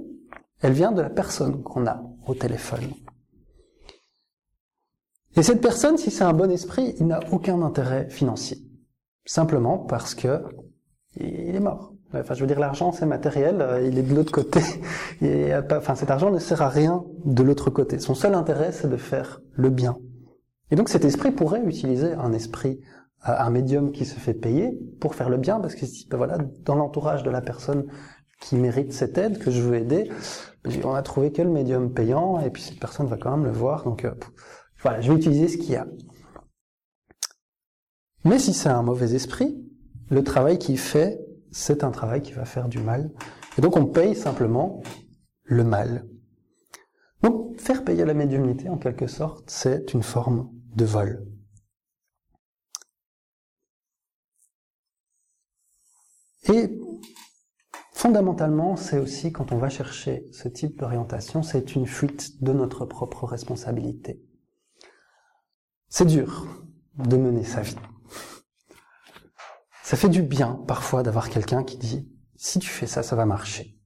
[0.60, 2.92] elle vient de la personne qu'on a au téléphone.
[5.36, 8.58] Et cette personne, si c'est un bon esprit, il n'a aucun intérêt financier.
[9.26, 10.44] Simplement parce que
[11.16, 11.93] il est mort.
[12.16, 14.60] Enfin, je veux dire, l'argent, c'est matériel, euh, il est de l'autre côté.
[15.22, 17.98] Et, enfin, cet argent ne sert à rien de l'autre côté.
[17.98, 19.96] Son seul intérêt, c'est de faire le bien.
[20.70, 22.80] Et donc, cet esprit pourrait utiliser un esprit,
[23.28, 26.38] euh, un médium qui se fait payer pour faire le bien, parce que ben voilà,
[26.64, 27.86] dans l'entourage de la personne
[28.40, 30.10] qui mérite cette aide, que je veux aider.
[30.84, 33.52] On a trouvé que le médium payant, et puis cette personne va quand même le
[33.52, 34.12] voir, donc euh,
[34.82, 35.86] voilà, je vais utiliser ce qu'il y a.
[38.24, 39.62] Mais si c'est un mauvais esprit,
[40.10, 41.20] le travail qu'il fait,
[41.54, 43.10] c'est un travail qui va faire du mal.
[43.56, 44.82] Et donc on paye simplement
[45.44, 46.04] le mal.
[47.22, 51.24] Donc faire payer la médiumnité, en quelque sorte, c'est une forme de vol.
[56.52, 56.76] Et
[57.92, 62.84] fondamentalement, c'est aussi quand on va chercher ce type d'orientation, c'est une fuite de notre
[62.84, 64.20] propre responsabilité.
[65.88, 66.48] C'est dur
[66.98, 67.76] de mener sa vie.
[69.84, 73.26] Ça fait du bien parfois d'avoir quelqu'un qui dit si tu fais ça, ça va
[73.26, 73.78] marcher.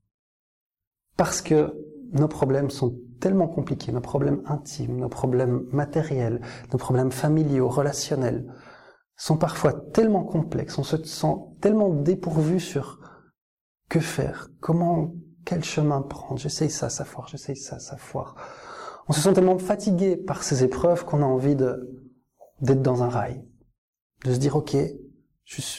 [1.16, 1.75] Parce que
[2.12, 6.41] nos problèmes sont tellement compliqués, nos problèmes intimes, nos problèmes matériels,
[6.73, 8.47] nos problèmes familiaux, relationnels,
[9.16, 13.01] sont parfois tellement complexes, on se sent tellement dépourvu sur
[13.89, 15.15] que faire, comment,
[15.45, 18.37] quel chemin prendre, j'essaye ça, ça foire, j'essaye ça, ça foire.
[19.09, 23.45] On se sent tellement fatigué par ces épreuves qu'on a envie d'être dans un rail,
[24.25, 24.77] de se dire ok,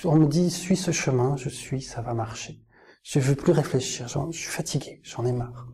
[0.03, 2.63] on me dit, suis ce chemin, je suis, ça va marcher.
[3.03, 5.67] Je veux plus réfléchir, je suis fatigué, j'en ai marre.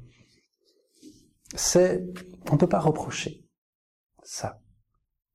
[1.56, 2.04] C'est,
[2.52, 3.46] on peut pas reprocher
[4.24, 4.62] ça.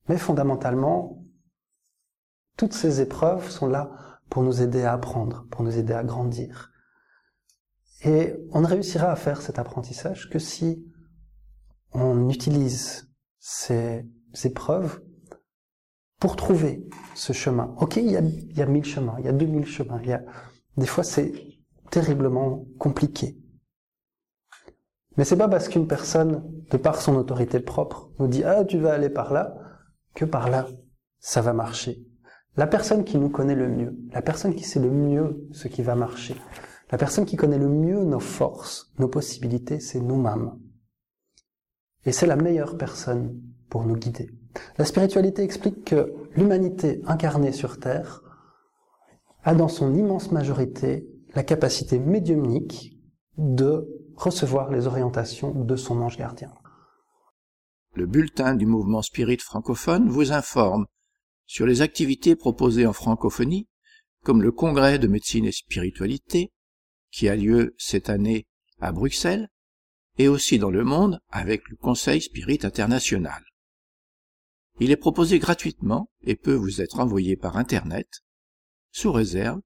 [0.08, 1.24] Mais fondamentalement,
[2.56, 6.70] toutes ces épreuves sont là pour nous aider à apprendre, pour nous aider à grandir.
[8.02, 10.84] Et on ne réussira à faire cet apprentissage que si
[11.92, 14.04] on utilise ces
[14.44, 15.02] épreuves
[16.20, 17.74] pour trouver ce chemin.
[17.78, 19.98] Ok, il y a, il y a mille chemins, il y a deux mille chemins,
[20.02, 20.22] il y a,
[20.76, 21.32] des fois c'est
[21.90, 23.38] terriblement compliqué.
[25.16, 28.78] Mais c'est pas parce qu'une personne, de par son autorité propre, nous dit ah tu
[28.78, 29.56] vas aller par là,
[30.14, 30.68] que par là
[31.18, 32.06] ça va marcher.
[32.56, 35.82] La personne qui nous connaît le mieux, la personne qui sait le mieux ce qui
[35.82, 36.36] va marcher,
[36.92, 40.52] la personne qui connaît le mieux nos forces, nos possibilités, c'est nous-mêmes.
[42.04, 44.30] Et c'est la meilleure personne pour nous guider.
[44.78, 48.22] La spiritualité explique que l'humanité incarnée sur Terre
[49.44, 52.98] a dans son immense majorité la capacité médiumnique
[53.38, 53.86] de
[54.16, 56.52] recevoir les orientations de son ange gardien.
[57.94, 60.86] Le bulletin du mouvement spirit francophone vous informe
[61.46, 63.68] sur les activités proposées en francophonie,
[64.22, 66.52] comme le congrès de médecine et spiritualité,
[67.10, 68.46] qui a lieu cette année
[68.80, 69.48] à Bruxelles,
[70.18, 73.42] et aussi dans le monde avec le Conseil Spirit International.
[74.80, 78.22] Il est proposé gratuitement et peut vous être envoyé par Internet,
[78.92, 79.60] sous réserve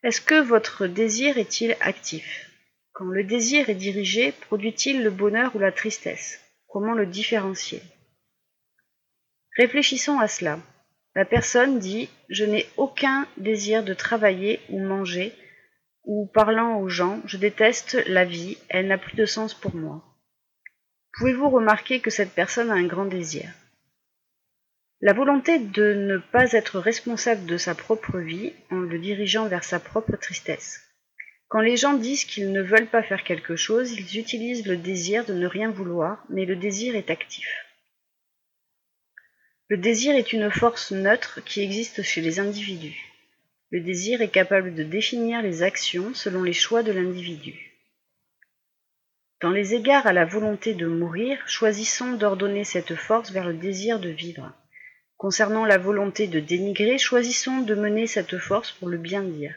[0.01, 2.49] Est-ce que votre désir est-il actif?
[2.93, 6.39] Quand le désir est dirigé, produit-il le bonheur ou la tristesse?
[6.67, 7.81] Comment le différencier?
[9.57, 10.59] Réfléchissons à cela.
[11.15, 15.33] La personne dit⁇ Je n'ai aucun désir de travailler ou manger,
[16.03, 20.03] ou parlant aux gens, je déteste la vie, elle n'a plus de sens pour moi.
[21.13, 23.51] Pouvez-vous remarquer que cette personne a un grand désir?
[25.01, 29.63] La volonté de ne pas être responsable de sa propre vie en le dirigeant vers
[29.63, 30.81] sa propre tristesse.
[31.47, 35.25] Quand les gens disent qu'ils ne veulent pas faire quelque chose, ils utilisent le désir
[35.25, 37.47] de ne rien vouloir, mais le désir est actif.
[39.67, 43.08] Le désir est une force neutre qui existe chez les individus.
[43.71, 47.69] Le désir est capable de définir les actions selon les choix de l'individu.
[49.41, 53.99] Dans les égards à la volonté de mourir, choisissons d'ordonner cette force vers le désir
[53.99, 54.51] de vivre.
[55.17, 59.53] Concernant la volonté de dénigrer, choisissons de mener cette force pour le bien dire.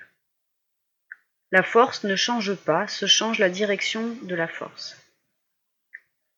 [1.50, 4.96] La force ne change pas, se change la direction de la force.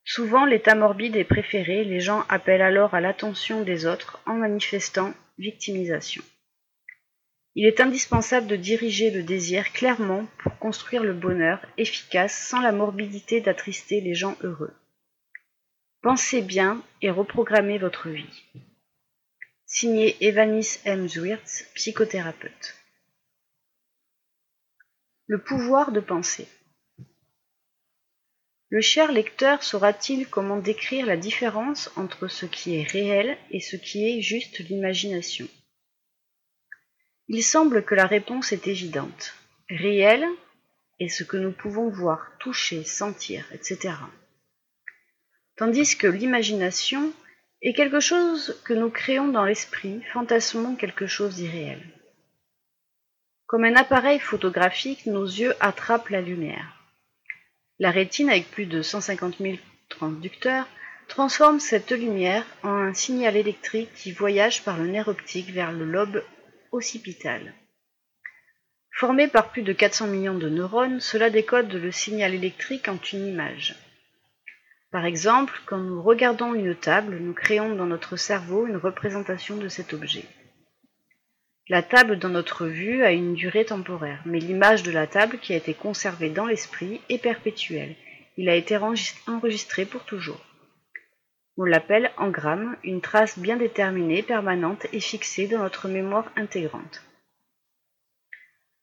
[0.04, 5.12] Souvent l'état morbide est préféré, les gens appellent alors à l'attention des autres en manifestant
[5.38, 6.22] victimisation.
[7.56, 12.72] Il est indispensable de diriger le désir clairement pour construire le bonheur efficace sans la
[12.72, 14.74] morbidité d'attrister les gens heureux.
[16.02, 18.44] Pensez bien et reprogrammez votre vie.
[19.66, 21.08] Signé Evanis M.
[21.08, 22.74] Zwirtz, psychothérapeute.
[25.26, 26.48] Le pouvoir de penser.
[28.68, 33.76] Le cher lecteur saura-t-il comment décrire la différence entre ce qui est réel et ce
[33.76, 35.48] qui est juste l'imagination?
[37.28, 39.34] Il semble que la réponse est évidente.
[39.70, 40.26] Réel
[41.00, 43.94] est ce que nous pouvons voir, toucher, sentir, etc.
[45.56, 47.12] Tandis que l'imagination
[47.62, 51.80] est quelque chose que nous créons dans l'esprit, fantasmant quelque chose d'irréel.
[53.46, 56.84] Comme un appareil photographique, nos yeux attrapent la lumière.
[57.78, 59.56] La rétine, avec plus de 150 000
[59.88, 60.68] transducteurs,
[61.08, 65.84] transforme cette lumière en un signal électrique qui voyage par le nerf optique vers le
[65.84, 66.22] lobe
[66.74, 67.54] occipital.
[68.92, 73.26] Formé par plus de 400 millions de neurones, cela décode le signal électrique en une
[73.26, 73.74] image.
[74.90, 79.68] Par exemple, quand nous regardons une table, nous créons dans notre cerveau une représentation de
[79.68, 80.24] cet objet.
[81.68, 85.52] La table dans notre vue a une durée temporaire, mais l'image de la table qui
[85.54, 87.96] a été conservée dans l'esprit est perpétuelle.
[88.36, 88.76] Il a été
[89.26, 90.40] enregistré pour toujours.
[91.56, 97.02] On l'appelle engramme, une trace bien déterminée, permanente et fixée dans notre mémoire intégrante.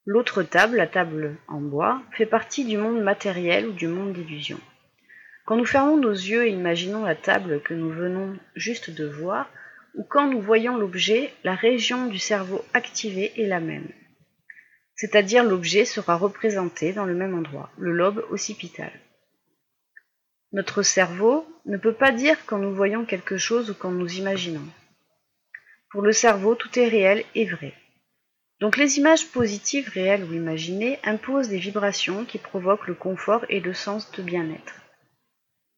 [0.05, 4.59] L'autre table, la table en bois, fait partie du monde matériel ou du monde d'illusion.
[5.45, 9.49] Quand nous fermons nos yeux et imaginons la table que nous venons juste de voir,
[9.95, 13.89] ou quand nous voyons l'objet, la région du cerveau activée est la même.
[14.95, 18.91] C'est-à-dire l'objet sera représenté dans le même endroit, le lobe occipital.
[20.53, 24.67] Notre cerveau ne peut pas dire quand nous voyons quelque chose ou quand nous imaginons.
[25.91, 27.73] Pour le cerveau, tout est réel et vrai.
[28.59, 33.59] Donc les images positives, réelles ou imaginées, imposent des vibrations qui provoquent le confort et
[33.59, 34.75] le sens de bien-être.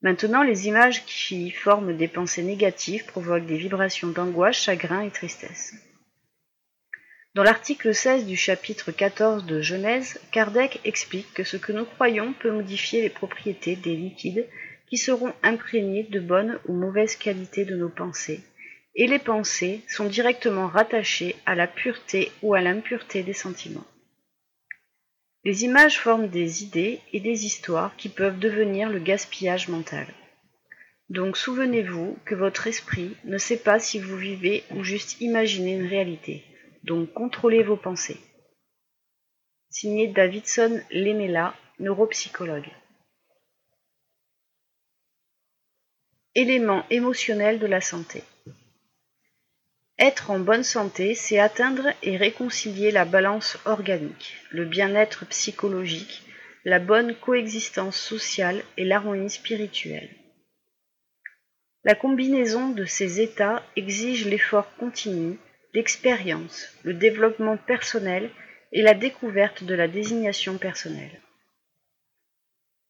[0.01, 5.73] Maintenant, les images qui forment des pensées négatives provoquent des vibrations d'angoisse, chagrin et tristesse.
[7.35, 12.31] Dans l'article 16 du chapitre 14 de Genèse, Kardec explique que ce que nous croyons
[12.33, 14.47] peut modifier les propriétés des liquides
[14.87, 18.41] qui seront imprégnés de bonnes ou mauvaises qualités de nos pensées,
[18.93, 23.87] et les pensées sont directement rattachées à la pureté ou à l'impureté des sentiments.
[25.43, 30.05] Les images forment des idées et des histoires qui peuvent devenir le gaspillage mental.
[31.09, 35.87] Donc souvenez-vous que votre esprit ne sait pas si vous vivez ou juste imaginez une
[35.87, 36.43] réalité.
[36.83, 38.19] Donc contrôlez vos pensées.
[39.69, 42.69] Signé Davidson Lemela, neuropsychologue.
[46.35, 48.23] Éléments émotionnels de la santé.
[49.97, 56.23] Être en bonne santé, c'est atteindre et réconcilier la balance organique, le bien-être psychologique,
[56.65, 60.09] la bonne coexistence sociale et l'harmonie spirituelle.
[61.83, 65.37] La combinaison de ces états exige l'effort continu,
[65.73, 68.29] l'expérience, le développement personnel
[68.71, 71.21] et la découverte de la désignation personnelle.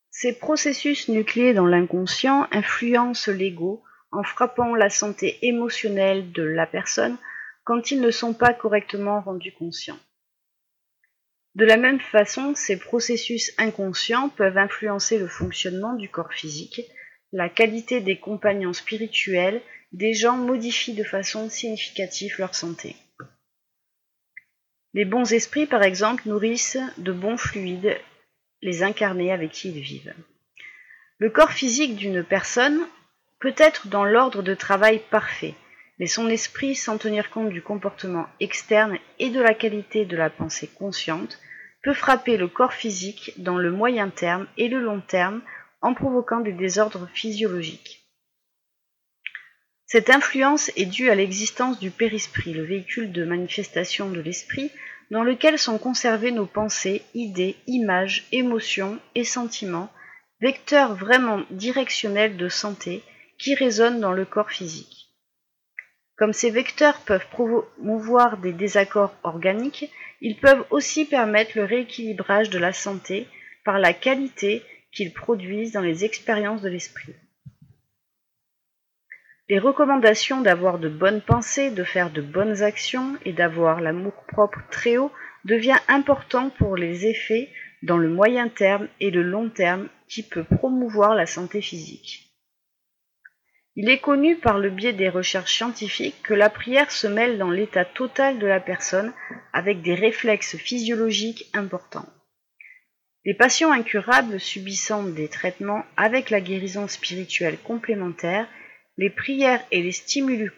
[0.10, 7.18] Ces processus nucléés dans l'inconscient influencent l'ego en frappant la santé émotionnelle de la personne
[7.64, 9.99] quand ils ne sont pas correctement rendus conscients.
[11.55, 16.81] De la même façon, ces processus inconscients peuvent influencer le fonctionnement du corps physique,
[17.31, 19.61] la qualité des compagnons spirituels,
[19.94, 22.95] des gens modifient de façon significative leur santé.
[24.95, 27.98] Les bons esprits, par exemple, nourrissent de bons fluides
[28.61, 30.14] les incarnés avec qui ils vivent.
[31.20, 32.80] Le corps physique d'une personne
[33.40, 35.53] peut être dans l'ordre de travail parfait,
[35.99, 40.30] mais son esprit, sans tenir compte du comportement externe et de la qualité de la
[40.30, 41.40] pensée consciente,
[41.84, 45.41] peut frapper le corps physique dans le moyen terme et le long terme
[45.82, 48.02] en provoquant des désordres physiologiques.
[49.85, 54.72] Cette influence est due à l'existence du périsprit, le véhicule de manifestation de l'esprit,
[55.11, 59.91] dans lequel sont conservées nos pensées, idées, images, émotions et sentiments,
[60.41, 63.03] vecteurs vraiment directionnels de santé
[63.38, 65.10] qui résonnent dans le corps physique.
[66.15, 69.91] Comme ces vecteurs peuvent promouvoir des désaccords organiques,
[70.22, 73.27] ils peuvent aussi permettre le rééquilibrage de la santé
[73.65, 77.14] par la qualité qu'ils produisent dans les expériences de l'esprit.
[79.49, 84.98] Les recommandations d'avoir de bonnes pensées, de faire de bonnes actions et d'avoir l'amour-propre très
[84.98, 85.11] haut
[85.44, 87.49] devient important pour les effets
[87.82, 92.34] dans le moyen terme et le long terme qui peut promouvoir la santé physique.
[93.76, 97.49] Il est connu par le biais des recherches scientifiques que la prière se mêle dans
[97.49, 99.11] l'état total de la personne
[99.52, 102.07] avec des réflexes physiologiques importants.
[103.26, 108.48] Les patients incurables subissant des traitements avec la guérison spirituelle complémentaire,
[108.98, 110.52] les prières et les stimulus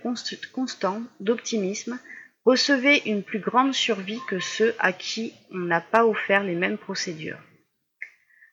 [0.54, 2.00] constants d'optimisme
[2.46, 6.78] recevaient une plus grande survie que ceux à qui on n'a pas offert les mêmes
[6.78, 7.40] procédures.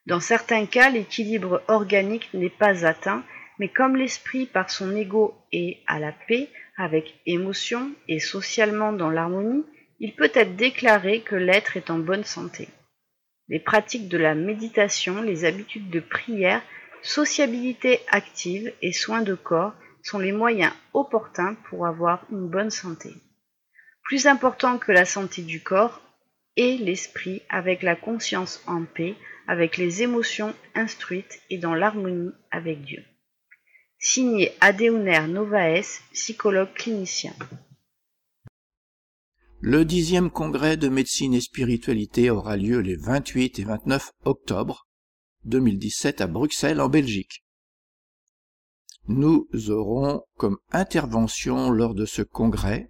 [0.06, 3.24] Dans certains cas, l'équilibre organique n'est pas atteint
[3.58, 9.08] mais comme l'esprit par son ego est à la paix avec émotion et socialement dans
[9.08, 9.64] l'harmonie,
[10.00, 12.68] il peut être déclaré que l'être est en bonne santé.
[13.48, 16.60] Les pratiques de la méditation, les habitudes de prière,
[17.02, 23.10] sociabilité active et soins de corps sont les moyens opportuns pour avoir une bonne santé.
[24.04, 26.00] Plus important que la santé du corps
[26.56, 29.14] est l'esprit avec la conscience en paix,
[29.46, 33.02] avec les émotions instruites et dans l'harmonie avec Dieu.
[33.98, 37.34] Signé Adeuner Novaes, psychologue clinicien.
[39.60, 44.88] Le dixième congrès de médecine et spiritualité aura lieu les 28 et 29 octobre
[45.44, 47.44] 2017 à Bruxelles en Belgique.
[49.08, 52.88] Nous aurons comme intervention lors de ce congrès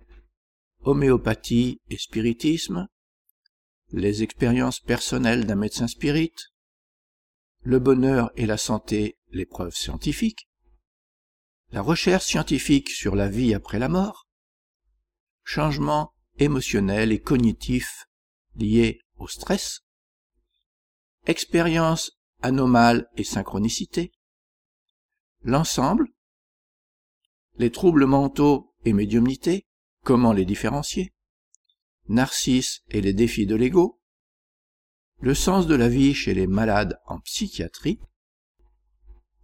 [0.84, 2.88] homéopathie et spiritisme,
[3.92, 6.32] les expériences personnelles d'un médecin spirit,
[7.62, 10.48] le bonheur et la santé, les preuves scientifiques,
[11.70, 14.28] la recherche scientifique sur la vie après la mort,
[15.44, 18.06] changements émotionnels et cognitifs
[18.56, 19.82] liés au stress,
[21.26, 24.12] expériences anomales et synchronicité,
[25.42, 26.08] l'ensemble,
[27.56, 29.66] les troubles mentaux et médiumnité,
[30.04, 31.14] comment les différencier,
[32.08, 34.00] Narcisse et les défis de l'ego,
[35.20, 38.00] le sens de la vie chez les malades en psychiatrie,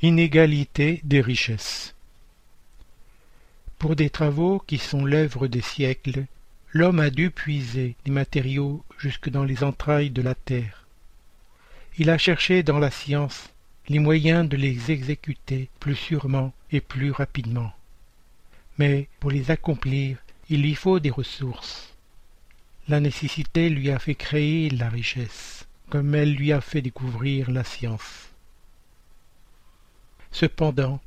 [0.07, 1.95] inégalité des richesses.
[3.77, 6.27] Pour des travaux qui sont l'œuvre des siècles,
[6.73, 10.87] l'homme a dû puiser des matériaux jusque dans les entrailles de la terre.
[11.99, 13.51] Il a cherché dans la science
[13.89, 17.73] les moyens de les exécuter plus sûrement et plus rapidement.
[18.79, 20.19] Mais pour les accomplir,
[20.49, 21.95] il lui faut des ressources.
[22.87, 27.65] La nécessité lui a fait créer la richesse, comme elle lui a fait découvrir la
[27.65, 28.26] science.
[30.39, 31.01] Cependant,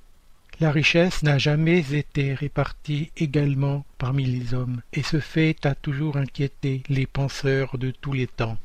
[0.59, 6.17] la richesse n'a jamais été répartie également parmi les hommes, et ce fait a toujours
[6.17, 8.57] inquiété les penseurs de tous les temps.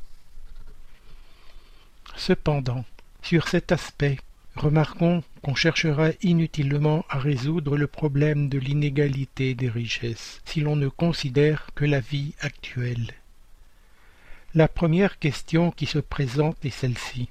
[2.15, 2.83] Cependant,
[3.21, 4.17] sur cet aspect,
[4.55, 10.87] remarquons qu'on cherchera inutilement à résoudre le problème de l'inégalité des richesses si l'on ne
[10.87, 13.13] considère que la vie actuelle.
[14.55, 17.29] La première question qui se présente est celle-ci.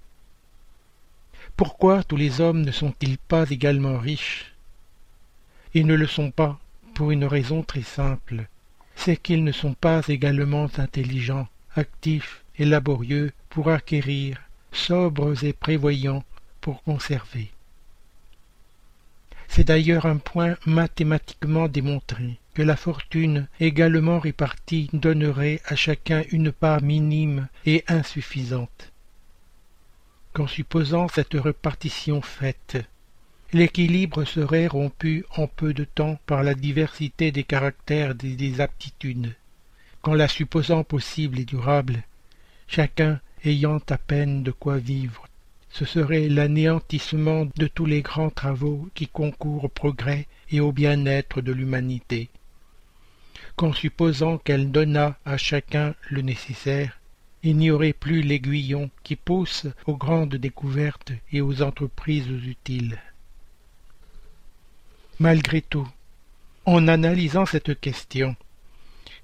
[1.56, 4.52] Pourquoi tous les hommes ne sont-ils pas également riches?
[5.72, 6.58] Ils ne le sont pas
[6.94, 8.46] pour une raison très simple,
[8.96, 14.40] c'est qu'ils ne sont pas également intelligents, actifs et laborieux pour acquérir,
[14.72, 16.24] sobres et prévoyants
[16.60, 17.50] pour conserver.
[19.46, 26.50] C'est d'ailleurs un point mathématiquement démontré que la fortune également répartie donnerait à chacun une
[26.50, 28.90] part minime et insuffisante.
[30.34, 32.84] Qu'en supposant cette répartition faite,
[33.52, 39.36] l'équilibre serait rompu en peu de temps par la diversité des caractères et des aptitudes,
[40.02, 42.02] qu'en la supposant possible et durable,
[42.66, 45.28] chacun ayant à peine de quoi vivre.
[45.70, 51.42] Ce serait l'anéantissement de tous les grands travaux qui concourent au progrès et au bien-être
[51.42, 52.28] de l'humanité.
[53.54, 56.98] Qu'en supposant qu'elle donnât à chacun le nécessaire,
[57.44, 62.98] il n'y aurait plus l'aiguillon qui pousse aux grandes découvertes et aux entreprises utiles.
[65.20, 65.86] Malgré tout,
[66.64, 68.34] en analysant cette question,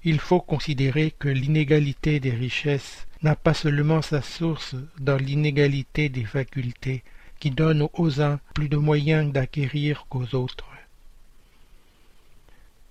[0.03, 6.23] il faut considérer que l'inégalité des richesses n'a pas seulement sa source dans l'inégalité des
[6.23, 7.03] facultés
[7.39, 10.69] qui donne aux uns plus de moyens d'acquérir qu'aux autres.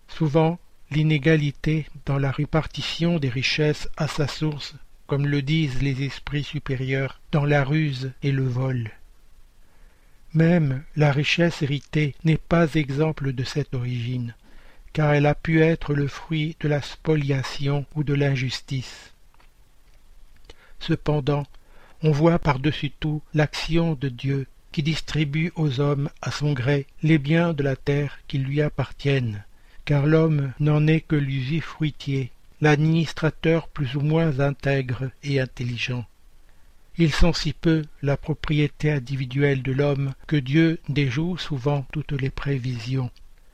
[0.09, 0.59] Souvent,
[0.90, 4.74] l'inégalité dans la répartition des richesses à sa source,
[5.11, 8.93] comme le disent les esprits supérieurs, dans la ruse et le vol.
[10.35, 14.37] Même la richesse héritée n'est pas exemple de cette origine,
[14.93, 19.12] car elle a pu être le fruit de la spoliation ou de l'injustice.
[20.78, 21.45] Cependant,
[22.05, 27.19] on voit par-dessus tout l'action de Dieu qui distribue aux hommes à son gré les
[27.19, 29.43] biens de la terre qui lui appartiennent,
[29.85, 32.31] car l'homme n'en est que l'usufruitier,
[32.61, 36.05] l'administrateur plus ou moins intègre et intelligent.
[36.99, 42.31] Ils sont si peu la propriété individuelle de l'homme que Dieu déjoue souvent toutes les
[42.31, 43.11] prévisions,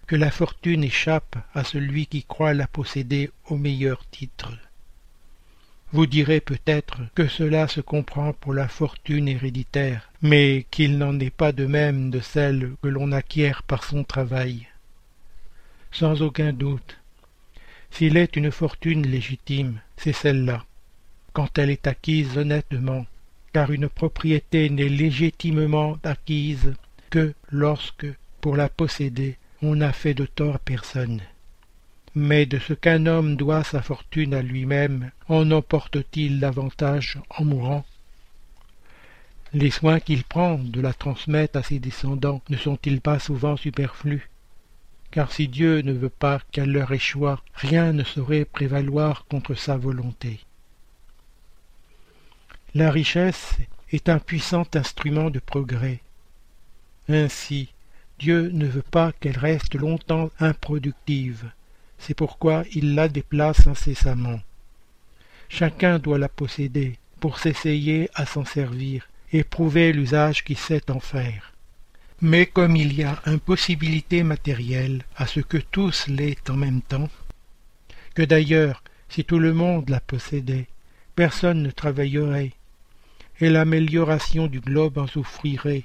[0.06, 4.52] que la fortune échappe à celui qui croit la posséder au meilleur titre.
[5.92, 11.30] Vous direz peut-être que cela se comprend pour la fortune héréditaire, mais qu'il n'en est
[11.30, 14.66] pas de même de celle que l'on acquiert par son travail.
[15.92, 16.98] Sans aucun doute,
[17.96, 20.66] s'il est une fortune légitime, c'est celle-là,
[21.32, 23.06] quand elle est acquise honnêtement,
[23.54, 26.74] car une propriété n'est légitimement acquise
[27.08, 28.06] que lorsque,
[28.42, 31.22] pour la posséder, on n'a fait de tort à personne.
[32.14, 37.86] Mais de ce qu'un homme doit sa fortune à lui-même, en emporte-t-il davantage en mourant?
[39.54, 44.28] Les soins qu'il prend de la transmettre à ses descendants ne sont-ils pas souvent superflus?
[45.16, 49.78] Car si Dieu ne veut pas qu'elle leur échoie, rien ne saurait prévaloir contre sa
[49.78, 50.40] volonté.
[52.74, 53.54] La richesse
[53.92, 56.00] est un puissant instrument de progrès.
[57.08, 57.72] Ainsi,
[58.18, 61.50] Dieu ne veut pas qu'elle reste longtemps improductive,
[61.96, 64.40] c'est pourquoi il la déplace incessamment.
[65.48, 71.00] Chacun doit la posséder pour s'essayer à s'en servir et prouver l'usage qu'il sait en
[71.00, 71.55] faire.
[72.20, 77.08] Mais comme il y a impossibilité matérielle à ce que tous l'aient en même temps,
[78.14, 80.66] que d'ailleurs, si tout le monde la possédait,
[81.14, 82.52] personne ne travaillerait,
[83.40, 85.84] et l'amélioration du globe en souffrirait.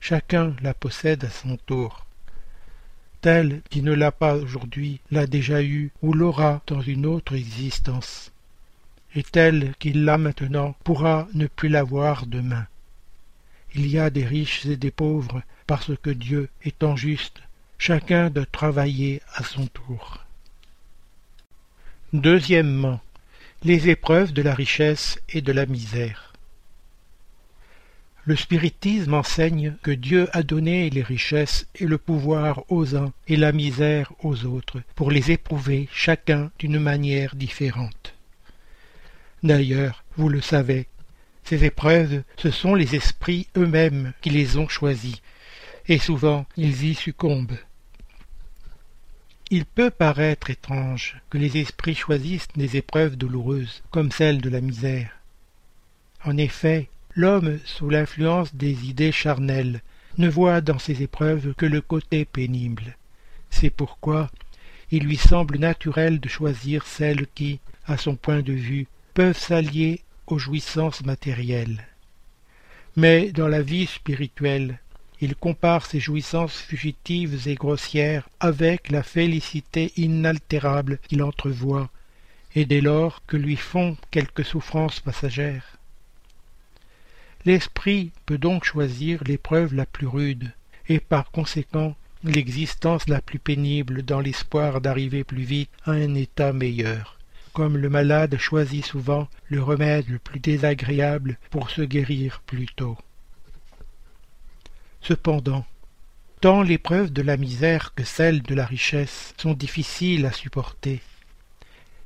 [0.00, 2.06] Chacun la possède à son tour
[3.26, 8.30] tel qui ne l'a pas aujourd'hui l'a déjà eu ou l'aura dans une autre existence,
[9.16, 12.68] et tel qui l'a maintenant pourra ne plus l'avoir demain.
[13.78, 17.42] Il y a des riches et des pauvres, parce que Dieu, étant juste,
[17.76, 20.24] chacun doit travailler à son tour.
[22.14, 23.00] Deuxièmement,
[23.62, 26.32] les épreuves de la richesse et de la misère.
[28.24, 33.36] Le spiritisme enseigne que Dieu a donné les richesses et le pouvoir aux uns et
[33.36, 38.14] la misère aux autres, pour les éprouver chacun d'une manière différente.
[39.42, 40.88] D'ailleurs, vous le savez,
[41.46, 45.22] ces épreuves, ce sont les esprits eux-mêmes qui les ont choisies,
[45.88, 47.58] et souvent ils y succombent.
[49.50, 54.60] Il peut paraître étrange que les esprits choisissent des épreuves douloureuses, comme celle de la
[54.60, 55.10] misère.
[56.24, 59.80] En effet, L'homme, sous l'influence des idées charnelles,
[60.18, 62.94] ne voit dans ces épreuves que le côté pénible.
[63.48, 64.30] C'est pourquoi
[64.90, 70.02] il lui semble naturel de choisir celles qui, à son point de vue, peuvent s'allier
[70.26, 71.86] aux jouissances matérielles.
[72.96, 74.78] Mais dans la vie spirituelle,
[75.20, 81.90] il compare ces jouissances fugitives et grossières avec la félicité inaltérable qu'il entrevoit,
[82.54, 85.76] et dès lors que lui font quelques souffrances passagères.
[87.44, 90.52] L'esprit peut donc choisir l'épreuve la plus rude,
[90.88, 96.52] et par conséquent l'existence la plus pénible dans l'espoir d'arriver plus vite à un état
[96.52, 97.15] meilleur,
[97.56, 102.98] comme le malade choisit souvent le remède le plus désagréable pour se guérir plus tôt.
[105.00, 105.64] Cependant,
[106.42, 111.00] tant l'épreuve de la misère que celle de la richesse sont difficiles à supporter,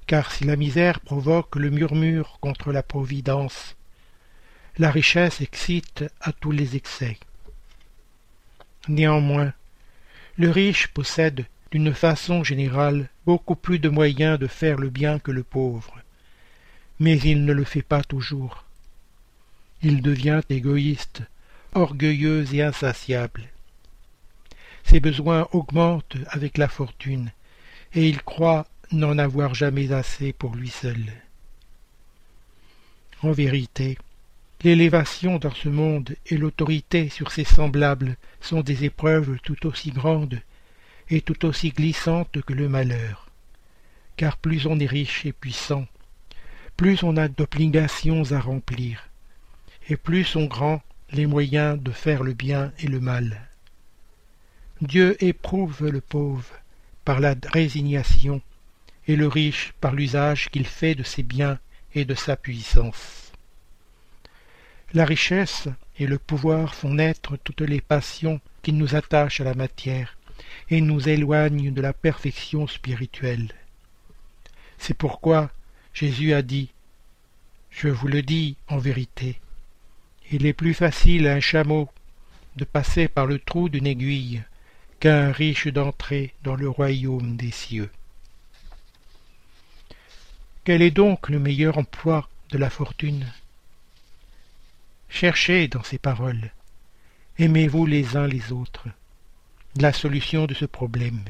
[0.06, 3.74] car si la misère provoque le murmure contre la Providence,
[4.78, 7.18] la richesse excite à tous les excès.
[8.86, 9.52] Néanmoins,
[10.36, 15.30] le riche possède, d'une façon générale, beaucoup plus de moyens de faire le bien que
[15.30, 15.98] le pauvre,
[16.98, 18.64] mais il ne le fait pas toujours.
[19.82, 21.22] Il devient égoïste,
[21.74, 23.44] orgueilleux et insatiable.
[24.84, 27.30] Ses besoins augmentent avec la fortune,
[27.94, 31.04] et il croit n'en avoir jamais assez pour lui seul.
[33.22, 33.96] En vérité,
[34.62, 40.38] L'élévation dans ce monde et l'autorité sur ses semblables sont des épreuves tout aussi grandes
[41.10, 43.28] et tout aussi glissantes que le malheur.
[44.16, 45.86] Car plus on est riche et puissant,
[46.76, 49.08] plus on a d'obligations à remplir,
[49.88, 53.48] et plus sont grands les moyens de faire le bien et le mal.
[54.80, 56.54] Dieu éprouve le pauvre,
[57.04, 58.40] par la résignation
[59.08, 61.58] et le riche par l'usage qu'il fait de ses biens
[61.94, 63.32] et de sa puissance.
[64.92, 65.68] La richesse
[65.98, 70.16] et le pouvoir font naître toutes les passions qui nous attachent à la matière
[70.70, 73.52] et nous éloignent de la perfection spirituelle.
[74.78, 75.50] C'est pourquoi
[75.92, 76.70] Jésus a dit
[77.70, 79.40] Je vous le dis en vérité,
[80.30, 81.88] il est plus facile à un chameau
[82.56, 84.42] de passer par le trou d'une aiguille
[85.00, 87.90] qu'à un riche d'entrer dans le royaume des cieux.
[90.64, 93.26] Quel est donc le meilleur emploi de la fortune?
[95.08, 96.52] Cherchez dans ces paroles,
[97.38, 98.86] aimez-vous les uns les autres,
[99.76, 101.24] la solution de ce problème.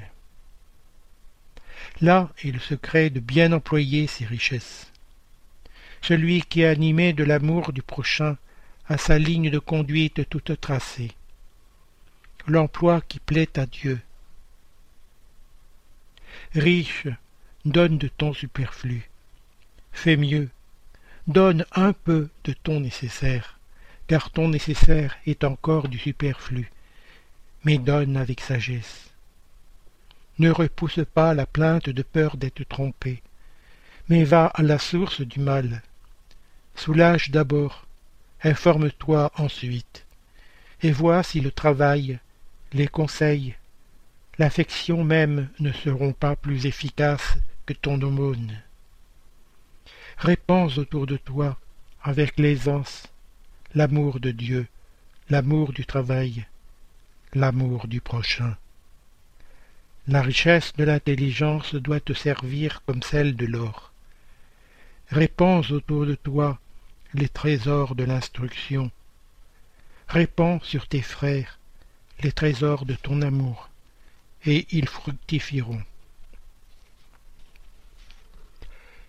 [2.00, 4.90] Là est le secret de bien employer ses richesses.
[6.02, 8.36] Celui qui est animé de l'amour du prochain
[8.88, 11.12] a sa ligne de conduite toute tracée.
[12.46, 14.00] L'emploi qui plaît à Dieu.
[16.54, 17.08] Riche,
[17.64, 19.10] donne de ton superflu.
[19.92, 20.48] Fais mieux,
[21.26, 23.60] donne un peu de ton nécessaire
[24.10, 26.68] car ton nécessaire est encore du superflu,
[27.64, 29.10] mais donne avec sagesse.
[30.38, 33.22] Ne repousse pas la plainte de peur d'être trompé,
[34.08, 35.82] mais va à la source du mal.
[36.74, 37.86] Soulage d'abord,
[38.42, 40.06] informe-toi ensuite,
[40.82, 42.18] et vois si le travail,
[42.72, 43.54] les conseils,
[44.38, 48.62] l'affection même ne seront pas plus efficaces que ton aumône.
[50.16, 51.58] Répands autour de toi,
[52.02, 53.08] avec l'aisance,
[53.74, 54.66] l'amour de Dieu,
[55.28, 56.46] l'amour du travail,
[57.34, 58.56] l'amour du prochain.
[60.08, 63.92] La richesse de l'intelligence doit te servir comme celle de l'or.
[65.10, 66.58] Répands autour de toi
[67.14, 68.90] les trésors de l'instruction.
[70.08, 71.58] Répands sur tes frères
[72.22, 73.70] les trésors de ton amour,
[74.44, 75.82] et ils fructifieront.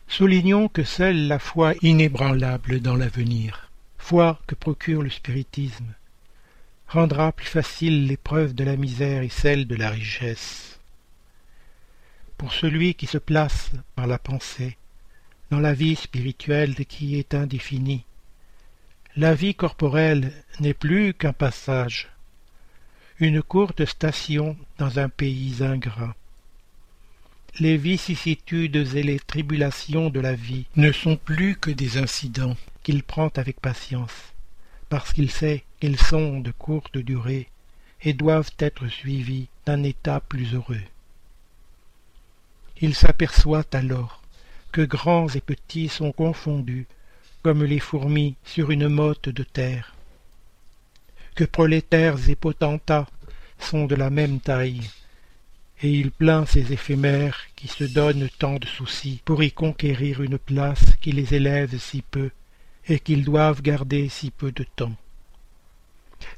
[0.07, 3.71] Soulignons que seule la foi inébranlable dans l'avenir
[4.01, 5.93] foi que procure le spiritisme,
[6.91, 10.77] rendra plus facile l'épreuve de la misère et celle de la richesse.
[12.37, 14.75] Pour celui qui se place par la pensée
[15.51, 18.03] dans la vie spirituelle qui est indéfinie,
[19.15, 22.09] la vie corporelle n'est plus qu'un passage,
[23.19, 26.13] une courte station dans un pays ingrat.
[27.59, 33.03] Les vicissitudes et les tribulations de la vie ne sont plus que des incidents qu'il
[33.03, 34.33] prend avec patience,
[34.89, 37.49] parce qu'il sait qu'ils sont de courte durée
[38.03, 40.83] et doivent être suivis d'un état plus heureux.
[42.79, 44.21] Il s'aperçoit alors
[44.71, 46.85] que grands et petits sont confondus
[47.41, 49.95] comme les fourmis sur une motte de terre,
[51.33, 53.07] que prolétaires et potentats
[53.57, 54.87] sont de la même taille,
[55.81, 60.37] et il plaint ces éphémères qui se donnent tant de soucis pour y conquérir une
[60.37, 62.29] place qui les élève si peu
[62.87, 64.95] et qu'ils doivent garder si peu de temps.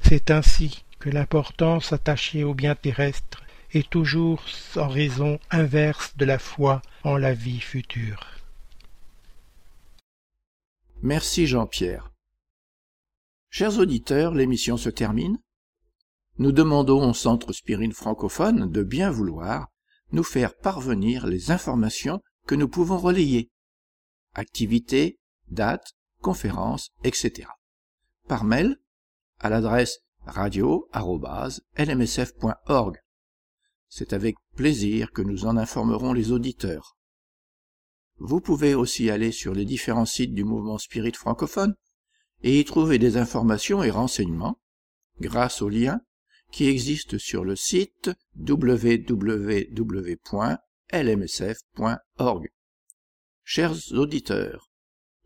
[0.02, 3.44] C'est ainsi que l'importance attachée au bien terrestre
[3.74, 4.44] est toujours
[4.76, 8.26] en raison inverse de la foi en la vie future.
[11.02, 12.12] Merci Jean-Pierre.
[13.50, 15.38] Chers auditeurs, l'émission se termine.
[16.38, 19.68] Nous demandons au Centre Spirine francophone de bien vouloir
[20.12, 23.50] nous faire parvenir les informations que nous pouvons relayer.
[24.34, 25.20] Activités,
[25.50, 27.50] dates, conférences, etc.
[28.28, 28.78] Par mail
[29.44, 32.98] à l'adresse radio.lmsf.org.
[33.90, 36.98] C'est avec plaisir que nous en informerons les auditeurs.
[38.18, 41.76] Vous pouvez aussi aller sur les différents sites du mouvement spirit francophone
[42.42, 44.62] et y trouver des informations et renseignements
[45.20, 46.00] grâce aux liens
[46.52, 49.74] qui existent sur le site www.lmsf.org.
[53.44, 54.72] Chers auditeurs,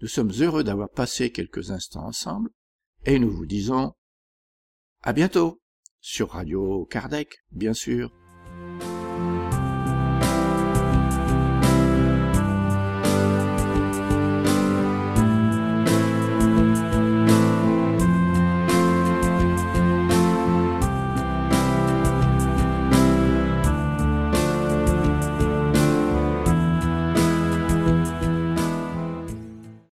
[0.01, 2.49] nous sommes heureux d'avoir passé quelques instants ensemble
[3.05, 3.93] et nous vous disons
[5.03, 5.61] à bientôt
[6.01, 8.11] sur Radio Kardec, bien sûr.